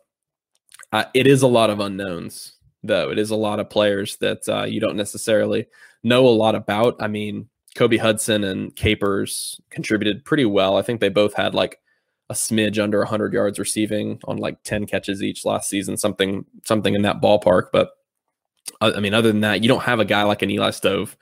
uh, 0.93 1.03
it 1.13 1.27
is 1.27 1.41
a 1.41 1.47
lot 1.47 1.69
of 1.69 1.81
unknowns, 1.81 2.53
though. 2.81 3.11
It 3.11 3.19
is 3.19 3.29
a 3.29 3.35
lot 3.35 3.59
of 3.59 3.69
players 3.69 4.15
that 4.17 4.47
uh, 4.47 4.63
you 4.63 4.79
don't 4.79 4.95
necessarily 4.95 5.67
know 6.01 6.25
a 6.25 6.29
lot 6.29 6.55
about. 6.55 6.95
I 7.01 7.09
mean, 7.09 7.49
Kobe 7.75 7.97
Hudson 7.97 8.45
and 8.45 8.73
Capers 8.73 9.59
contributed 9.69 10.23
pretty 10.23 10.45
well. 10.45 10.77
I 10.77 10.81
think 10.81 11.01
they 11.01 11.09
both 11.09 11.33
had 11.33 11.53
like 11.53 11.79
a 12.29 12.33
smidge 12.33 12.81
under 12.81 12.99
100 12.99 13.33
yards 13.33 13.59
receiving 13.59 14.21
on 14.23 14.37
like 14.37 14.63
10 14.63 14.85
catches 14.85 15.21
each 15.21 15.43
last 15.43 15.69
season, 15.69 15.97
something 15.97 16.45
something 16.63 16.95
in 16.95 17.01
that 17.01 17.21
ballpark. 17.21 17.67
But 17.73 17.91
I 18.81 18.99
mean, 18.99 19.13
other 19.13 19.31
than 19.31 19.41
that, 19.41 19.61
you 19.61 19.67
don't 19.67 19.83
have 19.83 19.99
a 19.99 20.05
guy 20.05 20.23
like 20.23 20.41
an 20.41 20.49
Eli 20.49 20.71
Stove 20.71 21.17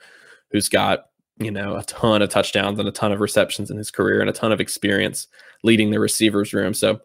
who's 0.50 0.68
got 0.68 1.06
you 1.38 1.50
know 1.50 1.76
a 1.76 1.84
ton 1.84 2.22
of 2.22 2.30
touchdowns 2.30 2.78
and 2.78 2.88
a 2.88 2.92
ton 2.92 3.12
of 3.12 3.20
receptions 3.20 3.70
in 3.70 3.76
his 3.76 3.90
career 3.90 4.20
and 4.20 4.30
a 4.30 4.32
ton 4.32 4.52
of 4.52 4.60
experience 4.60 5.26
leading 5.62 5.90
the 5.90 6.00
receivers 6.00 6.52
room. 6.52 6.74
So 6.74 7.00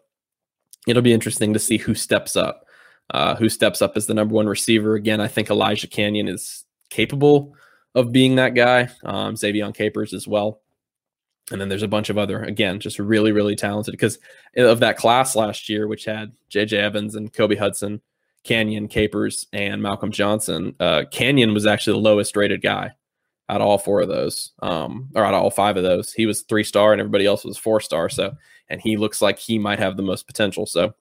it'll 0.86 1.02
be 1.02 1.12
interesting 1.12 1.52
to 1.52 1.58
see 1.58 1.78
who 1.78 1.94
steps 1.94 2.36
up. 2.36 2.62
Uh, 3.10 3.36
who 3.36 3.50
steps 3.50 3.82
up 3.82 3.96
as 3.96 4.06
the 4.06 4.14
number 4.14 4.34
one 4.34 4.46
receiver? 4.46 4.94
Again, 4.94 5.20
I 5.20 5.28
think 5.28 5.50
Elijah 5.50 5.86
Canion 5.86 6.26
is 6.26 6.64
capable 6.88 7.54
of 7.94 8.12
being 8.12 8.36
that 8.36 8.54
guy. 8.54 8.88
Um, 9.04 9.34
Ze'Vian 9.34 9.74
Capers 9.74 10.14
as 10.14 10.26
well. 10.26 10.62
And 11.50 11.60
then 11.60 11.68
there's 11.68 11.82
a 11.82 11.88
bunch 11.88 12.08
of 12.08 12.16
other, 12.16 12.42
again, 12.42 12.80
just 12.80 12.98
really, 12.98 13.30
really 13.30 13.54
talented 13.54 13.92
because 13.92 14.18
of 14.56 14.80
that 14.80 14.96
class 14.96 15.36
last 15.36 15.68
year, 15.68 15.86
which 15.86 16.06
had 16.06 16.32
JJ 16.50 16.72
Evans 16.72 17.14
and 17.14 17.32
Kobe 17.32 17.56
Hudson, 17.56 18.00
Canion, 18.44 18.88
Capers, 18.90 19.46
and 19.52 19.82
Malcolm 19.82 20.10
Johnson. 20.10 20.74
Uh, 20.78 21.04
Canion 21.10 21.54
was 21.54 21.66
actually 21.66 21.94
the 21.94 22.08
lowest 22.08 22.36
rated 22.36 22.62
guy 22.62 22.92
out 23.48 23.60
of 23.60 23.66
all 23.66 23.78
four 23.78 24.00
of 24.00 24.08
those, 24.08 24.52
um, 24.62 25.10
or 25.14 25.24
out 25.24 25.34
of 25.34 25.42
all 25.42 25.50
five 25.50 25.76
of 25.76 25.82
those. 25.82 26.12
He 26.12 26.26
was 26.26 26.42
three 26.42 26.64
star 26.64 26.92
and 26.92 27.00
everybody 27.00 27.26
else 27.26 27.44
was 27.44 27.58
four 27.58 27.80
star. 27.80 28.08
So, 28.08 28.34
and 28.68 28.80
he 28.80 28.96
looks 28.96 29.20
like 29.20 29.38
he 29.38 29.58
might 29.58 29.78
have 29.78 29.96
the 29.96 30.02
most 30.02 30.26
potential. 30.26 30.66
So, 30.66 30.94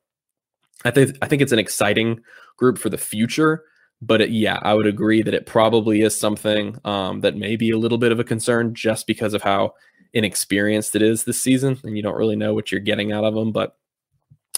I 0.86 0.92
think 0.92 1.18
I 1.22 1.28
think 1.28 1.42
it's 1.42 1.52
an 1.52 1.60
exciting 1.60 2.22
group 2.58 2.78
for 2.78 2.90
the 2.90 2.98
future. 2.98 3.64
But 4.02 4.20
it, 4.20 4.32
yeah, 4.32 4.60
I 4.62 4.74
would 4.74 4.88
agree 4.88 5.22
that 5.22 5.34
it 5.34 5.46
probably 5.46 6.02
is 6.02 6.18
something 6.18 6.78
um, 6.84 7.22
that 7.22 7.38
may 7.38 7.56
be 7.56 7.72
a 7.72 7.78
little 7.78 7.98
bit 7.98 8.12
of 8.12 8.20
a 8.20 8.24
concern 8.26 8.76
just 8.76 9.08
because 9.08 9.34
of 9.34 9.42
how 9.42 9.76
inexperienced 10.12 10.96
it 10.96 11.02
is 11.02 11.24
this 11.24 11.42
season, 11.42 11.80
and 11.84 11.96
you 11.96 12.04
don't 12.04 12.18
really 12.18 12.36
know 12.36 12.54
what 12.54 12.70
you're 12.70 12.82
getting 12.82 13.14
out 13.14 13.24
of 13.24 13.34
them. 13.34 13.54
But 13.54 13.78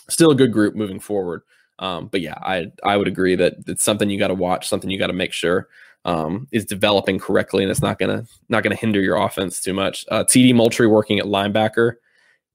still 0.10 0.32
a 0.32 0.36
good 0.36 0.52
group 0.52 0.76
moving 0.76 1.00
forward. 1.00 1.44
Um, 1.80 2.08
but 2.08 2.22
yeah, 2.22 2.36
I 2.42 2.72
I 2.84 2.98
would 2.98 3.08
agree 3.08 3.36
that 3.36 3.56
it's 3.68 3.84
something 3.84 4.10
you 4.10 4.20
got 4.20 4.30
to 4.30 4.34
watch, 4.34 4.68
something 4.68 4.90
you 4.90 5.00
got 5.00 5.08
to 5.08 5.14
make 5.14 5.34
sure 5.34 5.68
um, 6.06 6.48
is 6.52 6.66
developing 6.66 7.20
correctly, 7.20 7.64
and 7.64 7.72
it's 7.72 7.82
not 7.82 8.00
gonna 8.00 8.26
not 8.48 8.64
gonna 8.64 8.76
hinder 8.76 9.02
your 9.02 9.18
offense 9.18 9.60
too 9.60 9.74
much. 9.74 10.06
Uh, 10.10 10.24
TD 10.24 10.54
Moultrie 10.54 10.88
working 10.88 11.20
at 11.20 11.26
linebacker 11.26 11.94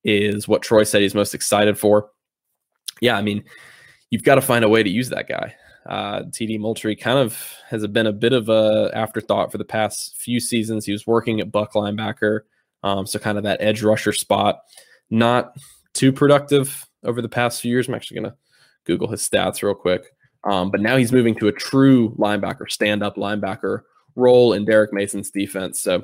is 0.05 0.49
what 0.49 0.63
Troy 0.63 0.85
said 0.85 1.03
he's 1.03 1.15
most 1.15 1.35
excited 1.35 1.79
for. 1.79 2.11
Yeah, 3.01 3.17
I 3.17 3.23
mean, 3.23 3.45
you've 4.11 4.23
got 4.23 4.37
to 4.37 4.41
find 4.41 4.65
a 4.65 4.69
way 4.69 4.83
to 4.83 4.89
use 4.89 5.11
that 5.11 5.29
guy. 5.29 5.55
Uh, 5.87 6.23
TD 6.25 6.61
Moultrie 6.61 6.97
kind 6.97 7.19
of 7.19 7.55
has 7.69 7.87
been 7.89 8.07
a 8.07 8.13
bit 8.13 8.33
of 8.33 8.49
a 8.49 8.91
afterthought 8.95 9.51
for 9.51 9.59
the 9.59 9.65
past 9.65 10.17
few 10.17 10.39
seasons. 10.39 10.87
He 10.87 10.93
was 10.93 11.07
working 11.07 11.41
at 11.41 11.51
Buck 11.51 11.73
linebacker, 11.73 12.41
um, 12.83 13.05
so 13.07 13.19
kind 13.19 13.37
of 13.37 13.45
that 13.45 13.61
edge 13.61 13.83
rusher 13.83 14.13
spot. 14.13 14.61
Not 15.11 15.57
too 15.93 16.13
productive 16.13 16.87
over 17.03 17.21
the 17.21 17.29
past 17.29 17.61
few 17.61 17.73
years. 17.73 17.89
I'm 17.89 17.95
actually 17.95 18.21
gonna 18.21 18.37
Google 18.91 19.09
his 19.09 19.29
stats 19.29 19.63
real 19.63 19.75
quick. 19.75 20.03
Um, 20.45 20.71
but 20.71 20.81
now 20.81 20.97
he's 20.97 21.13
moving 21.13 21.35
to 21.37 21.49
a 21.49 21.53
true 21.53 22.15
linebacker, 22.19 22.71
stand 22.71 23.03
up 23.03 23.17
linebacker 23.17 23.83
role 24.17 24.53
in 24.53 24.65
Derek 24.65 24.93
Mason's 24.93 25.31
defense. 25.31 25.81
So 25.81 26.03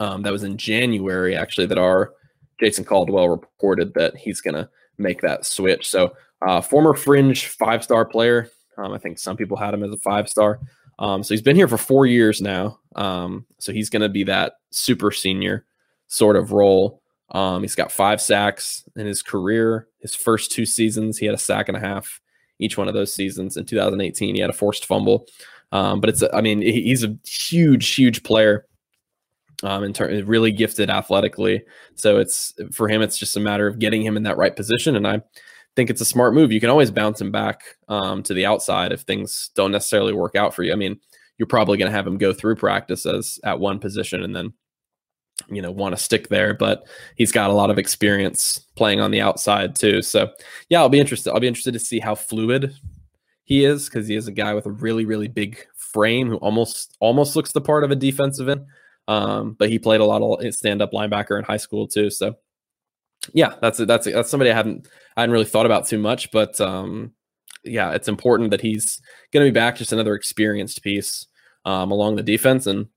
um, 0.00 0.22
that 0.22 0.32
was 0.32 0.44
in 0.44 0.56
January, 0.56 1.36
actually, 1.36 1.66
that 1.66 1.78
our 1.78 2.12
Jason 2.58 2.84
Caldwell 2.84 3.28
reported 3.28 3.92
that 3.94 4.16
he's 4.16 4.40
going 4.40 4.54
to 4.54 4.68
make 4.96 5.20
that 5.20 5.44
switch. 5.44 5.88
So, 5.88 6.14
uh, 6.46 6.60
former 6.60 6.94
fringe 6.94 7.48
five 7.48 7.84
star 7.84 8.04
player. 8.04 8.48
Um, 8.78 8.92
I 8.92 8.98
think 8.98 9.18
some 9.18 9.36
people 9.36 9.56
had 9.56 9.74
him 9.74 9.84
as 9.84 9.92
a 9.92 9.98
five 9.98 10.28
star. 10.28 10.60
Um, 10.98 11.22
so 11.22 11.34
he's 11.34 11.42
been 11.42 11.56
here 11.56 11.68
for 11.68 11.78
four 11.78 12.06
years 12.06 12.40
now. 12.40 12.78
Um, 12.96 13.46
so 13.58 13.72
he's 13.72 13.90
going 13.90 14.02
to 14.02 14.08
be 14.08 14.24
that 14.24 14.54
super 14.70 15.10
senior 15.10 15.66
sort 16.08 16.36
of 16.36 16.52
role. 16.52 17.01
Um, 17.32 17.62
he's 17.62 17.74
got 17.74 17.90
five 17.90 18.20
sacks 18.20 18.84
in 18.94 19.06
his 19.06 19.22
career. 19.22 19.88
His 20.00 20.14
first 20.14 20.52
two 20.52 20.66
seasons, 20.66 21.18
he 21.18 21.26
had 21.26 21.34
a 21.34 21.38
sack 21.38 21.68
and 21.68 21.76
a 21.76 21.80
half 21.80 22.20
each 22.58 22.78
one 22.78 22.88
of 22.88 22.94
those 22.94 23.12
seasons. 23.12 23.56
In 23.56 23.64
2018, 23.64 24.34
he 24.34 24.40
had 24.40 24.50
a 24.50 24.54
forced 24.54 24.86
fumble. 24.86 25.26
Um, 25.72 26.00
but 26.00 26.10
it's, 26.10 26.22
I 26.32 26.42
mean, 26.42 26.60
he's 26.60 27.02
a 27.02 27.16
huge, 27.26 27.94
huge 27.94 28.22
player. 28.22 28.66
Um, 29.64 29.84
in 29.84 29.92
turn, 29.92 30.26
really 30.26 30.50
gifted 30.50 30.90
athletically. 30.90 31.62
So 31.94 32.18
it's 32.18 32.52
for 32.72 32.88
him, 32.88 33.00
it's 33.00 33.16
just 33.16 33.36
a 33.36 33.40
matter 33.40 33.68
of 33.68 33.78
getting 33.78 34.02
him 34.02 34.16
in 34.16 34.24
that 34.24 34.36
right 34.36 34.54
position. 34.54 34.96
And 34.96 35.06
I 35.06 35.22
think 35.76 35.88
it's 35.88 36.00
a 36.00 36.04
smart 36.04 36.34
move. 36.34 36.50
You 36.50 36.58
can 36.58 36.68
always 36.68 36.90
bounce 36.90 37.20
him 37.20 37.30
back 37.30 37.62
um, 37.86 38.24
to 38.24 38.34
the 38.34 38.44
outside 38.44 38.90
if 38.90 39.02
things 39.02 39.50
don't 39.54 39.70
necessarily 39.70 40.12
work 40.12 40.34
out 40.34 40.52
for 40.52 40.64
you. 40.64 40.72
I 40.72 40.76
mean, 40.76 40.98
you're 41.38 41.46
probably 41.46 41.78
going 41.78 41.90
to 41.90 41.96
have 41.96 42.06
him 42.06 42.18
go 42.18 42.32
through 42.32 42.56
practice 42.56 43.06
as 43.06 43.38
at 43.44 43.60
one 43.60 43.78
position 43.78 44.24
and 44.24 44.34
then 44.34 44.52
you 45.48 45.62
know 45.62 45.70
want 45.70 45.96
to 45.96 46.02
stick 46.02 46.28
there 46.28 46.54
but 46.54 46.86
he's 47.16 47.32
got 47.32 47.50
a 47.50 47.54
lot 47.54 47.70
of 47.70 47.78
experience 47.78 48.66
playing 48.76 49.00
on 49.00 49.10
the 49.10 49.20
outside 49.20 49.74
too. 49.74 50.02
So 50.02 50.30
yeah 50.68 50.80
i'll 50.80 50.88
be 50.88 51.00
interested 51.00 51.32
i'll 51.32 51.40
be 51.40 51.48
interested 51.48 51.72
to 51.72 51.78
see 51.78 52.00
how 52.00 52.14
fluid 52.14 52.74
he 53.44 53.64
is 53.64 53.86
because 53.86 54.06
he 54.06 54.16
is 54.16 54.28
a 54.28 54.32
guy 54.32 54.54
with 54.54 54.66
a 54.66 54.70
really 54.70 55.04
really 55.04 55.28
big 55.28 55.66
frame 55.76 56.28
who 56.28 56.36
almost 56.36 56.96
almost 57.00 57.36
looks 57.36 57.52
the 57.52 57.60
part 57.60 57.84
of 57.84 57.90
a 57.90 57.96
defensive 57.96 58.48
end. 58.48 58.66
Um, 59.08 59.56
but 59.58 59.68
he 59.68 59.78
played 59.78 60.00
a 60.00 60.04
lot 60.04 60.22
of 60.22 60.54
stand-up 60.54 60.92
linebacker 60.92 61.36
in 61.36 61.44
high 61.44 61.56
school 61.56 61.88
too. 61.88 62.08
So 62.08 62.36
yeah 63.32 63.54
that's 63.60 63.78
a, 63.80 63.86
that's 63.86 64.06
a, 64.06 64.10
that's 64.10 64.30
somebody 64.30 64.50
i 64.50 64.54
hadn't 64.54 64.88
i 65.16 65.20
hadn't 65.20 65.32
really 65.32 65.44
thought 65.44 65.66
about 65.66 65.86
too 65.86 65.98
much 65.98 66.30
but 66.32 66.60
um, 66.60 67.12
yeah 67.64 67.92
it's 67.92 68.08
important 68.08 68.50
that 68.50 68.60
he's 68.60 69.00
going 69.32 69.44
to 69.44 69.50
be 69.50 69.54
back 69.54 69.76
just 69.76 69.92
another 69.92 70.14
experienced 70.14 70.82
piece 70.82 71.26
um, 71.64 71.90
along 71.92 72.16
the 72.16 72.22
defense 72.22 72.66
and 72.66 72.88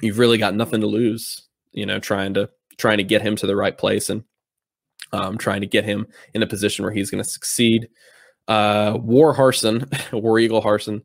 you've 0.00 0.18
really 0.18 0.38
got 0.38 0.54
nothing 0.54 0.80
to 0.80 0.86
lose 0.86 1.47
you 1.72 1.86
know, 1.86 1.98
trying 1.98 2.34
to 2.34 2.50
trying 2.76 2.98
to 2.98 3.04
get 3.04 3.22
him 3.22 3.36
to 3.36 3.46
the 3.46 3.56
right 3.56 3.76
place 3.76 4.08
and 4.08 4.24
um, 5.12 5.38
trying 5.38 5.60
to 5.60 5.66
get 5.66 5.84
him 5.84 6.06
in 6.34 6.42
a 6.42 6.46
position 6.46 6.84
where 6.84 6.92
he's 6.92 7.10
going 7.10 7.22
to 7.22 7.28
succeed. 7.28 7.88
Uh, 8.46 8.96
War 9.00 9.34
Harsin, 9.34 9.86
War 10.22 10.38
Eagle 10.38 10.62
Harsin, 10.62 11.02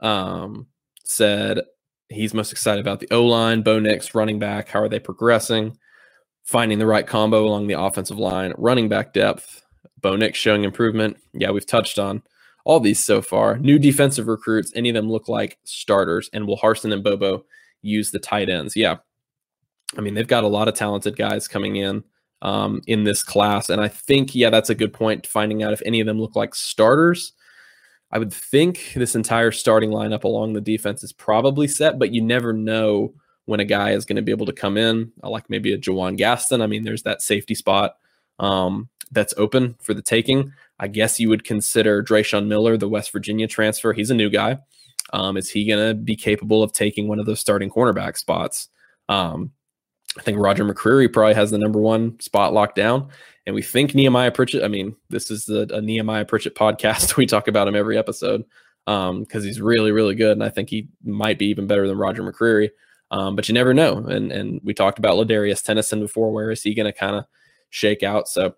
um, 0.00 0.66
said 1.04 1.60
he's 2.08 2.34
most 2.34 2.52
excited 2.52 2.80
about 2.80 3.00
the 3.00 3.08
O 3.10 3.24
line, 3.24 3.62
Bo 3.62 3.78
Nix, 3.78 4.14
running 4.14 4.38
back. 4.38 4.68
How 4.68 4.80
are 4.80 4.88
they 4.88 4.98
progressing? 4.98 5.76
Finding 6.44 6.78
the 6.78 6.86
right 6.86 7.06
combo 7.06 7.44
along 7.44 7.66
the 7.66 7.80
offensive 7.80 8.18
line, 8.18 8.52
running 8.56 8.88
back 8.88 9.12
depth. 9.12 9.62
Bo 10.00 10.16
Nix 10.16 10.38
showing 10.38 10.64
improvement. 10.64 11.16
Yeah, 11.32 11.50
we've 11.50 11.66
touched 11.66 11.98
on 11.98 12.22
all 12.64 12.80
these 12.80 13.02
so 13.02 13.22
far. 13.22 13.58
New 13.58 13.78
defensive 13.78 14.26
recruits. 14.26 14.72
Any 14.74 14.90
of 14.90 14.94
them 14.94 15.10
look 15.10 15.28
like 15.28 15.58
starters. 15.64 16.28
And 16.32 16.46
will 16.46 16.58
Harsin 16.58 16.92
and 16.92 17.02
Bobo 17.02 17.44
use 17.82 18.10
the 18.10 18.18
tight 18.18 18.48
ends? 18.48 18.76
Yeah, 18.76 18.96
I 19.96 20.00
mean, 20.00 20.14
they've 20.14 20.26
got 20.26 20.44
a 20.44 20.48
lot 20.48 20.68
of 20.68 20.74
talented 20.74 21.16
guys 21.16 21.48
coming 21.48 21.76
in 21.76 22.04
um, 22.42 22.82
in 22.86 23.04
this 23.04 23.22
class. 23.22 23.68
And 23.68 23.80
I 23.80 23.88
think, 23.88 24.34
yeah, 24.34 24.50
that's 24.50 24.70
a 24.70 24.74
good 24.74 24.92
point. 24.92 25.26
Finding 25.26 25.62
out 25.62 25.72
if 25.72 25.82
any 25.84 26.00
of 26.00 26.06
them 26.06 26.20
look 26.20 26.36
like 26.36 26.54
starters. 26.54 27.32
I 28.12 28.18
would 28.18 28.32
think 28.32 28.92
this 28.94 29.14
entire 29.14 29.50
starting 29.50 29.90
lineup 29.90 30.24
along 30.24 30.52
the 30.52 30.60
defense 30.60 31.02
is 31.02 31.12
probably 31.12 31.66
set, 31.66 31.98
but 31.98 32.12
you 32.12 32.22
never 32.22 32.52
know 32.52 33.14
when 33.46 33.60
a 33.60 33.64
guy 33.64 33.90
is 33.90 34.04
going 34.04 34.16
to 34.16 34.22
be 34.22 34.30
able 34.30 34.46
to 34.46 34.52
come 34.52 34.76
in, 34.76 35.12
uh, 35.22 35.30
like 35.30 35.50
maybe 35.50 35.72
a 35.72 35.78
Juwan 35.78 36.16
Gaston. 36.16 36.62
I 36.62 36.66
mean, 36.66 36.84
there's 36.84 37.02
that 37.02 37.22
safety 37.22 37.54
spot 37.54 37.96
um, 38.38 38.88
that's 39.10 39.34
open 39.36 39.76
for 39.80 39.92
the 39.94 40.02
taking. 40.02 40.52
I 40.78 40.88
guess 40.88 41.18
you 41.18 41.28
would 41.28 41.44
consider 41.44 42.02
Dreshun 42.02 42.46
Miller, 42.46 42.76
the 42.76 42.88
West 42.88 43.12
Virginia 43.12 43.46
transfer. 43.46 43.92
He's 43.92 44.10
a 44.10 44.14
new 44.14 44.30
guy. 44.30 44.58
Um, 45.12 45.36
is 45.36 45.50
he 45.50 45.66
going 45.66 45.88
to 45.88 45.94
be 45.94 46.16
capable 46.16 46.62
of 46.62 46.72
taking 46.72 47.08
one 47.08 47.18
of 47.18 47.26
those 47.26 47.40
starting 47.40 47.70
cornerback 47.70 48.16
spots? 48.16 48.68
Um, 49.08 49.52
I 50.18 50.22
think 50.22 50.38
Roger 50.38 50.64
McCreary 50.64 51.12
probably 51.12 51.34
has 51.34 51.50
the 51.50 51.58
number 51.58 51.78
one 51.78 52.18
spot 52.20 52.52
locked 52.52 52.76
down. 52.76 53.08
And 53.44 53.54
we 53.54 53.62
think 53.62 53.94
Nehemiah 53.94 54.32
Pritchett, 54.32 54.64
I 54.64 54.68
mean, 54.68 54.96
this 55.08 55.30
is 55.30 55.48
a, 55.48 55.66
a 55.70 55.80
Nehemiah 55.80 56.24
Pritchett 56.24 56.54
podcast. 56.54 57.16
We 57.16 57.26
talk 57.26 57.48
about 57.48 57.68
him 57.68 57.76
every 57.76 57.96
episode 57.96 58.44
because 58.84 59.10
um, 59.10 59.26
he's 59.42 59.60
really, 59.60 59.92
really 59.92 60.14
good. 60.14 60.32
And 60.32 60.44
I 60.44 60.48
think 60.48 60.70
he 60.70 60.88
might 61.04 61.38
be 61.38 61.46
even 61.46 61.66
better 61.66 61.86
than 61.86 61.98
Roger 61.98 62.22
McCreary. 62.22 62.70
Um, 63.10 63.36
but 63.36 63.48
you 63.48 63.54
never 63.54 63.72
know. 63.72 63.98
And 63.98 64.32
and 64.32 64.60
we 64.64 64.74
talked 64.74 64.98
about 64.98 65.16
LaDarius 65.16 65.62
Tennison 65.62 66.00
before. 66.00 66.32
Where 66.32 66.50
is 66.50 66.62
he 66.62 66.74
going 66.74 66.92
to 66.92 66.98
kind 66.98 67.16
of 67.16 67.24
shake 67.70 68.02
out? 68.02 68.28
So, 68.28 68.54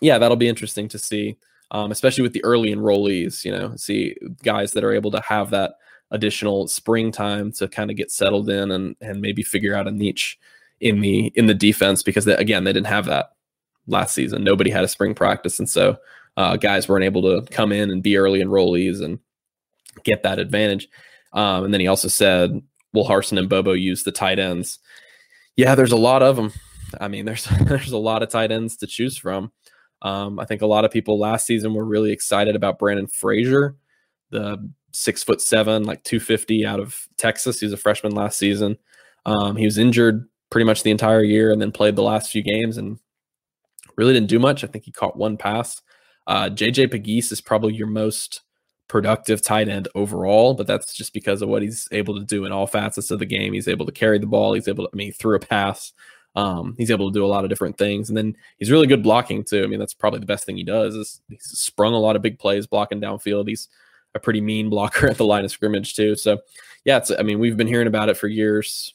yeah, 0.00 0.18
that'll 0.18 0.38
be 0.38 0.48
interesting 0.48 0.88
to 0.88 0.98
see, 0.98 1.36
um, 1.70 1.90
especially 1.90 2.22
with 2.22 2.32
the 2.32 2.44
early 2.44 2.74
enrollees. 2.74 3.44
You 3.44 3.52
know, 3.52 3.76
see 3.76 4.16
guys 4.42 4.72
that 4.72 4.84
are 4.84 4.92
able 4.92 5.10
to 5.10 5.20
have 5.20 5.50
that 5.50 5.74
additional 6.10 6.66
springtime 6.66 7.52
to 7.52 7.68
kind 7.68 7.90
of 7.90 7.96
get 7.96 8.10
settled 8.10 8.48
in 8.48 8.70
and 8.70 8.96
and 9.02 9.20
maybe 9.20 9.42
figure 9.42 9.74
out 9.74 9.88
a 9.88 9.90
niche 9.90 10.38
in 10.80 11.00
the 11.00 11.32
in 11.34 11.46
the 11.46 11.54
defense 11.54 12.02
because 12.02 12.24
they, 12.24 12.34
again 12.36 12.64
they 12.64 12.72
didn't 12.72 12.86
have 12.86 13.06
that 13.06 13.30
last 13.86 14.14
season. 14.14 14.44
Nobody 14.44 14.70
had 14.70 14.84
a 14.84 14.88
spring 14.88 15.14
practice, 15.14 15.58
and 15.58 15.68
so 15.68 15.96
uh, 16.36 16.56
guys 16.56 16.88
weren't 16.88 17.04
able 17.04 17.22
to 17.22 17.50
come 17.50 17.72
in 17.72 17.90
and 17.90 18.02
be 18.02 18.16
early 18.16 18.40
enrollees 18.40 19.02
and 19.02 19.18
get 20.04 20.22
that 20.22 20.38
advantage. 20.38 20.88
Um, 21.32 21.64
and 21.64 21.74
then 21.74 21.80
he 21.80 21.88
also 21.88 22.08
said, 22.08 22.62
"Will 22.92 23.06
Harsin 23.06 23.38
and 23.38 23.48
Bobo 23.48 23.72
use 23.72 24.04
the 24.04 24.12
tight 24.12 24.38
ends?" 24.38 24.78
Yeah, 25.56 25.74
there's 25.74 25.92
a 25.92 25.96
lot 25.96 26.22
of 26.22 26.36
them. 26.36 26.52
I 27.00 27.08
mean, 27.08 27.24
there's 27.26 27.44
there's 27.44 27.92
a 27.92 27.98
lot 27.98 28.22
of 28.22 28.30
tight 28.30 28.52
ends 28.52 28.76
to 28.78 28.86
choose 28.86 29.18
from. 29.18 29.52
Um, 30.02 30.38
I 30.38 30.44
think 30.44 30.62
a 30.62 30.66
lot 30.66 30.84
of 30.84 30.92
people 30.92 31.18
last 31.18 31.46
season 31.46 31.74
were 31.74 31.84
really 31.84 32.12
excited 32.12 32.54
about 32.54 32.78
Brandon 32.78 33.08
Frazier, 33.08 33.74
the 34.30 34.70
six 34.92 35.24
foot 35.24 35.40
seven, 35.40 35.84
like 35.84 36.04
250 36.04 36.64
out 36.64 36.78
of 36.78 37.08
Texas. 37.16 37.58
He 37.58 37.66
was 37.66 37.72
a 37.72 37.78
freshman 37.78 38.14
last 38.14 38.38
season. 38.38 38.78
Um, 39.26 39.56
he 39.56 39.64
was 39.64 39.76
injured 39.76 40.28
pretty 40.50 40.64
much 40.64 40.82
the 40.82 40.90
entire 40.90 41.22
year 41.22 41.52
and 41.52 41.60
then 41.60 41.72
played 41.72 41.96
the 41.96 42.02
last 42.02 42.30
few 42.30 42.42
games 42.42 42.76
and 42.76 42.98
really 43.96 44.12
didn't 44.12 44.28
do 44.30 44.38
much. 44.38 44.64
I 44.64 44.66
think 44.66 44.84
he 44.84 44.92
caught 44.92 45.16
one 45.16 45.36
pass. 45.36 45.82
Uh, 46.26 46.48
JJ 46.50 46.90
Pegues 46.90 47.32
is 47.32 47.40
probably 47.40 47.74
your 47.74 47.86
most 47.86 48.42
productive 48.88 49.42
tight 49.42 49.68
end 49.68 49.88
overall, 49.94 50.54
but 50.54 50.66
that's 50.66 50.94
just 50.94 51.12
because 51.12 51.42
of 51.42 51.48
what 51.48 51.62
he's 51.62 51.86
able 51.92 52.18
to 52.18 52.24
do 52.24 52.44
in 52.44 52.52
all 52.52 52.66
facets 52.66 53.10
of 53.10 53.18
the 53.18 53.26
game. 53.26 53.52
He's 53.52 53.68
able 53.68 53.86
to 53.86 53.92
carry 53.92 54.18
the 54.18 54.26
ball. 54.26 54.54
He's 54.54 54.68
able 54.68 54.84
to, 54.84 54.90
I 54.92 54.96
mean, 54.96 55.12
through 55.12 55.36
a 55.36 55.40
pass. 55.40 55.92
Um, 56.34 56.74
he's 56.78 56.90
able 56.90 57.10
to 57.10 57.18
do 57.18 57.24
a 57.24 57.28
lot 57.28 57.44
of 57.44 57.50
different 57.50 57.78
things, 57.78 58.08
and 58.08 58.16
then 58.16 58.36
he's 58.58 58.70
really 58.70 58.86
good 58.86 59.02
blocking 59.02 59.42
too. 59.44 59.64
I 59.64 59.66
mean, 59.66 59.80
that's 59.80 59.94
probably 59.94 60.20
the 60.20 60.26
best 60.26 60.44
thing 60.44 60.56
he 60.56 60.64
does. 60.64 60.94
Is 60.94 61.20
he's 61.28 61.42
sprung 61.42 61.94
a 61.94 61.98
lot 61.98 62.16
of 62.16 62.22
big 62.22 62.38
plays 62.38 62.66
blocking 62.66 63.00
downfield. 63.00 63.48
He's 63.48 63.68
a 64.14 64.20
pretty 64.20 64.40
mean 64.40 64.70
blocker 64.70 65.08
at 65.08 65.16
the 65.16 65.24
line 65.24 65.44
of 65.44 65.50
scrimmage 65.50 65.94
too. 65.94 66.14
So, 66.14 66.38
yeah, 66.84 66.98
it's. 66.98 67.10
I 67.10 67.22
mean, 67.22 67.38
we've 67.40 67.56
been 67.56 67.66
hearing 67.66 67.88
about 67.88 68.08
it 68.08 68.16
for 68.16 68.28
years. 68.28 68.94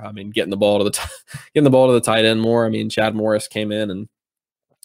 I 0.00 0.12
mean, 0.12 0.30
getting 0.30 0.50
the 0.50 0.56
ball 0.56 0.78
to 0.78 0.84
the 0.84 0.90
t- 0.90 1.02
getting 1.54 1.64
the 1.64 1.70
ball 1.70 1.88
to 1.88 1.92
the 1.92 2.00
tight 2.00 2.24
end 2.24 2.40
more. 2.40 2.66
I 2.66 2.68
mean, 2.68 2.90
Chad 2.90 3.14
Morris 3.14 3.48
came 3.48 3.72
in 3.72 3.90
and 3.90 4.08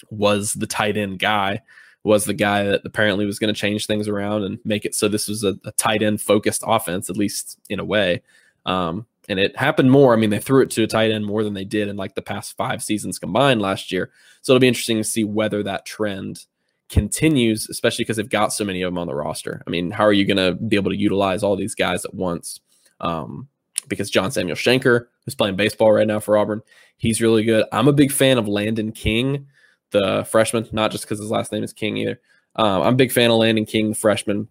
was 0.10 0.53
the 0.53 0.68
tight 0.68 0.97
end 0.97 1.20
guy. 1.20 1.62
Was 2.03 2.26
the 2.26 2.34
guy 2.34 2.64
that 2.64 2.82
apparently 2.86 3.26
was 3.26 3.39
going 3.39 3.53
to 3.53 3.60
change 3.60 3.86
things 3.86 4.07
around 4.07 4.43
and 4.43 4.60
make 4.64 4.86
it 4.86 4.95
so 4.95 5.10
this 5.10 5.28
was 5.28 5.43
a, 5.43 5.55
a 5.66 5.72
tight 5.74 6.01
end 6.01 6.22
focused 6.22 6.64
offense, 6.66 7.10
at 7.10 7.18
least 7.18 7.60
in 7.70 7.80
a 7.80 7.86
way. 7.86 8.22
Um, 8.66 9.05
and 9.28 9.39
it 9.39 9.55
happened 9.57 9.91
more. 9.91 10.14
I 10.14 10.18
mean, 10.18 10.32
they 10.32 10.39
threw 10.39 10.64
it 10.64 10.72
to 10.72 10.84
a 10.84 10.88
tight 10.88 11.12
end 11.12 11.26
more 11.26 11.43
than 11.43 11.53
they 11.53 11.66
did 11.66 11.88
in 11.88 11.97
like 11.97 12.16
the 12.16 12.22
past 12.22 12.57
five 12.57 12.82
seasons 12.82 13.20
combined 13.20 13.62
last 13.62 13.91
year. 13.91 14.12
So 14.41 14.53
it'll 14.53 14.62
be 14.62 14.68
interesting 14.68 14.97
to 14.97 15.03
see 15.03 15.24
whether 15.24 15.62
that 15.64 15.86
trend 15.86 16.45
continues, 16.89 17.70
especially 17.70 18.03
because 18.03 18.18
they've 18.18 18.28
got 18.28 18.51
so 18.51 18.66
many 18.66 18.82
of 18.82 18.88
them 18.88 18.97
on 18.97 19.07
the 19.07 19.14
roster. 19.14 19.62
I 19.66 19.70
mean, 19.70 19.91
how 19.91 20.03
are 20.03 20.14
you 20.14 20.26
going 20.26 20.38
to 20.38 20.53
be 20.53 20.76
able 20.76 20.91
to 20.91 20.97
utilize 20.97 21.43
all 21.43 21.55
these 21.55 21.76
guys 21.76 22.03
at 22.03 22.16
once? 22.16 22.60
Um, 22.99 23.47
because 23.90 24.10
John 24.10 24.32
Samuel 24.32 24.56
Shenker, 24.56 25.08
who's 25.26 25.36
playing 25.36 25.56
baseball 25.56 25.92
right 25.92 26.08
now 26.08 26.20
for 26.20 26.38
Auburn, 26.38 26.62
he's 26.98 27.22
really 27.22 27.44
good. 27.44 27.66
I'm 27.72 27.88
a 27.88 27.94
big 27.94 28.12
fan 28.12 28.38
of 28.38 28.48
Landon 28.48 28.92
King, 28.92 29.48
the 29.92 30.26
freshman, 30.30 30.68
not 30.72 30.92
just 30.92 31.04
because 31.04 31.20
his 31.20 31.32
last 31.32 31.52
name 31.52 31.64
is 31.64 31.74
King 31.74 31.98
either. 31.98 32.22
Um, 32.56 32.82
I'm 32.84 32.94
a 32.94 32.98
big 32.98 33.12
fan 33.12 33.32
of 33.32 33.38
Landon 33.38 33.66
King, 33.66 33.90
the 33.90 33.96
freshman, 33.96 34.48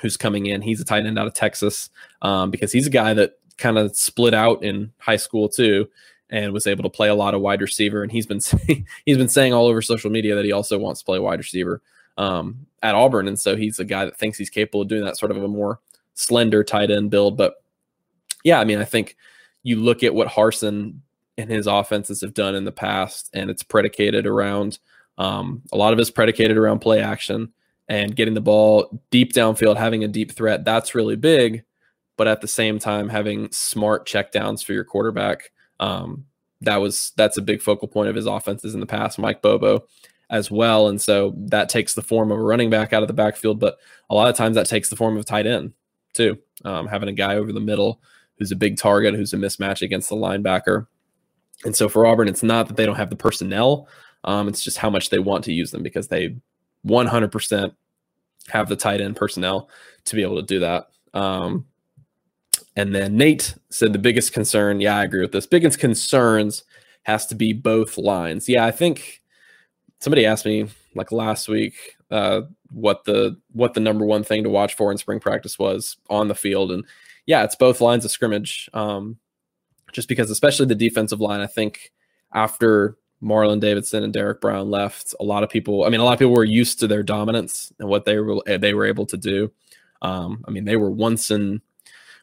who's 0.00 0.16
coming 0.16 0.46
in. 0.46 0.62
He's 0.62 0.80
a 0.80 0.84
tight 0.84 1.06
end 1.06 1.18
out 1.18 1.26
of 1.26 1.34
Texas 1.34 1.90
um, 2.22 2.50
because 2.50 2.72
he's 2.72 2.86
a 2.86 2.90
guy 2.90 3.14
that 3.14 3.38
kind 3.56 3.78
of 3.78 3.96
split 3.96 4.34
out 4.34 4.62
in 4.62 4.92
high 4.98 5.16
school 5.16 5.48
too 5.48 5.88
and 6.28 6.52
was 6.52 6.66
able 6.66 6.82
to 6.82 6.90
play 6.90 7.08
a 7.08 7.14
lot 7.14 7.34
of 7.34 7.40
wide 7.40 7.60
receiver 7.60 8.02
and 8.02 8.12
he's 8.12 8.26
been 8.26 8.40
he's 9.06 9.16
been 9.16 9.28
saying 9.28 9.52
all 9.52 9.66
over 9.66 9.80
social 9.80 10.10
media 10.10 10.34
that 10.34 10.44
he 10.44 10.52
also 10.52 10.78
wants 10.78 11.00
to 11.00 11.06
play 11.06 11.18
wide 11.18 11.38
receiver 11.38 11.80
um, 12.18 12.66
at 12.82 12.94
Auburn 12.94 13.28
and 13.28 13.38
so 13.38 13.56
he's 13.56 13.78
a 13.78 13.84
guy 13.84 14.04
that 14.04 14.16
thinks 14.16 14.38
he's 14.38 14.50
capable 14.50 14.82
of 14.82 14.88
doing 14.88 15.04
that 15.04 15.16
sort 15.16 15.30
of 15.30 15.42
a 15.42 15.48
more 15.48 15.80
slender 16.14 16.64
tight 16.64 16.90
end 16.90 17.10
build 17.10 17.36
but 17.36 17.62
yeah 18.44 18.60
I 18.60 18.64
mean 18.64 18.78
I 18.78 18.84
think 18.84 19.16
you 19.62 19.76
look 19.76 20.02
at 20.02 20.14
what 20.14 20.28
Harsin 20.28 21.00
and 21.38 21.50
his 21.50 21.66
offenses 21.66 22.20
have 22.20 22.34
done 22.34 22.54
in 22.54 22.64
the 22.64 22.72
past 22.72 23.30
and 23.34 23.50
it's 23.50 23.62
predicated 23.62 24.26
around 24.26 24.78
um, 25.18 25.62
a 25.72 25.76
lot 25.76 25.92
of 25.92 25.98
it's 25.98 26.10
predicated 26.10 26.56
around 26.56 26.80
play 26.80 27.00
action 27.00 27.52
and 27.88 28.16
getting 28.16 28.34
the 28.34 28.40
ball 28.40 29.02
deep 29.10 29.32
downfield 29.32 29.76
having 29.76 30.04
a 30.04 30.08
deep 30.08 30.32
threat 30.32 30.64
that's 30.64 30.94
really 30.94 31.16
big 31.16 31.64
but 32.16 32.26
at 32.26 32.40
the 32.40 32.48
same 32.48 32.78
time 32.78 33.08
having 33.08 33.50
smart 33.52 34.06
checkdowns 34.06 34.64
for 34.64 34.72
your 34.72 34.84
quarterback. 34.84 35.52
Um, 35.80 36.26
that 36.62 36.76
was 36.76 37.12
that's 37.16 37.36
a 37.36 37.42
big 37.42 37.60
focal 37.60 37.88
point 37.88 38.08
of 38.08 38.16
his 38.16 38.26
offenses 38.26 38.74
in 38.74 38.80
the 38.80 38.86
past, 38.86 39.18
Mike 39.18 39.42
Bobo 39.42 39.86
as 40.30 40.50
well. 40.50 40.88
And 40.88 41.00
so 41.00 41.34
that 41.36 41.68
takes 41.68 41.94
the 41.94 42.02
form 42.02 42.32
of 42.32 42.38
a 42.38 42.42
running 42.42 42.70
back 42.70 42.92
out 42.92 43.02
of 43.02 43.08
the 43.08 43.14
backfield, 43.14 43.60
but 43.60 43.78
a 44.10 44.14
lot 44.14 44.28
of 44.28 44.34
times 44.34 44.56
that 44.56 44.66
takes 44.66 44.88
the 44.88 44.96
form 44.96 45.16
of 45.16 45.24
tight 45.24 45.46
end 45.46 45.72
too. 46.14 46.38
Um, 46.64 46.88
having 46.88 47.08
a 47.08 47.12
guy 47.12 47.36
over 47.36 47.52
the 47.52 47.60
middle 47.60 48.00
who's 48.38 48.52
a 48.52 48.56
big 48.56 48.76
target, 48.76 49.14
who's 49.14 49.32
a 49.32 49.36
mismatch 49.36 49.82
against 49.82 50.08
the 50.08 50.16
linebacker. 50.16 50.86
And 51.64 51.74
so 51.74 51.88
for 51.88 52.06
Auburn, 52.06 52.28
it's 52.28 52.42
not 52.42 52.68
that 52.68 52.76
they 52.76 52.86
don't 52.86 52.96
have 52.96 53.10
the 53.10 53.16
personnel, 53.16 53.88
um, 54.24 54.48
it's 54.48 54.62
just 54.62 54.78
how 54.78 54.90
much 54.90 55.10
they 55.10 55.18
want 55.18 55.44
to 55.44 55.52
use 55.52 55.70
them 55.70 55.82
because 55.82 56.08
they 56.08 56.36
100% 56.86 57.74
have 58.48 58.68
the 58.68 58.76
tight 58.76 59.00
end 59.00 59.16
personnel 59.16 59.68
to 60.04 60.16
be 60.16 60.22
able 60.22 60.36
to 60.36 60.42
do 60.42 60.60
that. 60.60 60.88
Um, 61.14 61.66
and 62.74 62.94
then 62.94 63.16
Nate 63.16 63.54
said 63.70 63.92
the 63.92 63.98
biggest 63.98 64.32
concern, 64.32 64.80
yeah, 64.80 64.98
I 64.98 65.04
agree 65.04 65.22
with 65.22 65.32
this. 65.32 65.46
Biggest 65.46 65.78
concerns 65.78 66.64
has 67.04 67.26
to 67.26 67.34
be 67.34 67.52
both 67.52 67.96
lines. 67.96 68.48
Yeah, 68.48 68.66
I 68.66 68.70
think 68.70 69.22
somebody 70.00 70.26
asked 70.26 70.44
me 70.44 70.68
like 70.94 71.12
last 71.12 71.48
week 71.48 71.74
uh, 72.10 72.42
what 72.70 73.04
the 73.04 73.38
what 73.52 73.74
the 73.74 73.80
number 73.80 74.04
one 74.04 74.24
thing 74.24 74.42
to 74.44 74.50
watch 74.50 74.74
for 74.74 74.92
in 74.92 74.98
spring 74.98 75.20
practice 75.20 75.58
was 75.58 75.96
on 76.10 76.28
the 76.28 76.34
field, 76.34 76.70
and 76.70 76.84
yeah, 77.26 77.44
it's 77.44 77.56
both 77.56 77.80
lines 77.80 78.04
of 78.04 78.10
scrimmage. 78.10 78.70
Um, 78.72 79.18
just 79.92 80.08
because, 80.08 80.30
especially 80.30 80.66
the 80.66 80.74
defensive 80.74 81.20
line, 81.20 81.40
I 81.40 81.46
think 81.46 81.92
after 82.32 82.96
Marlon 83.22 83.60
Davidson 83.60 84.04
and 84.04 84.12
Derrick 84.12 84.40
Brown 84.40 84.70
left, 84.70 85.14
a 85.20 85.24
lot 85.24 85.42
of 85.42 85.50
people. 85.50 85.84
I 85.84 85.88
mean, 85.88 86.00
a 86.00 86.04
lot 86.04 86.12
of 86.12 86.18
people 86.18 86.34
were 86.34 86.44
used 86.44 86.80
to 86.80 86.86
their 86.86 87.02
dominance 87.02 87.72
and 87.78 87.88
what 87.88 88.04
they 88.04 88.18
were 88.18 88.42
they 88.46 88.74
were 88.74 88.86
able 88.86 89.06
to 89.06 89.16
do. 89.16 89.52
Um, 90.02 90.44
I 90.46 90.50
mean, 90.50 90.64
they 90.64 90.76
were 90.76 90.90
once 90.90 91.30
in 91.30 91.60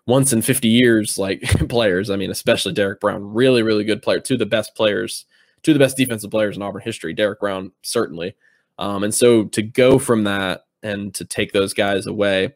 once 0.06 0.34
in 0.34 0.42
50 0.42 0.68
years 0.68 1.18
like 1.18 1.42
players. 1.70 2.10
I 2.10 2.16
mean, 2.16 2.32
especially 2.32 2.74
Derrick 2.74 3.00
Brown, 3.00 3.34
really, 3.34 3.64
really 3.64 3.84
good 3.84 4.02
player, 4.02 4.20
two 4.20 4.36
of 4.36 4.40
the 4.40 4.46
best 4.46 4.76
players, 4.76 5.26
two 5.64 5.72
of 5.72 5.76
the 5.76 5.84
best 5.84 5.98
defensive 5.98 6.32
players 6.32 6.56
in 6.56 6.62
Auburn 6.62 6.82
history. 6.82 7.14
Derrick 7.14 7.40
Brown, 7.40 7.72
certainly. 7.82 8.36
Um, 8.78 9.04
and 9.04 9.14
so 9.14 9.46
to 9.46 9.62
go 9.62 10.00
from 10.00 10.26
that 10.26 10.66
and 10.82 11.14
to 11.16 11.26
take 11.26 11.54
those 11.54 11.74
guys 11.74 12.06
away 12.06 12.54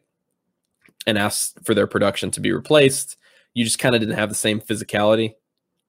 and 1.08 1.16
ask 1.16 1.54
for 1.64 1.74
their 1.74 1.86
production 1.86 2.30
to 2.30 2.38
be 2.40 2.52
replaced, 2.52 3.16
you 3.54 3.64
just 3.64 3.78
kind 3.78 3.94
of 3.94 4.00
didn't 4.02 4.18
have 4.18 4.28
the 4.28 4.34
same 4.34 4.60
physicality. 4.60 5.34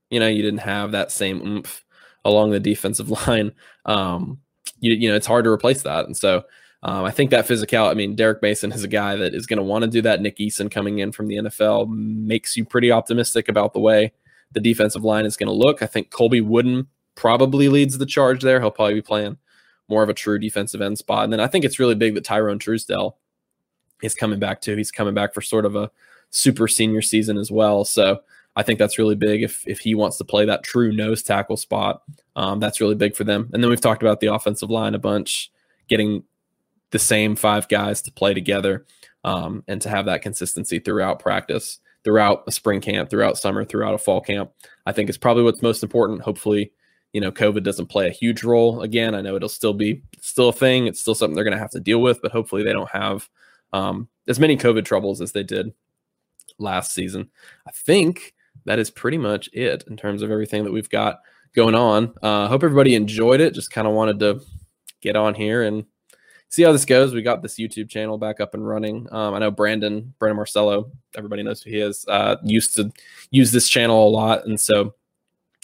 You 0.10 0.20
know, 0.22 0.30
you 0.30 0.42
didn't 0.42 0.62
have 0.62 0.94
that 0.94 1.12
same 1.12 1.46
oomph 1.46 1.84
along 2.24 2.52
the 2.52 2.60
defensive 2.60 3.10
line. 3.28 3.52
Um, 3.86 4.40
you, 4.80 4.94
you 4.94 5.10
know, 5.10 5.16
it's 5.16 5.28
hard 5.28 5.44
to 5.44 5.52
replace 5.52 5.82
that. 5.82 6.06
And 6.06 6.16
so 6.16 6.44
um, 6.84 7.04
I 7.04 7.12
think 7.12 7.32
that 7.32 7.46
physical, 7.46 7.86
I 7.86 7.96
mean, 7.96 8.16
Derek 8.16 8.42
Mason 8.42 8.72
is 8.72 8.86
a 8.86 8.88
guy 8.88 9.18
that 9.18 9.36
is 9.36 9.46
going 9.46 9.58
to 9.58 9.64
want 9.64 9.84
to 9.84 9.90
do 9.90 10.02
that. 10.04 10.22
Nick 10.22 10.38
Eason 10.38 10.72
coming 10.72 11.00
in 11.00 11.12
from 11.12 11.28
the 11.28 11.36
NFL 11.36 11.90
makes 11.90 12.56
you 12.56 12.64
pretty 12.64 12.90
optimistic 12.90 13.50
about 13.50 13.74
the 13.74 13.82
way 13.82 14.14
the 14.54 14.62
defensive 14.62 15.04
line 15.04 15.26
is 15.26 15.36
going 15.36 15.48
to 15.48 15.54
look. 15.54 15.84
I 15.84 15.86
think 15.86 16.12
Colby 16.12 16.40
Wooden 16.40 16.88
probably 17.16 17.68
leads 17.68 17.98
the 17.98 18.06
charge 18.06 18.42
there. 18.42 18.62
He'll 18.62 18.72
probably 18.72 18.94
be 18.94 19.02
playing 19.02 19.38
more 19.90 20.02
of 20.02 20.08
a 20.08 20.14
true 20.14 20.40
defensive 20.40 20.82
end 20.82 20.98
spot. 20.98 21.26
And 21.26 21.34
then 21.34 21.42
I 21.42 21.48
think 21.48 21.66
it's 21.66 21.78
really 21.78 21.96
big 21.96 22.16
that 22.16 22.24
Tyrone 22.24 22.60
Truesdell 22.60 23.16
is 24.02 24.16
coming 24.16 24.40
back 24.40 24.62
too. 24.62 24.76
He's 24.76 24.92
coming 24.92 25.14
back 25.14 25.34
for 25.34 25.42
sort 25.42 25.66
of 25.66 25.76
a 25.76 25.92
super 26.30 26.68
senior 26.68 27.02
season 27.02 27.38
as 27.38 27.52
well. 27.52 27.86
So 27.86 28.20
I 28.56 28.64
think 28.64 28.80
that's 28.80 28.98
really 28.98 29.16
big 29.16 29.44
if 29.44 29.64
if 29.68 29.80
he 29.80 29.96
wants 29.96 30.18
to 30.18 30.26
play 30.26 30.46
that 30.46 30.64
true 30.64 30.92
nose 30.92 31.24
tackle 31.24 31.58
spot. 31.58 32.04
Um, 32.36 32.60
that's 32.60 32.82
really 32.82 32.96
big 32.96 33.16
for 33.16 33.24
them. 33.24 33.50
And 33.54 33.64
then 33.64 33.70
we've 33.70 33.82
talked 33.82 34.04
about 34.04 34.20
the 34.20 34.34
offensive 34.34 34.70
line 34.70 34.96
a 34.96 35.00
bunch, 35.00 35.52
getting 35.88 36.24
the 36.92 37.00
same 37.00 37.36
five 37.36 37.68
guys 37.68 38.02
to 38.04 38.12
play 38.12 38.34
together 38.34 38.86
um, 39.24 39.64
and 39.68 39.82
to 39.82 39.90
have 39.90 40.06
that 40.06 40.22
consistency 40.22 40.80
throughout 40.80 41.20
practice, 41.20 41.80
throughout 42.04 42.44
a 42.48 42.52
spring 42.52 42.82
camp, 42.82 43.10
throughout 43.10 43.38
summer, 43.38 43.64
throughout 43.64 43.94
a 43.94 44.00
fall 44.00 44.22
camp. 44.22 44.52
I 44.86 44.92
think 44.92 45.10
is 45.10 45.18
probably 45.18 45.44
what's 45.44 45.62
most 45.62 45.84
important. 45.84 46.22
Hopefully, 46.22 46.72
you 47.14 47.22
know, 47.22 47.32
COVID 47.32 47.64
doesn't 47.64 47.88
play 47.88 48.08
a 48.08 48.12
huge 48.12 48.44
role 48.44 48.82
again. 48.82 49.16
I 49.16 49.22
know 49.22 49.36
it'll 49.36 49.50
still 49.50 49.74
be 49.74 50.02
still 50.20 50.50
a 50.50 50.54
thing. 50.54 50.88
It's 50.88 51.00
still 51.00 51.16
something 51.16 51.36
they're 51.36 51.44
going 51.44 51.56
to 51.56 51.60
have 51.60 51.72
to 51.72 51.80
deal 51.80 52.02
with, 52.02 52.22
but 52.22 52.32
hopefully 52.32 52.64
they 52.64 52.74
don't 52.74 52.90
have 52.92 53.30
um, 53.74 54.08
as 54.28 54.40
many 54.40 54.58
COVID 54.58 54.86
troubles 54.86 55.22
as 55.22 55.32
they 55.32 55.44
did 55.44 55.74
last 56.58 56.94
season. 56.94 57.30
I 57.68 57.72
think 57.72 58.34
that 58.66 58.80
is 58.80 58.90
pretty 58.90 59.18
much 59.18 59.50
it 59.54 59.84
in 59.88 59.98
terms 59.98 60.22
of 60.22 60.32
everything 60.32 60.64
that 60.64 60.74
we've 60.74 60.90
got 60.90 61.20
going 61.54 61.76
on. 61.76 62.14
I 62.22 62.28
uh, 62.28 62.48
hope 62.48 62.64
everybody 62.64 62.96
enjoyed 62.96 63.42
it. 63.42 63.54
Just 63.54 63.72
kind 63.72 63.88
of 63.88 63.94
wanted 63.94 64.20
to 64.20 64.42
get 65.02 65.16
on 65.16 65.34
here 65.34 65.64
and 65.64 65.86
see 66.50 66.64
how 66.64 66.72
this 66.72 66.86
goes. 66.86 67.14
We 67.14 67.22
got 67.22 67.42
this 67.42 67.58
YouTube 67.58 67.90
channel 67.90 68.18
back 68.18 68.40
up 68.40 68.54
and 68.54 68.68
running. 68.68 69.08
Um, 69.12 69.34
I 69.34 69.40
know 69.40 69.52
Brandon, 69.52 70.14
Brandon 70.20 70.36
Marcello, 70.36 70.92
everybody 71.16 71.44
knows 71.44 71.62
who 71.62 71.70
he 71.70 71.80
is, 71.80 72.06
uh, 72.08 72.38
used 72.44 72.76
to 72.76 72.92
use 73.32 73.52
this 73.52 73.70
channel 73.70 74.08
a 74.08 74.10
lot. 74.10 74.46
And 74.46 74.60
so 74.60 74.96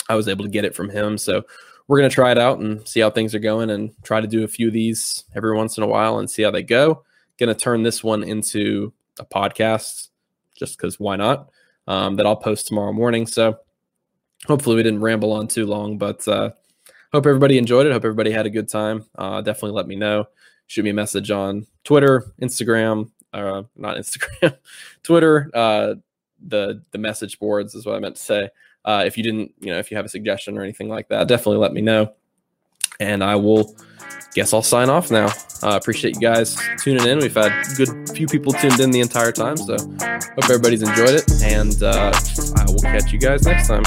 I 0.07 0.15
was 0.15 0.27
able 0.27 0.45
to 0.45 0.51
get 0.51 0.65
it 0.65 0.75
from 0.75 0.89
him. 0.89 1.17
So 1.17 1.43
we're 1.87 1.99
going 1.99 2.09
to 2.09 2.13
try 2.13 2.31
it 2.31 2.37
out 2.37 2.59
and 2.59 2.87
see 2.87 2.99
how 2.99 3.09
things 3.09 3.35
are 3.35 3.39
going 3.39 3.69
and 3.69 3.91
try 4.03 4.21
to 4.21 4.27
do 4.27 4.43
a 4.43 4.47
few 4.47 4.67
of 4.67 4.73
these 4.73 5.23
every 5.35 5.55
once 5.55 5.77
in 5.77 5.83
a 5.83 5.87
while 5.87 6.19
and 6.19 6.29
see 6.29 6.43
how 6.43 6.51
they 6.51 6.63
go. 6.63 7.03
Going 7.37 7.53
to 7.53 7.55
turn 7.55 7.83
this 7.83 8.03
one 8.03 8.23
into 8.23 8.93
a 9.19 9.25
podcast 9.25 10.09
just 10.57 10.77
because 10.77 10.99
why 10.99 11.15
not? 11.15 11.49
Um, 11.87 12.15
that 12.15 12.25
I'll 12.25 12.35
post 12.35 12.67
tomorrow 12.67 12.93
morning. 12.93 13.27
So 13.27 13.59
hopefully 14.45 14.75
we 14.75 14.83
didn't 14.83 15.01
ramble 15.01 15.31
on 15.33 15.47
too 15.47 15.65
long, 15.65 15.97
but 15.97 16.27
uh, 16.27 16.51
hope 17.11 17.25
everybody 17.25 17.57
enjoyed 17.57 17.85
it. 17.85 17.91
Hope 17.91 18.05
everybody 18.05 18.31
had 18.31 18.45
a 18.45 18.49
good 18.49 18.67
time. 18.69 19.05
Uh, 19.15 19.41
definitely 19.41 19.75
let 19.75 19.87
me 19.87 19.95
know 19.95 20.25
shoot 20.67 20.83
me 20.83 20.89
a 20.89 20.93
message 20.93 21.31
on 21.31 21.65
Twitter, 21.83 22.33
Instagram, 22.41 23.11
uh, 23.33 23.63
not 23.75 23.97
Instagram, 23.97 24.57
Twitter, 25.03 25.49
uh, 25.53 25.95
the 26.47 26.83
the 26.91 26.97
message 26.97 27.39
boards 27.39 27.73
is 27.75 27.85
what 27.85 27.95
I 27.95 27.99
meant 27.99 28.17
to 28.17 28.21
say. 28.21 28.49
Uh, 28.83 29.03
if 29.05 29.17
you 29.17 29.23
didn't, 29.23 29.51
you 29.59 29.71
know, 29.71 29.79
if 29.79 29.89
you 29.89 29.97
have 29.97 30.05
a 30.05 30.09
suggestion 30.09 30.57
or 30.57 30.63
anything 30.63 30.89
like 30.89 31.07
that, 31.09 31.27
definitely 31.27 31.57
let 31.57 31.73
me 31.73 31.81
know. 31.81 32.13
And 32.99 33.23
I 33.23 33.35
will 33.35 33.75
guess 34.33 34.53
I'll 34.53 34.61
sign 34.61 34.89
off 34.89 35.11
now. 35.11 35.27
Uh, 35.63 35.77
appreciate 35.77 36.15
you 36.15 36.21
guys 36.21 36.57
tuning 36.79 37.07
in. 37.07 37.19
We've 37.19 37.33
had 37.33 37.51
good 37.77 38.09
few 38.09 38.27
people 38.27 38.53
tuned 38.53 38.79
in 38.79 38.91
the 38.91 38.99
entire 38.99 39.31
time, 39.31 39.57
so 39.57 39.77
hope 39.77 40.43
everybody's 40.43 40.83
enjoyed 40.83 41.15
it. 41.15 41.31
And 41.43 41.81
uh, 41.81 42.11
I 42.57 42.65
will 42.65 42.81
catch 42.81 43.11
you 43.11 43.19
guys 43.19 43.45
next 43.45 43.67
time. 43.67 43.83